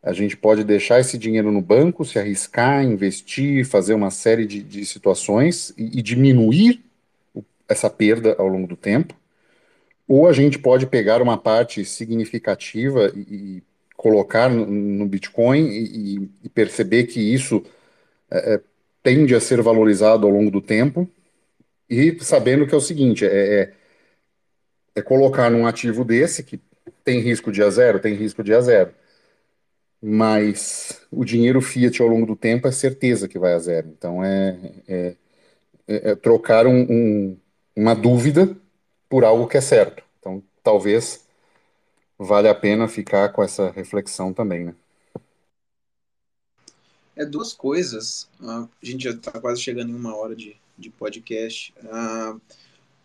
A 0.01 0.13
gente 0.13 0.37
pode 0.37 0.63
deixar 0.63 0.99
esse 0.99 1.17
dinheiro 1.17 1.51
no 1.51 1.61
banco, 1.61 2.05
se 2.05 2.17
arriscar, 2.17 2.83
investir, 2.83 3.65
fazer 3.65 3.93
uma 3.93 4.11
série 4.11 4.45
de, 4.45 4.61
de 4.63 4.85
situações 4.85 5.73
e, 5.77 5.99
e 5.99 6.01
diminuir 6.01 6.83
essa 7.67 7.89
perda 7.89 8.35
ao 8.39 8.47
longo 8.47 8.67
do 8.67 8.77
tempo. 8.77 9.13
Ou 10.07 10.27
a 10.27 10.33
gente 10.33 10.57
pode 10.57 10.87
pegar 10.87 11.21
uma 11.21 11.37
parte 11.37 11.85
significativa 11.85 13.11
e, 13.15 13.19
e 13.19 13.63
colocar 13.99 14.47
no, 14.49 15.05
Bitcoin 15.05 15.67
e, 15.67 16.31
e, 16.41 16.47
perceber 16.47 17.03
que 17.03 17.19
isso 17.19 17.61
é, 18.31 18.53
é, 18.53 18.61
tende 19.03 19.35
a 19.35 19.41
ser 19.41 19.61
valorizado 19.61 20.25
ao 20.25 20.31
longo 20.31 20.49
do 20.49 20.61
tempo 20.61 21.05
e 21.89 22.17
sabendo 22.23 22.65
que 22.65 22.73
é 22.73 22.77
o 22.77 22.81
seguinte, 22.81 23.25
é, 23.25 23.61
é, 23.61 23.73
é 24.95 25.01
colocar 25.01 25.49
num 25.49 25.67
ativo 25.67 26.05
desse 26.05 26.43
que 26.43 26.61
tem 27.03 27.19
risco 27.19 27.51
de 27.51 27.61
a 27.61 27.69
zero, 27.69 27.99
tem 27.99 28.13
risco 28.13 28.41
de 28.41 28.53
a 28.53 28.61
zero, 28.61 28.93
mas 30.01 31.05
o 31.11 31.25
dinheiro 31.25 31.59
fiat 31.59 32.01
ao 32.01 32.07
longo 32.07 32.25
do 32.25 32.37
tempo 32.37 32.69
é 32.69 32.71
certeza 32.71 33.27
que 33.27 33.37
vai 33.37 33.53
a 33.53 33.59
zero. 33.59 33.89
Então 33.89 34.23
é, 34.23 34.57
é, 34.87 35.15
é, 35.85 36.11
é 36.11 36.15
trocar 36.15 36.65
um, 36.65 36.83
um, 36.89 37.37
uma 37.75 37.93
dúvida 37.93 38.55
por 39.09 39.25
algo 39.25 39.45
que 39.45 39.57
é 39.57 39.61
certo. 39.61 40.03
Então 40.19 40.41
talvez 40.63 41.27
vale 42.19 42.49
a 42.49 42.53
pena 42.55 42.87
ficar 42.89 43.29
com 43.29 43.41
essa 43.41 43.71
reflexão 43.71 44.33
também, 44.33 44.65
né? 44.65 44.75
É 47.15 47.25
duas 47.25 47.53
coisas. 47.53 48.29
Ah, 48.41 48.67
a 48.81 48.85
gente 48.85 49.05
já 49.05 49.11
está 49.11 49.39
quase 49.39 49.61
chegando 49.61 49.91
em 49.91 49.95
uma 49.95 50.15
hora 50.15 50.35
de, 50.35 50.55
de 50.77 50.89
podcast. 50.89 51.73
Uh, 51.83 52.39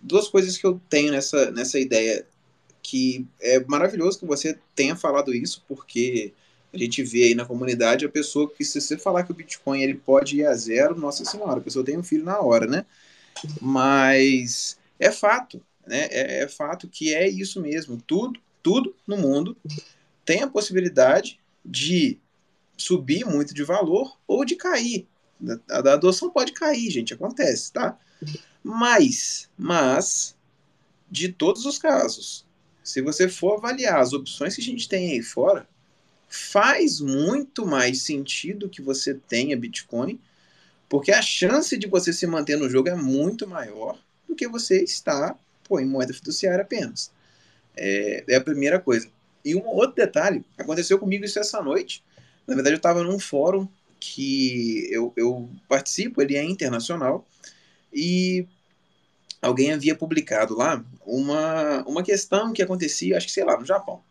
duas 0.01 0.29
coisas 0.29 0.59
que 0.59 0.67
eu 0.67 0.81
tenho 0.89 1.13
nessa, 1.13 1.51
nessa 1.53 1.79
ideia 1.79 2.27
que 2.83 3.27
é 3.41 3.65
maravilhoso 3.65 4.19
que 4.19 4.27
você 4.27 4.59
tenha 4.75 4.95
falado 4.95 5.33
isso, 5.33 5.65
porque 5.67 6.35
a 6.73 6.77
gente 6.77 7.03
vê 7.03 7.25
aí 7.25 7.35
na 7.35 7.47
comunidade 7.47 8.05
a 8.05 8.11
pessoa 8.11 8.51
que 8.51 8.65
se 8.65 8.81
você 8.81 8.99
falar 8.99 9.23
que 9.23 9.33
o 9.33 9.35
Bitcoin 9.35 9.81
ele 9.81 9.95
pode 9.95 10.37
ir 10.37 10.47
a 10.47 10.55
zero, 10.55 10.99
nossa 10.99 11.25
senhora, 11.25 11.59
a 11.59 11.63
pessoa 11.63 11.85
tem 11.85 11.97
um 11.97 12.03
filho 12.03 12.25
na 12.25 12.39
hora, 12.41 12.67
né? 12.67 12.85
Mas 13.61 14.77
é 14.99 15.11
fato, 15.11 15.63
né? 15.87 16.09
É, 16.11 16.43
é 16.43 16.49
fato 16.49 16.89
que 16.89 17.15
é 17.15 17.29
isso 17.29 17.61
mesmo. 17.61 18.01
Tudo, 18.07 18.39
tudo 18.65 18.97
no 19.07 19.19
mundo 19.19 19.57
tem 20.25 20.43
a 20.43 20.49
possibilidade 20.49 21.39
de 21.63 22.19
subir 22.77 23.25
muito 23.27 23.55
de 23.55 23.63
valor 23.63 24.19
ou 24.27 24.45
de 24.45 24.57
cair. 24.57 25.07
A, 25.71 25.79
adoção 25.93 26.31
pode 26.31 26.53
cair, 26.53 26.91
gente, 26.91 27.13
acontece, 27.13 27.71
tá? 27.71 27.99
Mas, 28.63 29.51
mas, 29.57 30.35
de 31.11 31.29
todos 31.29 31.67
os 31.67 31.79
casos, 31.79 32.47
se 32.83 33.03
você 33.03 33.29
for 33.29 33.59
avaliar 33.59 34.01
as 34.01 34.15
opções 34.15 34.55
que 34.55 34.63
a 34.63 34.65
gente 34.65 34.89
tem 34.89 35.13
aí 35.13 35.23
fora, 35.23 35.69
faz 36.27 37.01
muito 37.01 37.67
mais 37.67 38.03
sentido 38.03 38.71
que 38.71 38.81
você 38.81 39.15
tenha 39.15 39.59
Bitcoin, 39.59 40.19
porque 40.89 41.13
a 41.13 41.21
chance 41.21 41.77
de 41.77 41.87
você 41.87 42.15
se 42.15 42.27
manter 42.27 42.57
no 42.57 42.71
jogo 42.71 42.89
é 42.89 42.95
muito 42.95 43.47
maior 43.47 43.99
do 44.27 44.35
que 44.35 44.49
você 44.49 44.83
estar 44.83 45.39
pô, 45.65 45.79
em 45.79 45.87
moeda 45.87 46.15
fiduciária 46.15 46.63
apenas. 46.63 47.13
É, 47.77 48.25
é 48.29 48.37
a 48.37 48.41
primeira 48.41 48.79
coisa. 48.79 49.09
E 49.45 49.55
um 49.55 49.67
outro 49.67 49.97
detalhe, 49.97 50.45
aconteceu 50.57 50.99
comigo 50.99 51.25
isso 51.25 51.39
essa 51.39 51.61
noite. 51.63 52.03
Na 52.47 52.55
verdade, 52.55 52.75
eu 52.75 52.79
estava 52.79 53.03
num 53.03 53.19
fórum 53.19 53.69
que 54.01 54.89
eu, 54.91 55.13
eu 55.17 55.49
participo, 55.69 56.21
ele 56.21 56.37
é 56.37 56.45
internacional, 56.45 57.27
e 57.93 58.47
alguém 59.41 59.73
havia 59.73 59.95
publicado 59.95 60.55
lá 60.55 60.85
uma, 61.07 61.83
uma 61.87 62.03
questão 62.03 62.53
que 62.53 62.63
acontecia, 62.63 63.17
acho 63.17 63.27
que 63.27 63.33
sei 63.33 63.45
lá, 63.45 63.59
no 63.59 63.65
Japão. 63.65 64.03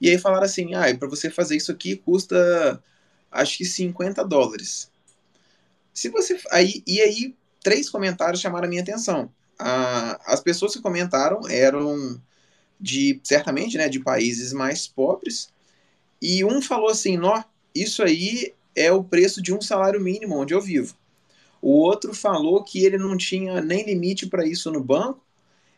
E 0.00 0.10
aí 0.10 0.18
falaram 0.18 0.44
assim: 0.44 0.74
ah, 0.74 0.94
para 0.98 1.08
você 1.08 1.30
fazer 1.30 1.56
isso 1.56 1.72
aqui 1.72 1.96
custa 1.96 2.82
acho 3.30 3.58
que 3.58 3.64
50 3.64 4.24
dólares. 4.24 4.90
Se 5.92 6.08
você. 6.08 6.38
Aí, 6.50 6.82
e 6.86 7.00
aí, 7.00 7.34
três 7.62 7.88
comentários 7.88 8.40
chamaram 8.40 8.66
a 8.66 8.68
minha 8.68 8.82
atenção. 8.82 9.30
Ah, 9.58 10.20
as 10.26 10.40
pessoas 10.40 10.74
que 10.74 10.82
comentaram 10.82 11.48
eram 11.48 12.20
de, 12.80 13.20
certamente, 13.22 13.76
né, 13.76 13.88
de 13.88 14.00
países 14.00 14.52
mais 14.52 14.86
pobres. 14.86 15.52
E 16.20 16.44
um 16.44 16.60
falou 16.62 16.88
assim: 16.88 17.16
Nó, 17.16 17.42
isso 17.74 18.02
aí 18.02 18.54
é 18.74 18.92
o 18.92 19.04
preço 19.04 19.42
de 19.42 19.52
um 19.54 19.60
salário 19.60 20.00
mínimo 20.00 20.36
onde 20.36 20.54
eu 20.54 20.60
vivo. 20.60 20.94
O 21.60 21.72
outro 21.72 22.14
falou 22.14 22.62
que 22.62 22.84
ele 22.84 22.98
não 22.98 23.16
tinha 23.16 23.60
nem 23.60 23.84
limite 23.84 24.26
para 24.26 24.46
isso 24.46 24.70
no 24.70 24.82
banco. 24.82 25.24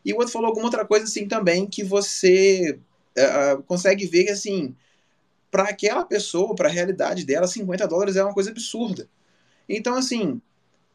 E 0.03 0.13
o 0.13 0.17
outro 0.17 0.31
falou 0.31 0.47
alguma 0.47 0.65
outra 0.65 0.85
coisa 0.85 1.05
assim 1.05 1.27
também 1.27 1.65
que 1.65 1.83
você 1.83 2.79
uh, 3.17 3.63
consegue 3.63 4.05
ver 4.05 4.25
que 4.25 4.31
assim, 4.31 4.75
para 5.51 5.63
aquela 5.63 6.05
pessoa, 6.05 6.55
para 6.55 6.69
a 6.69 6.71
realidade 6.71 7.25
dela, 7.25 7.47
50 7.47 7.87
dólares 7.87 8.15
é 8.15 8.23
uma 8.23 8.33
coisa 8.33 8.51
absurda. 8.51 9.09
Então, 9.67 9.95
assim, 9.95 10.41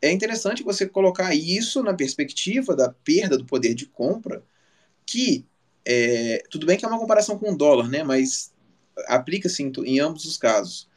é 0.00 0.11
interessante 0.11 0.62
você 0.62 0.86
colocar 0.86 1.34
isso 1.34 1.82
na 1.82 1.94
perspectiva 1.94 2.76
da 2.76 2.90
perda 2.90 3.38
do 3.38 3.44
poder 3.44 3.74
de 3.74 3.86
compra, 3.86 4.42
que 5.07 5.44
é, 5.87 6.43
tudo 6.51 6.66
bem 6.66 6.76
que 6.76 6.85
é 6.85 6.89
uma 6.89 6.99
comparação 6.99 7.39
com 7.39 7.53
o 7.53 7.57
dólar, 7.57 7.89
né? 7.89 8.03
Mas 8.03 8.53
aplica-se 9.07 9.62
em, 9.62 9.72
em 9.85 10.01
ambos 10.01 10.24
os 10.24 10.37
casos 10.37 10.89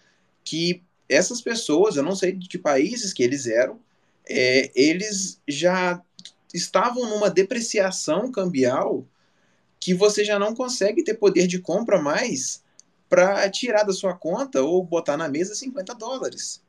que 0.44 0.84
essas 1.10 1.42
pessoas, 1.42 1.96
eu 1.96 2.04
não 2.04 2.16
sei 2.16 2.32
de 2.34 2.48
que 2.48 2.58
países 2.58 3.14
que 3.14 3.24
eles 3.24 3.48
eram, 3.48 3.80
é, 4.28 4.72
eles 4.76 5.42
já 5.48 6.02
estavam 6.54 7.10
numa 7.10 7.30
depreciação 7.30 8.32
cambial 8.32 9.06
que 9.80 9.94
você 9.94 10.24
já 10.24 10.40
não 10.40 10.56
consegue 10.56 11.04
ter 11.04 11.16
poder 11.16 11.48
de 11.48 11.60
compra 11.60 12.02
mais 12.02 12.64
para 13.10 13.50
tirar 13.50 13.84
da 13.84 13.94
sua 13.94 14.14
conta 14.14 14.62
ou 14.62 14.84
botar 14.84 15.16
na 15.16 15.30
mesa 15.30 15.56
50 15.56 15.96
dólares. 15.96 16.62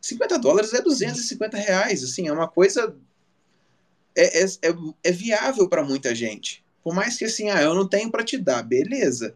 50 0.00 0.38
dólares 0.38 0.72
é 0.72 0.80
250 0.80 1.56
reais, 1.56 2.02
assim, 2.02 2.28
é 2.28 2.32
uma 2.32 2.48
coisa 2.48 2.96
é, 4.16 4.42
é, 4.42 4.44
é, 4.44 4.74
é 5.04 5.12
viável 5.12 5.68
para 5.68 5.84
muita 5.84 6.14
gente. 6.14 6.59
Por 6.82 6.94
mais 6.94 7.16
que 7.16 7.24
assim, 7.24 7.50
ah, 7.50 7.62
eu 7.62 7.74
não 7.74 7.88
tenho 7.88 8.10
para 8.10 8.24
te 8.24 8.38
dar, 8.38 8.62
beleza. 8.62 9.34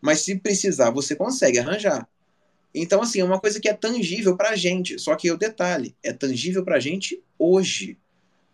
Mas 0.00 0.20
se 0.20 0.38
precisar, 0.38 0.90
você 0.90 1.16
consegue 1.16 1.58
arranjar. 1.58 2.08
Então, 2.74 3.00
assim, 3.00 3.20
é 3.20 3.24
uma 3.24 3.40
coisa 3.40 3.60
que 3.60 3.68
é 3.68 3.72
tangível 3.72 4.36
para 4.36 4.50
a 4.50 4.56
gente. 4.56 4.98
Só 4.98 5.14
que 5.14 5.30
o 5.30 5.36
detalhe, 5.36 5.94
é 6.02 6.12
tangível 6.12 6.64
para 6.64 6.76
a 6.76 6.80
gente 6.80 7.22
hoje. 7.38 7.96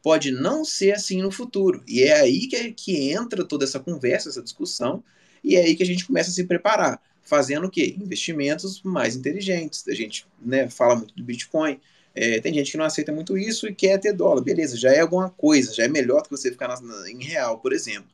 Pode 0.02 0.30
não 0.30 0.64
ser 0.64 0.92
assim 0.92 1.22
no 1.22 1.30
futuro. 1.30 1.82
E 1.88 2.02
é 2.02 2.20
aí 2.20 2.46
que, 2.46 2.72
que 2.72 3.10
entra 3.10 3.44
toda 3.44 3.64
essa 3.64 3.80
conversa, 3.80 4.28
essa 4.28 4.42
discussão, 4.42 5.02
e 5.42 5.56
é 5.56 5.62
aí 5.62 5.74
que 5.74 5.82
a 5.82 5.86
gente 5.86 6.06
começa 6.06 6.30
a 6.30 6.32
se 6.32 6.44
preparar. 6.44 7.00
Fazendo 7.22 7.66
o 7.66 7.70
quê? 7.70 7.94
Investimentos 7.98 8.82
mais 8.82 9.16
inteligentes. 9.16 9.86
A 9.88 9.94
gente 9.94 10.26
né, 10.40 10.68
fala 10.68 10.96
muito 10.96 11.14
do 11.14 11.22
Bitcoin. 11.22 11.80
É, 12.14 12.40
tem 12.40 12.52
gente 12.52 12.72
que 12.72 12.76
não 12.76 12.84
aceita 12.84 13.12
muito 13.12 13.38
isso 13.38 13.68
e 13.68 13.74
quer 13.74 13.98
ter 13.98 14.12
dólar. 14.12 14.42
Beleza, 14.42 14.76
já 14.76 14.92
é 14.92 15.00
alguma 15.00 15.30
coisa, 15.30 15.72
já 15.72 15.84
é 15.84 15.88
melhor 15.88 16.22
do 16.22 16.28
que 16.28 16.36
você 16.36 16.50
ficar 16.50 16.68
na, 16.68 16.80
na, 16.80 17.10
em 17.10 17.22
real, 17.22 17.58
por 17.58 17.72
exemplo. 17.72 18.10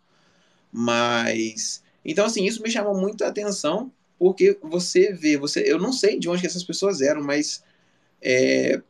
Mas. 0.72 1.82
Então, 2.04 2.26
assim, 2.26 2.44
isso 2.44 2.62
me 2.62 2.70
chama 2.70 2.94
muito 2.94 3.24
a 3.24 3.28
atenção 3.28 3.92
porque 4.18 4.58
você 4.62 5.12
vê, 5.12 5.36
você, 5.36 5.60
eu 5.66 5.78
não 5.78 5.92
sei 5.92 6.18
de 6.18 6.28
onde 6.28 6.40
que 6.40 6.46
essas 6.46 6.64
pessoas 6.64 7.00
eram, 7.00 7.22
mas 7.22 7.62
é, 8.22 8.80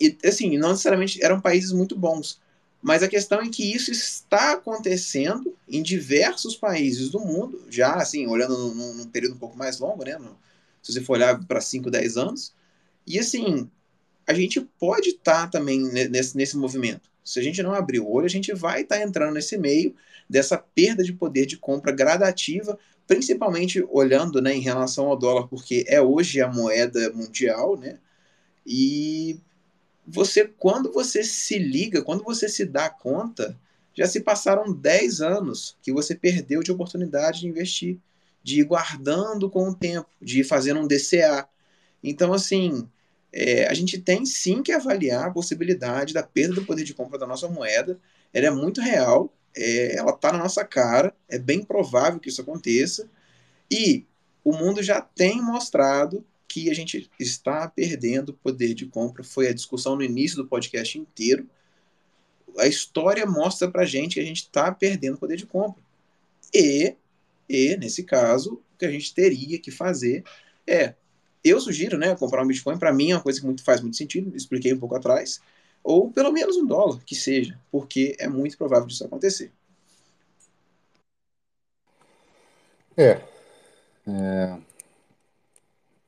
e, 0.00 0.16
assim, 0.24 0.56
não 0.56 0.70
necessariamente 0.70 1.22
eram 1.22 1.40
países 1.40 1.72
muito 1.72 1.96
bons. 1.96 2.40
Mas 2.82 3.02
a 3.02 3.08
questão 3.08 3.40
é 3.40 3.48
que 3.48 3.74
isso 3.74 3.90
está 3.90 4.52
acontecendo 4.52 5.56
em 5.68 5.82
diversos 5.82 6.54
países 6.56 7.10
do 7.10 7.18
mundo, 7.18 7.64
já 7.68 7.94
assim, 7.94 8.26
olhando 8.26 8.56
num, 8.74 8.94
num 8.94 9.06
período 9.06 9.34
um 9.34 9.38
pouco 9.38 9.56
mais 9.56 9.78
longo, 9.78 10.04
né? 10.04 10.16
No, 10.18 10.36
se 10.82 10.92
você 10.92 11.00
for 11.00 11.14
olhar 11.14 11.42
para 11.46 11.60
5, 11.60 11.90
10 11.90 12.16
anos. 12.16 12.54
E 13.06 13.18
assim, 13.18 13.68
a 14.26 14.32
gente 14.32 14.60
pode 14.78 15.10
estar 15.10 15.42
tá 15.42 15.48
também 15.48 15.80
nesse, 15.80 16.36
nesse 16.36 16.56
movimento. 16.56 17.10
Se 17.26 17.38
a 17.40 17.42
gente 17.42 17.62
não 17.62 17.74
abrir 17.74 18.00
o 18.00 18.08
olho, 18.08 18.24
a 18.24 18.30
gente 18.30 18.54
vai 18.54 18.82
estar 18.82 18.96
tá 18.96 19.02
entrando 19.02 19.34
nesse 19.34 19.58
meio 19.58 19.94
dessa 20.28 20.56
perda 20.56 21.04
de 21.04 21.12
poder 21.12 21.44
de 21.44 21.58
compra 21.58 21.92
gradativa 21.92 22.78
principalmente 23.06 23.84
olhando 23.88 24.42
né, 24.42 24.54
em 24.54 24.60
relação 24.60 25.06
ao 25.06 25.16
dólar, 25.16 25.46
porque 25.48 25.84
é 25.86 26.00
hoje 26.00 26.40
a 26.40 26.48
moeda 26.48 27.12
mundial, 27.12 27.76
né? 27.76 27.98
E 28.66 29.38
você, 30.06 30.44
quando 30.44 30.92
você 30.92 31.22
se 31.22 31.58
liga, 31.58 32.02
quando 32.02 32.24
você 32.24 32.48
se 32.48 32.64
dá 32.64 32.90
conta, 32.90 33.56
já 33.94 34.06
se 34.06 34.20
passaram 34.20 34.72
10 34.72 35.20
anos 35.20 35.76
que 35.80 35.92
você 35.92 36.14
perdeu 36.14 36.62
de 36.62 36.72
oportunidade 36.72 37.40
de 37.40 37.48
investir, 37.48 37.98
de 38.42 38.60
ir 38.60 38.64
guardando 38.64 39.48
com 39.48 39.68
o 39.68 39.74
tempo, 39.74 40.08
de 40.20 40.40
ir 40.40 40.44
fazendo 40.44 40.80
um 40.80 40.86
DCA. 40.86 41.48
Então, 42.02 42.32
assim, 42.32 42.88
é, 43.32 43.66
a 43.66 43.74
gente 43.74 43.98
tem 43.98 44.24
sim 44.24 44.62
que 44.62 44.72
avaliar 44.72 45.26
a 45.26 45.30
possibilidade 45.30 46.14
da 46.14 46.22
perda 46.22 46.54
do 46.54 46.64
poder 46.64 46.84
de 46.84 46.94
compra 46.94 47.18
da 47.18 47.26
nossa 47.26 47.48
moeda. 47.48 47.98
Ela 48.32 48.46
é 48.46 48.50
muito 48.50 48.80
real, 48.80 49.32
é, 49.54 49.96
ela 49.96 50.12
está 50.12 50.32
na 50.32 50.38
nossa 50.38 50.64
cara, 50.64 51.14
é 51.28 51.38
bem 51.38 51.62
provável 51.62 52.20
que 52.20 52.28
isso 52.28 52.40
aconteça. 52.40 53.08
E 53.70 54.04
o 54.44 54.52
mundo 54.52 54.82
já 54.82 55.00
tem 55.00 55.42
mostrado 55.42 56.24
que 56.48 56.70
a 56.70 56.74
gente 56.74 57.10
está 57.18 57.68
perdendo 57.68 58.32
poder 58.32 58.74
de 58.74 58.86
compra. 58.86 59.24
Foi 59.24 59.48
a 59.48 59.54
discussão 59.54 59.96
no 59.96 60.02
início 60.02 60.36
do 60.36 60.46
podcast 60.46 60.98
inteiro. 60.98 61.46
A 62.58 62.66
história 62.66 63.26
mostra 63.26 63.70
para 63.70 63.84
gente 63.84 64.14
que 64.14 64.20
a 64.20 64.24
gente 64.24 64.42
está 64.42 64.72
perdendo 64.72 65.18
poder 65.18 65.36
de 65.36 65.44
compra. 65.44 65.82
E, 66.54 66.94
e, 67.48 67.76
nesse 67.76 68.04
caso, 68.04 68.54
o 68.54 68.78
que 68.78 68.86
a 68.86 68.90
gente 68.90 69.12
teria 69.12 69.58
que 69.58 69.70
fazer 69.70 70.24
é 70.66 70.94
eu 71.48 71.60
sugiro, 71.60 71.98
né, 71.98 72.14
comprar 72.16 72.42
um 72.42 72.46
Bitcoin, 72.46 72.78
para 72.78 72.92
mim 72.92 73.10
é 73.10 73.16
uma 73.16 73.22
coisa 73.22 73.40
que 73.40 73.46
muito, 73.46 73.62
faz 73.62 73.80
muito 73.80 73.96
sentido, 73.96 74.34
expliquei 74.36 74.72
um 74.72 74.78
pouco 74.78 74.96
atrás, 74.96 75.40
ou 75.82 76.10
pelo 76.10 76.32
menos 76.32 76.56
um 76.56 76.66
dólar, 76.66 77.00
que 77.04 77.14
seja, 77.14 77.58
porque 77.70 78.16
é 78.18 78.28
muito 78.28 78.56
provável 78.56 78.86
disso 78.86 79.04
acontecer. 79.04 79.52
É. 82.96 83.20
é... 84.06 84.58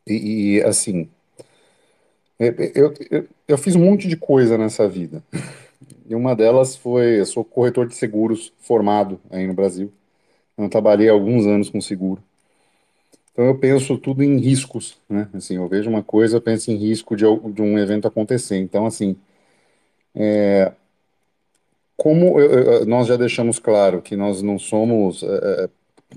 E, 0.06 0.56
e, 0.56 0.62
assim, 0.62 1.08
é, 2.38 2.48
eu, 2.74 2.94
eu, 3.10 3.28
eu 3.46 3.58
fiz 3.58 3.74
um 3.74 3.84
monte 3.84 4.08
de 4.08 4.16
coisa 4.16 4.56
nessa 4.56 4.88
vida. 4.88 5.22
E 6.06 6.14
uma 6.14 6.34
delas 6.34 6.74
foi, 6.74 7.20
eu 7.20 7.26
sou 7.26 7.44
corretor 7.44 7.86
de 7.86 7.94
seguros 7.94 8.52
formado 8.58 9.20
aí 9.30 9.46
no 9.46 9.54
Brasil. 9.54 9.92
Eu 10.56 10.68
trabalhei 10.68 11.08
alguns 11.08 11.46
anos 11.46 11.68
com 11.68 11.80
seguro. 11.80 12.22
Então 13.38 13.46
eu 13.46 13.54
penso 13.56 13.96
tudo 13.96 14.24
em 14.24 14.36
riscos, 14.38 14.98
né? 15.08 15.28
Assim, 15.32 15.54
eu 15.54 15.68
vejo 15.68 15.88
uma 15.88 16.02
coisa, 16.02 16.40
penso 16.40 16.72
em 16.72 16.74
risco 16.74 17.14
de, 17.14 17.22
de 17.52 17.62
um 17.62 17.78
evento 17.78 18.08
acontecer. 18.08 18.56
Então, 18.56 18.84
assim, 18.84 19.16
é, 20.12 20.72
como 21.96 22.40
eu, 22.40 22.84
nós 22.84 23.06
já 23.06 23.16
deixamos 23.16 23.60
claro 23.60 24.02
que 24.02 24.16
nós 24.16 24.42
não 24.42 24.58
somos 24.58 25.22
é, 25.22 25.26
é, 25.26 25.68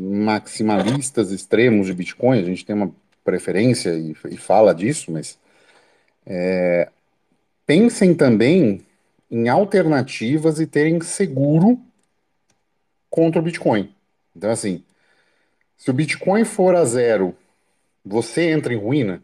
maximalistas 0.02 1.32
extremos 1.32 1.86
de 1.86 1.94
Bitcoin, 1.94 2.40
a 2.40 2.44
gente 2.44 2.66
tem 2.66 2.76
uma 2.76 2.92
preferência 3.24 3.92
e, 3.92 4.16
e 4.32 4.38
fala 4.38 4.74
disso, 4.74 5.12
mas 5.12 5.38
é, 6.26 6.90
pensem 7.68 8.16
também 8.16 8.82
em 9.30 9.48
alternativas 9.48 10.60
e 10.60 10.66
terem 10.66 11.00
seguro 11.02 11.80
contra 13.12 13.40
o 13.40 13.44
Bitcoin. 13.44 13.94
Então, 14.36 14.50
assim, 14.50 14.84
se 15.82 15.90
o 15.90 15.94
Bitcoin 15.96 16.46
for 16.46 16.76
a 16.76 16.86
zero, 16.86 17.36
você 18.06 18.52
entra 18.52 18.72
em 18.72 18.78
ruína? 18.78 19.24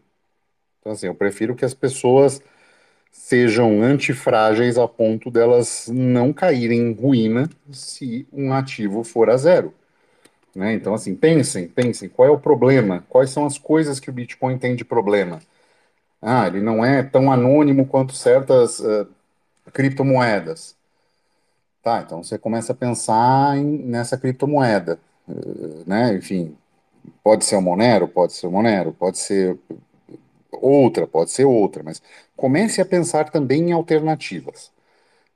Então, 0.80 0.90
assim, 0.90 1.06
eu 1.06 1.14
prefiro 1.14 1.54
que 1.54 1.64
as 1.64 1.72
pessoas 1.72 2.42
sejam 3.12 3.80
antifrágeis 3.80 4.76
a 4.76 4.88
ponto 4.88 5.30
delas 5.30 5.86
não 5.86 6.32
caírem 6.32 6.80
em 6.80 6.92
ruína 6.92 7.48
se 7.70 8.26
um 8.32 8.52
ativo 8.52 9.04
for 9.04 9.30
a 9.30 9.36
zero. 9.36 9.72
Né? 10.52 10.72
Então, 10.72 10.94
assim, 10.94 11.14
pensem, 11.14 11.68
pensem, 11.68 12.08
qual 12.08 12.26
é 12.26 12.30
o 12.32 12.40
problema? 12.40 13.04
Quais 13.08 13.30
são 13.30 13.46
as 13.46 13.56
coisas 13.56 14.00
que 14.00 14.10
o 14.10 14.12
Bitcoin 14.12 14.58
tem 14.58 14.74
de 14.74 14.84
problema? 14.84 15.40
Ah, 16.20 16.48
ele 16.48 16.60
não 16.60 16.84
é 16.84 17.04
tão 17.04 17.30
anônimo 17.30 17.86
quanto 17.86 18.14
certas 18.14 18.80
uh, 18.80 19.06
criptomoedas. 19.72 20.74
Tá, 21.84 22.02
então 22.04 22.20
você 22.20 22.36
começa 22.36 22.72
a 22.72 22.74
pensar 22.74 23.56
em, 23.56 23.78
nessa 23.78 24.18
criptomoeda 24.18 24.98
né? 25.86 26.14
Enfim, 26.14 26.56
pode 27.22 27.44
ser 27.44 27.56
o 27.56 27.62
Monero, 27.62 28.08
pode 28.08 28.32
ser 28.32 28.46
o 28.46 28.50
Monero, 28.50 28.92
pode 28.92 29.18
ser 29.18 29.58
outra, 30.52 31.06
pode 31.06 31.30
ser 31.30 31.44
outra, 31.44 31.82
mas 31.82 32.02
comece 32.36 32.80
a 32.80 32.86
pensar 32.86 33.30
também 33.30 33.70
em 33.70 33.72
alternativas, 33.72 34.70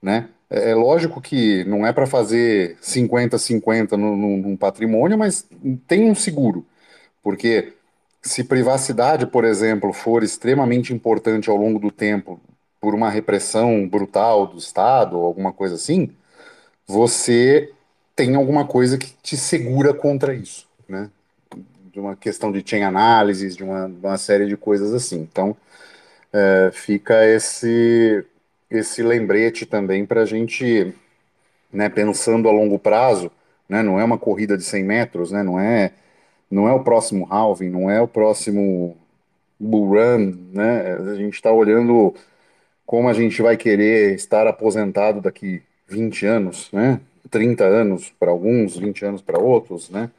né? 0.03 0.29
É, 0.51 0.71
é 0.71 0.75
lógico 0.75 1.21
que 1.21 1.65
não 1.65 1.87
é 1.87 1.93
para 1.93 2.07
fazer 2.07 2.77
50-50 2.83 3.97
num 3.97 4.57
patrimônio, 4.57 5.19
mas 5.19 5.47
tem 5.87 6.11
um 6.11 6.15
seguro, 6.15 6.67
porque 7.23 7.75
se 8.23 8.45
privacidade, 8.45 9.27
por 9.27 9.45
exemplo, 9.45 9.93
for 9.93 10.23
extremamente 10.23 10.93
importante 10.95 11.51
ao 11.51 11.57
longo 11.57 11.79
do 11.79 11.91
tempo 11.91 12.41
por 12.81 12.95
uma 12.95 13.11
repressão 13.11 13.89
brutal 13.89 14.47
do 14.47 14.59
Estado 14.59 15.19
ou 15.19 15.25
alguma 15.25 15.53
coisa 15.53 15.75
assim, 15.77 16.11
você 16.87 17.73
tem 18.15 18.35
alguma 18.35 18.67
coisa 18.67 18.99
que 18.99 19.13
te 19.23 19.37
segura 19.37 19.95
contra 19.95 20.35
isso, 20.35 20.69
né? 20.89 21.11
De 21.93 22.01
uma 22.01 22.17
questão 22.17 22.51
de 22.53 22.63
chain 22.65 22.83
analysis, 22.83 23.57
de 23.57 23.65
uma, 23.65 23.87
uma 23.87 24.19
série 24.19 24.47
de 24.47 24.57
coisas 24.57 24.95
assim. 24.95 25.21
Então, 25.21 25.57
é, 26.33 26.71
fica 26.73 27.27
esse, 27.27 28.25
esse 28.71 29.03
lembrete 29.03 29.67
também 29.67 30.07
para 30.07 30.23
a 30.23 30.25
gente, 30.25 30.95
né, 31.73 31.89
pensando 31.89 32.49
a 32.49 32.53
longo 32.53 32.79
prazo, 32.79 33.31
né, 33.69 33.83
não 33.83 34.01
é 34.01 34.05
uma 34.05 34.19
corrida 34.19 34.57
de 34.57 34.65
100 34.65 34.85
metros, 34.85 35.31
né, 35.31 35.43
não 35.43 35.61
é, 35.61 35.93
não 36.51 36.69
é 36.69 36.73
o 36.73 36.83
próximo 36.83 37.27
halving, 37.31 37.69
não 37.69 37.91
é 37.91 38.01
o 38.01 38.09
próximo 38.09 38.97
bull 39.61 39.91
run, 39.91 40.35
né, 40.53 40.95
a 40.95 41.15
gente 41.17 41.35
está 41.35 41.53
olhando 41.53 42.15
como 42.87 43.09
a 43.09 43.13
gente 43.13 43.41
vai 43.43 43.57
querer 43.57 44.15
estar 44.15 44.47
aposentado 44.47 45.21
daqui 45.21 45.63
20 45.89 46.27
anos, 46.27 46.71
né, 46.73 47.01
30 47.33 47.65
anos 47.65 48.11
para 48.21 48.31
alguns, 48.31 48.77
20 48.77 49.05
anos 49.05 49.23
para 49.23 49.41
outros, 49.41 49.91
né? 49.91 50.11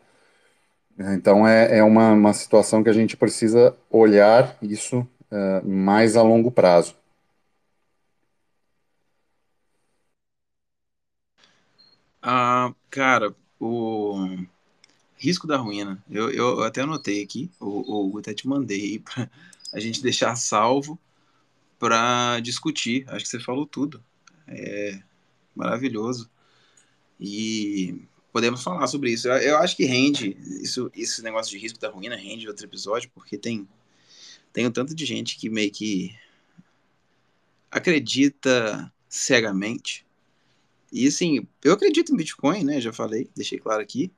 Então 0.97 1.47
é, 1.47 1.79
é 1.79 1.83
uma, 1.83 2.11
uma 2.11 2.33
situação 2.33 2.83
que 2.83 2.89
a 2.89 2.93
gente 2.93 3.17
precisa 3.17 3.75
olhar 3.89 4.55
isso 4.61 4.99
uh, 5.31 5.67
mais 5.67 6.15
a 6.15 6.21
longo 6.21 6.51
prazo. 6.51 6.95
Ah, 12.21 12.73
cara, 12.89 13.35
o 13.59 14.15
risco 15.17 15.47
da 15.47 15.57
ruína, 15.57 16.03
eu, 16.09 16.31
eu 16.31 16.63
até 16.63 16.81
anotei 16.81 17.23
aqui, 17.23 17.51
o, 17.59 18.13
o 18.13 18.19
até 18.19 18.33
te 18.33 18.47
mandei 18.47 18.99
para 18.99 19.29
a 19.73 19.79
gente 19.79 20.01
deixar 20.03 20.35
salvo 20.35 20.99
para 21.79 22.39
discutir. 22.41 23.05
Acho 23.09 23.25
que 23.25 23.31
você 23.31 23.39
falou 23.39 23.65
tudo. 23.67 24.03
É 24.47 25.01
maravilhoso. 25.55 26.29
E 27.19 28.07
podemos 28.31 28.63
falar 28.63 28.87
sobre 28.87 29.11
isso. 29.11 29.27
Eu, 29.27 29.35
eu 29.37 29.57
acho 29.57 29.77
que 29.77 29.85
rende, 29.85 30.35
isso, 30.61 30.91
esse 30.95 31.21
negócio 31.21 31.51
de 31.51 31.57
risco 31.57 31.79
da 31.79 31.89
ruína 31.89 32.15
rende 32.15 32.47
outro 32.47 32.65
episódio, 32.65 33.09
porque 33.13 33.37
tem, 33.37 33.67
tem 34.51 34.65
um 34.65 34.71
tanto 34.71 34.95
de 34.95 35.05
gente 35.05 35.37
que 35.37 35.49
meio 35.49 35.71
que 35.71 36.15
acredita 37.71 38.91
cegamente. 39.07 40.05
E 40.91 41.07
assim, 41.07 41.47
eu 41.63 41.73
acredito 41.73 42.13
em 42.13 42.17
Bitcoin, 42.17 42.63
né? 42.63 42.81
Já 42.81 42.91
falei, 42.93 43.29
deixei 43.35 43.59
claro 43.59 43.81
aqui. 43.81 44.11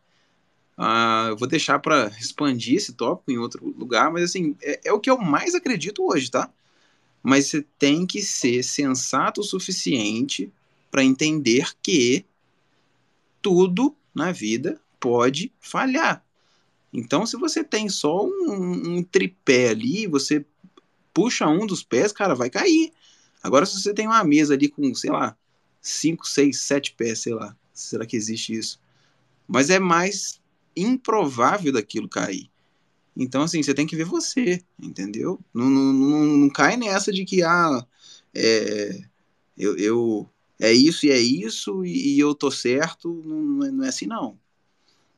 Uh, 0.77 1.29
eu 1.29 1.37
vou 1.37 1.47
deixar 1.47 1.79
para 1.79 2.07
expandir 2.19 2.75
esse 2.75 2.93
tópico 2.93 3.31
em 3.31 3.37
outro 3.37 3.65
lugar, 3.77 4.11
mas 4.11 4.23
assim, 4.23 4.57
é, 4.61 4.81
é, 4.85 4.91
o 4.91 4.99
que 4.99 5.09
eu 5.09 5.17
mais 5.17 5.55
acredito 5.55 6.05
hoje, 6.05 6.29
tá? 6.29 6.51
Mas 7.23 7.47
você 7.47 7.65
tem 7.79 8.05
que 8.05 8.21
ser 8.21 8.61
sensato 8.61 9.39
o 9.39 9.43
suficiente 9.43 10.51
para 10.91 11.03
entender 11.03 11.71
que 11.81 12.25
tudo 13.45 13.95
na 14.11 14.31
vida 14.31 14.81
pode 14.99 15.53
falhar. 15.59 16.25
Então, 16.91 17.27
se 17.27 17.37
você 17.37 17.63
tem 17.63 17.87
só 17.87 18.25
um, 18.25 18.97
um, 18.97 19.03
tripé 19.03 19.69
ali, 19.69 20.07
você 20.07 20.43
puxa 21.13 21.47
um 21.47 21.67
dos 21.67 21.83
pés, 21.83 22.11
cara, 22.11 22.33
vai 22.33 22.49
cair. 22.49 22.91
Agora, 23.43 23.67
se 23.67 23.79
você 23.79 23.93
tem 23.93 24.07
uma 24.07 24.23
mesa 24.23 24.55
ali 24.55 24.67
com, 24.67 24.95
sei 24.95 25.11
lá, 25.11 25.37
cinco, 25.79 26.27
seis, 26.27 26.59
sete 26.61 26.95
pés, 26.97 27.19
sei 27.19 27.35
lá, 27.35 27.55
será 27.71 28.03
que 28.03 28.17
existe 28.17 28.55
isso? 28.55 28.81
Mas 29.47 29.69
é 29.69 29.77
mais 29.77 30.41
improvável 30.75 31.71
daquilo 31.71 32.09
cair. 32.09 32.49
Então, 33.15 33.43
assim, 33.43 33.61
você 33.61 33.75
tem 33.75 33.85
que 33.85 33.95
ver 33.95 34.05
você, 34.05 34.59
entendeu? 34.81 35.39
Não, 35.53 35.69
não, 35.69 35.93
não, 35.93 36.25
não 36.25 36.49
cai 36.49 36.77
nessa 36.77 37.11
de 37.11 37.23
que, 37.25 37.43
ah, 37.43 37.85
é, 38.33 39.01
eu, 39.55 39.77
eu 39.77 40.29
é 40.59 40.71
isso 40.71 41.05
e 41.05 41.11
é 41.11 41.19
isso, 41.19 41.83
e, 41.85 42.15
e 42.15 42.19
eu 42.19 42.33
tô 42.33 42.49
certo, 42.51 43.21
não, 43.25 43.71
não, 43.71 43.83
é 43.85 43.89
assim 43.89 44.07
não. 44.07 44.39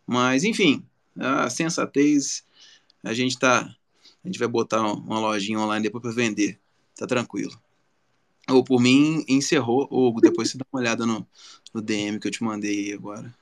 Mas, 0.06 0.44
enfim, 0.44 0.86
a 1.18 1.50
sensatez, 1.50 2.44
a 3.04 3.14
gente 3.14 3.38
tá. 3.38 3.76
A 4.24 4.28
gente 4.28 4.40
vai 4.40 4.48
botar 4.48 4.82
uma 4.82 5.20
lojinha 5.20 5.60
online 5.60 5.84
depois 5.84 6.02
para 6.02 6.12
vender. 6.12 6.60
Tá 6.96 7.06
tranquilo. 7.08 7.58
Ou 8.50 8.64
por 8.64 8.82
mim, 8.82 9.24
encerrou. 9.28 9.88
Ou 9.90 10.20
depois 10.20 10.50
você 10.50 10.58
dá 10.58 10.66
uma 10.72 10.82
olhada 10.82 11.06
no, 11.06 11.26
no 11.74 11.82
DM 11.82 12.20
que 12.20 12.28
eu 12.28 12.32
te 12.32 12.44
mandei 12.44 12.94
agora. 12.94 13.34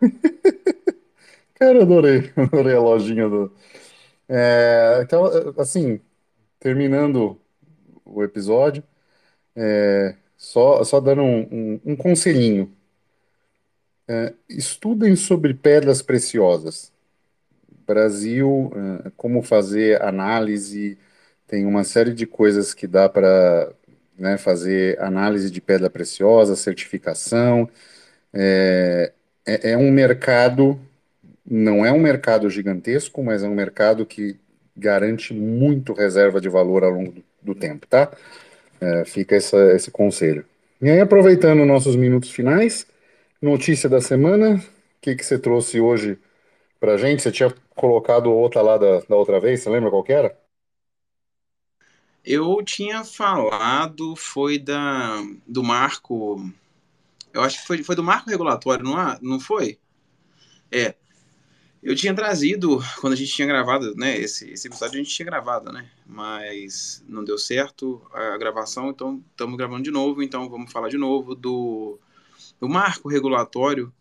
Cara, 1.54 1.82
adorei. 1.82 2.32
Adorei 2.36 2.74
a 2.74 2.80
lojinha 2.80 3.28
do. 3.28 3.52
É, 4.28 5.00
então, 5.02 5.24
assim, 5.58 6.00
terminando 6.60 7.40
o 8.04 8.22
episódio, 8.22 8.84
é, 9.56 10.16
só, 10.38 10.82
só 10.84 11.00
dando 11.00 11.22
um, 11.22 11.40
um, 11.50 11.80
um 11.92 11.96
conselhinho. 11.96 12.72
É, 14.06 14.32
estudem 14.48 15.14
sobre 15.16 15.52
pedras 15.52 16.00
preciosas. 16.00 16.90
Brasil, 17.86 18.72
é, 19.06 19.10
como 19.16 19.42
fazer 19.42 20.00
análise 20.02 20.96
tem 21.46 21.66
uma 21.66 21.82
série 21.82 22.12
de 22.12 22.26
coisas 22.26 22.74
que 22.74 22.86
dá 22.86 23.08
para 23.08 23.72
né, 24.18 24.36
fazer 24.36 25.00
análise 25.00 25.50
de 25.50 25.60
pedra 25.60 25.88
preciosa, 25.90 26.54
certificação. 26.56 27.68
É, 28.32 29.12
é, 29.46 29.72
é 29.72 29.76
um 29.76 29.90
mercado, 29.90 30.78
não 31.44 31.84
é 31.86 31.92
um 31.92 32.00
mercado 32.00 32.50
gigantesco, 32.50 33.22
mas 33.24 33.42
é 33.42 33.48
um 33.48 33.54
mercado 33.54 34.04
que 34.06 34.38
garante 34.76 35.34
muito 35.34 35.92
reserva 35.92 36.40
de 36.40 36.48
valor 36.48 36.84
ao 36.84 36.90
longo 36.90 37.12
do, 37.12 37.24
do 37.42 37.54
tempo, 37.54 37.86
tá? 37.86 38.10
É, 38.80 39.04
fica 39.04 39.36
essa, 39.36 39.56
esse 39.74 39.90
conselho. 39.90 40.44
E 40.80 40.88
aí, 40.88 41.00
aproveitando 41.00 41.64
nossos 41.64 41.96
minutos 41.96 42.30
finais, 42.30 42.86
notícia 43.42 43.88
da 43.88 44.00
semana, 44.00 44.56
o 44.56 44.60
que, 45.00 45.16
que 45.16 45.24
você 45.24 45.38
trouxe 45.38 45.80
hoje 45.80 46.18
pra 46.80 46.96
gente? 46.96 47.22
Você 47.22 47.32
tinha 47.32 47.52
colocado 47.74 48.32
outra 48.32 48.62
lá 48.62 48.78
da, 48.78 49.00
da 49.00 49.16
outra 49.16 49.40
vez, 49.40 49.60
você 49.60 49.70
lembra 49.70 49.90
qual 49.90 50.04
que 50.04 50.12
era? 50.12 50.36
Eu 52.24 52.62
tinha 52.62 53.04
falado, 53.04 54.14
foi 54.14 54.58
da, 54.58 55.22
do 55.46 55.62
marco, 55.64 56.36
eu 57.32 57.42
acho 57.42 57.60
que 57.60 57.66
foi, 57.66 57.82
foi 57.82 57.96
do 57.96 58.04
marco 58.04 58.28
regulatório, 58.30 58.84
não, 58.84 58.96
há, 58.96 59.18
não 59.22 59.40
foi? 59.40 59.78
É, 60.70 60.94
eu 61.82 61.94
tinha 61.94 62.14
trazido, 62.14 62.82
quando 63.00 63.12
a 63.12 63.16
gente 63.16 63.32
tinha 63.32 63.46
gravado, 63.46 63.94
né, 63.94 64.18
esse, 64.18 64.50
esse 64.50 64.68
episódio 64.68 64.94
a 64.94 65.02
gente 65.02 65.14
tinha 65.14 65.26
gravado, 65.26 65.72
né, 65.72 65.88
mas 66.06 67.04
não 67.08 67.24
deu 67.24 67.38
certo 67.38 68.02
a 68.12 68.36
gravação, 68.36 68.90
então 68.90 69.22
estamos 69.30 69.56
gravando 69.56 69.82
de 69.82 69.90
novo, 69.90 70.22
então 70.22 70.48
vamos 70.48 70.72
falar 70.72 70.88
de 70.88 70.98
novo 70.98 71.34
do, 71.34 71.98
do 72.60 72.68
marco 72.68 73.08
regulatório 73.08 73.92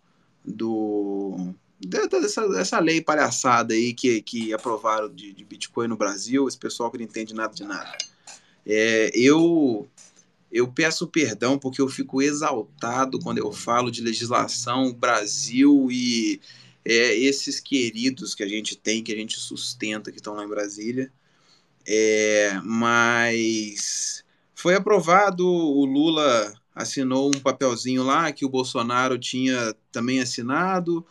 do, 0.43 1.53
dessa, 1.79 2.47
dessa 2.49 2.79
lei 2.79 3.01
palhaçada 3.01 3.73
aí 3.73 3.93
que, 3.93 4.21
que 4.21 4.53
aprovaram 4.53 5.13
de, 5.13 5.33
de 5.33 5.43
Bitcoin 5.43 5.87
no 5.87 5.97
Brasil, 5.97 6.47
esse 6.47 6.57
pessoal 6.57 6.89
que 6.89 6.97
não 6.97 7.05
entende 7.05 7.33
nada 7.33 7.53
de 7.53 7.63
nada. 7.63 7.97
É, 8.65 9.11
eu 9.13 9.87
eu 10.49 10.67
peço 10.67 11.07
perdão 11.07 11.59
porque 11.59 11.81
eu 11.81 11.89
fico 11.89 12.21
exaltado 12.21 13.19
quando 13.19 13.37
eu 13.37 13.51
falo 13.51 13.91
de 13.91 14.01
legislação 14.01 14.93
Brasil 14.93 15.89
e 15.91 16.39
é, 16.89 17.13
esses 17.17 17.59
queridos 17.59 18.33
que 18.33 18.41
a 18.41 18.47
gente 18.47 18.73
tem, 18.77 19.03
que 19.03 19.11
a 19.11 19.15
gente 19.15 19.37
sustenta, 19.37 20.09
que 20.09 20.19
estão 20.19 20.35
lá 20.35 20.45
em 20.45 20.47
Brasília. 20.47 21.11
É, 21.85 22.61
mas 22.63 24.23
foi 24.55 24.73
aprovado, 24.73 25.45
o 25.45 25.83
Lula 25.83 26.53
assinou 26.73 27.27
um 27.27 27.39
papelzinho 27.41 28.03
lá 28.03 28.31
que 28.31 28.45
o 28.45 28.49
Bolsonaro 28.49 29.17
tinha 29.17 29.75
também 29.91 30.21
assinado. 30.21 31.05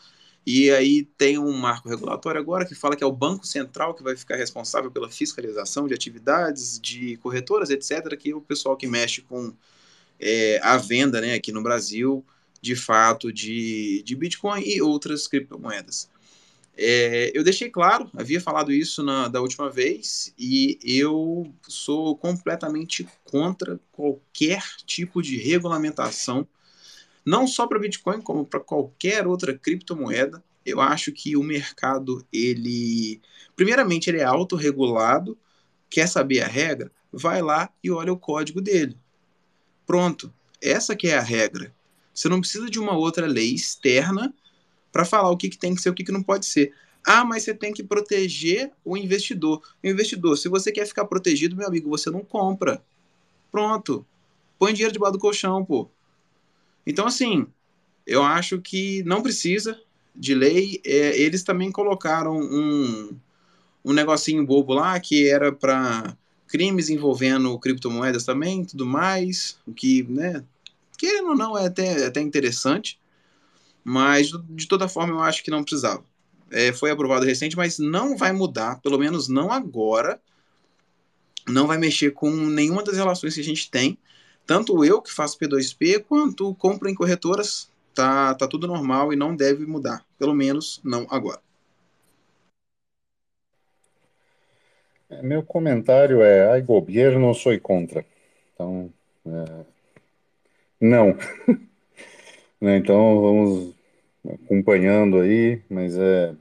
E 0.47 0.71
aí 0.71 1.05
tem 1.19 1.39
um 1.39 1.53
marco 1.53 1.91
regulatório 1.91 2.41
agora 2.41 2.65
que 2.65 2.75
fala 2.75 2.97
que 2.97 3.05
é 3.05 3.07
o 3.07 3.13
Banco 3.13 3.47
Central 3.47 3.93
que 3.93 4.03
vai 4.03 4.17
ficar 4.17 4.37
responsável 4.37 4.91
pela 4.91 5.11
fiscalização 5.11 5.87
de 5.87 5.93
atividades 5.93 6.81
de 6.81 7.19
corretoras, 7.19 7.69
etc., 7.69 8.17
que 8.17 8.31
é 8.31 8.35
o 8.35 8.41
pessoal 8.41 8.79
que 8.79 8.87
mexe 8.87 9.21
com 9.21 9.53
é, 10.19 10.59
a 10.63 10.79
venda 10.79 11.21
né, 11.21 11.35
aqui 11.35 11.53
no 11.53 11.63
Brasil, 11.63 12.25
de 12.67 12.77
fato, 12.77 13.33
de, 13.33 14.03
de 14.05 14.17
Bitcoin 14.17 14.63
e 14.63 14.83
outras 14.83 15.27
criptomoedas. 15.27 16.11
É, 16.77 17.31
eu 17.35 17.43
deixei 17.43 17.71
claro, 17.71 18.11
havia 18.15 18.41
falado 18.41 18.71
isso 18.71 19.03
na, 19.03 19.29
da 19.29 19.41
última 19.41 19.71
vez, 19.71 20.35
e 20.39 20.79
eu 20.83 21.51
sou 21.67 22.17
completamente 22.17 23.09
contra 23.25 23.81
qualquer 23.93 24.63
tipo 24.85 25.23
de 25.23 25.37
regulamentação 25.39 26.47
não 27.27 27.45
só 27.45 27.67
para 27.67 27.81
Bitcoin, 27.81 28.21
como 28.21 28.47
para 28.47 28.61
qualquer 28.61 29.27
outra 29.27 29.53
criptomoeda. 29.59 30.43
Eu 30.65 30.81
acho 30.81 31.11
que 31.11 31.37
o 31.37 31.43
mercado, 31.43 32.25
ele, 32.33 33.21
primeiramente, 33.57 34.09
ele 34.09 34.21
é 34.21 34.25
autorregulado. 34.25 35.37
Quer 35.91 36.07
saber 36.07 36.41
a 36.43 36.47
regra? 36.47 36.93
Vai 37.13 37.43
lá 37.43 37.69
e 37.83 37.91
olha 37.91 38.13
o 38.13 38.19
código 38.19 38.61
dele. 38.61 38.97
Pronto. 39.85 40.33
Essa 40.63 40.95
que 40.95 41.09
é 41.09 41.19
a 41.19 41.23
regra. 41.23 41.75
Você 42.17 42.31
não 42.31 42.41
precisa 42.41 42.71
de 42.71 42.81
uma 42.81 42.97
outra 42.97 43.27
lei 43.27 43.55
externa 43.55 44.35
para 44.91 45.05
falar 45.05 45.31
o 45.31 45.37
que, 45.37 45.51
que 45.51 45.59
tem 45.59 45.75
que 45.75 45.83
ser 45.83 45.91
e 45.91 45.93
o 45.93 45.95
que, 45.95 46.03
que 46.03 46.11
não 46.11 46.23
pode 46.23 46.47
ser. 46.47 46.73
Ah, 47.05 47.27
mas 47.27 47.45
você 47.45 47.53
tem 47.53 47.75
que 47.75 47.85
proteger 47.85 48.73
o 48.83 48.97
investidor. 48.97 49.63
O 49.85 49.87
investidor, 49.87 50.39
se 50.39 50.49
você 50.49 50.73
quer 50.73 50.87
ficar 50.87 51.05
protegido, 51.05 51.55
meu 51.55 51.67
amigo, 51.69 51.91
você 51.91 52.11
não 52.11 52.21
compra. 52.25 52.83
Pronto. 53.53 54.05
Põe 54.59 54.73
dinheiro 54.73 54.95
debaixo 54.95 55.13
do 55.13 55.19
colchão, 55.19 55.63
pô. 55.63 55.91
Então, 56.87 57.07
assim, 57.07 57.47
eu 58.07 58.23
acho 58.23 58.63
que 58.63 59.03
não 59.03 59.23
precisa 59.23 59.79
de 60.15 60.35
lei. 60.35 60.81
É, 60.87 61.21
eles 61.21 61.43
também 61.43 61.71
colocaram 61.71 62.35
um, 62.35 63.11
um 63.85 63.93
negocinho 63.93 64.45
bobo 64.47 64.73
lá 64.73 64.99
que 64.99 65.29
era 65.29 65.53
para 65.53 66.17
crimes 66.49 66.89
envolvendo 66.89 67.59
criptomoedas 67.59 68.25
também, 68.25 68.65
tudo 68.65 68.87
mais, 68.87 69.59
o 69.67 69.75
que, 69.75 70.03
né, 70.05 70.43
querendo 70.97 71.29
ou 71.31 71.37
não, 71.37 71.57
é 71.57 71.67
até, 71.67 72.03
é 72.03 72.07
até 72.07 72.21
interessante, 72.21 72.99
mas 73.85 74.31
de 74.51 74.67
toda 74.67 74.89
forma 74.89 75.15
eu 75.15 75.21
acho 75.21 75.43
que 75.43 75.51
não 75.51 75.63
precisava. 75.63 76.05
É, 76.51 76.73
foi 76.73 76.91
aprovado 76.91 77.27
recente, 77.27 77.57
mas 77.57 77.79
não 77.79 78.17
vai 78.17 78.33
mudar, 78.33 78.81
pelo 78.81 78.99
menos 78.99 79.29
não 79.29 79.51
agora, 79.53 80.21
não 81.49 81.67
vai 81.67 81.79
mexer 81.79 82.13
com 82.13 82.31
nenhuma 82.31 82.83
das 82.83 82.97
relações 82.97 83.35
que 83.35 83.41
a 83.41 83.45
gente 83.45 83.71
tem 83.71 83.99
tanto 84.47 84.85
eu 84.85 85.03
que 85.03 85.13
faço 85.13 85.39
P2P 85.39 86.05
quanto 86.05 86.55
compra 86.55 86.89
em 86.89 86.95
corretoras, 86.95 87.69
tá, 87.93 88.33
tá 88.35 88.47
tudo 88.47 88.69
normal 88.69 89.13
e 89.13 89.17
não 89.17 89.35
deve 89.35 89.67
mudar. 89.67 90.07
Pelo 90.17 90.33
menos 90.33 90.81
não 90.85 91.05
agora. 91.11 91.41
É, 95.11 95.21
meu 95.21 95.43
comentário 95.43 96.23
é: 96.23 96.53
ai, 96.53 96.63
governo, 96.63 97.35
sou 97.35 97.59
contra. 97.59 98.07
Então, 98.55 98.93
é, 99.27 99.65
não. 100.81 101.17
Né, 102.59 102.79
então, 102.79 103.21
vamos 103.21 103.75
acompanhando 104.47 105.19
aí, 105.21 105.61
mas 105.69 105.95
é. 105.99 106.35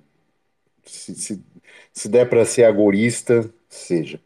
Se, 0.85 1.13
se, 1.13 1.43
se 1.91 2.07
der 2.07 2.29
para 2.29 2.45
ser 2.45 2.63
agorista, 2.63 3.53
seja. 3.67 4.17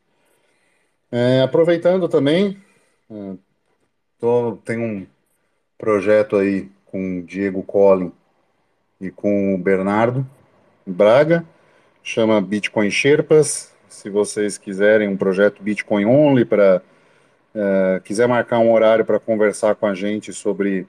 É, 1.12 1.42
aproveitando 1.42 2.08
também, 2.08 2.62
é, 3.10 3.36
Tô, 4.20 4.58
tem 4.66 4.78
um 4.78 5.08
projeto 5.78 6.36
aí 6.36 6.70
com 6.88 7.20
o 7.20 7.24
Diego 7.24 7.64
Collin 7.64 8.12
e 9.00 9.10
com 9.10 9.56
o 9.56 9.58
Bernardo 9.58 10.28
Braga, 10.86 11.46
chama 12.04 12.42
Bitcoin 12.42 12.92
Sherpas. 12.92 13.74
Se 13.88 14.10
vocês 14.10 14.58
quiserem 14.58 15.08
um 15.08 15.16
projeto 15.16 15.64
Bitcoin 15.64 16.04
Only 16.04 16.44
para 16.44 16.82
uh, 17.56 18.02
quiser 18.04 18.28
marcar 18.28 18.60
um 18.60 18.72
horário 18.72 19.06
para 19.06 19.20
conversar 19.20 19.76
com 19.76 19.86
a 19.86 19.96
gente 19.96 20.34
sobre 20.34 20.88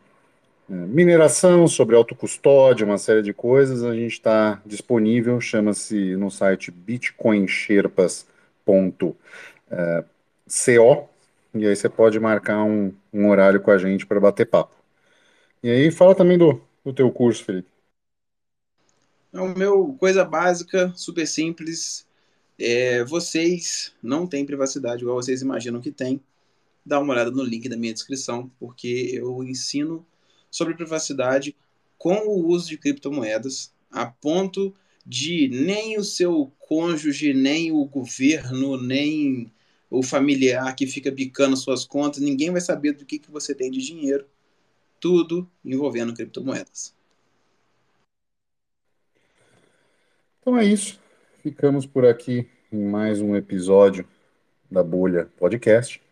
uh, 0.69 0.73
mineração, 0.73 1.69
sobre 1.69 1.97
autocustódia, 1.97 2.87
uma 2.87 2.99
série 2.99 3.23
de 3.23 3.33
coisas, 3.33 3.85
a 3.85 3.95
gente 3.95 4.13
está 4.13 4.61
disponível. 4.65 5.41
Chama-se 5.41 6.17
no 6.17 6.31
site 6.31 6.71
bitcoinsherpas.co 6.71 9.17
e 11.55 11.67
aí 11.67 11.75
você 11.75 11.89
pode 11.89 12.19
marcar 12.21 12.63
um, 12.63 12.95
um 13.13 13.29
horário 13.29 13.61
com 13.61 13.71
a 13.71 13.79
gente 13.79 14.07
para 14.07 14.21
bater 14.21 14.47
papo. 14.47 14.75
E 15.63 15.69
aí 15.69 15.91
fala 15.91 16.15
também 16.15 16.39
do, 16.39 16.61
do 16.85 16.93
teu 16.93 17.11
curso, 17.11 17.45
Felipe. 17.45 17.69
É 19.33 19.41
o 19.41 19.57
meu 19.57 19.97
coisa 19.99 20.25
básica, 20.25 20.93
super 20.97 21.27
simples. 21.27 22.07
É, 22.59 23.05
vocês 23.05 23.93
não 24.03 24.27
têm 24.27 24.45
privacidade 24.45 25.03
igual 25.03 25.17
vocês 25.17 25.43
imaginam 25.43 25.81
que 25.81 25.91
tem. 25.91 26.21
Dá 26.91 26.99
uma 26.99 27.13
olhada 27.13 27.31
no 27.31 27.45
link 27.45 27.69
da 27.69 27.77
minha 27.77 27.93
descrição, 27.93 28.51
porque 28.59 29.13
eu 29.13 29.45
ensino 29.45 30.05
sobre 30.51 30.75
privacidade 30.75 31.57
com 31.97 32.27
o 32.27 32.49
uso 32.49 32.69
de 32.69 32.77
criptomoedas, 32.77 33.73
a 33.89 34.07
ponto 34.07 34.75
de 35.07 35.47
nem 35.53 35.97
o 35.97 36.03
seu 36.03 36.53
cônjuge, 36.59 37.33
nem 37.33 37.71
o 37.71 37.85
governo, 37.85 38.77
nem 38.77 39.53
o 39.89 40.03
familiar 40.03 40.75
que 40.75 40.85
fica 40.85 41.13
bicando 41.13 41.57
suas 41.57 41.85
contas, 41.85 42.21
ninguém 42.21 42.51
vai 42.51 42.61
saber 42.61 42.95
do 42.95 43.07
que, 43.07 43.21
que 43.21 43.31
você 43.31 43.55
tem 43.55 43.71
de 43.71 43.81
dinheiro. 43.81 44.27
Tudo 44.99 45.49
envolvendo 45.65 46.13
criptomoedas. 46.13 46.93
Então 50.41 50.59
é 50.59 50.65
isso. 50.65 50.99
Ficamos 51.41 51.87
por 51.87 52.05
aqui 52.05 52.49
em 52.73 52.85
mais 52.85 53.21
um 53.21 53.37
episódio 53.37 54.05
da 54.69 54.83
Bolha 54.83 55.31
Podcast. 55.39 56.10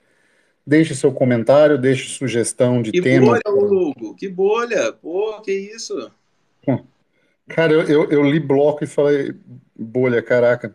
Deixe 0.69 0.95
seu 0.95 1.11
comentário, 1.11 1.79
deixe 1.79 2.11
sugestão 2.11 2.83
de 2.83 2.93
que 2.93 3.01
tema. 3.01 3.39
Que 3.39 3.51
bolha, 3.51 3.65
Hugo! 3.65 4.15
Que 4.15 4.29
bolha! 4.29 4.93
Pô, 4.93 5.41
que 5.41 5.51
isso? 5.51 6.13
Cara, 7.49 7.73
eu, 7.73 7.83
eu, 7.85 8.11
eu 8.11 8.23
li 8.23 8.39
bloco 8.39 8.85
e 8.85 8.87
falei 8.87 9.35
bolha, 9.75 10.21
caraca. 10.21 10.75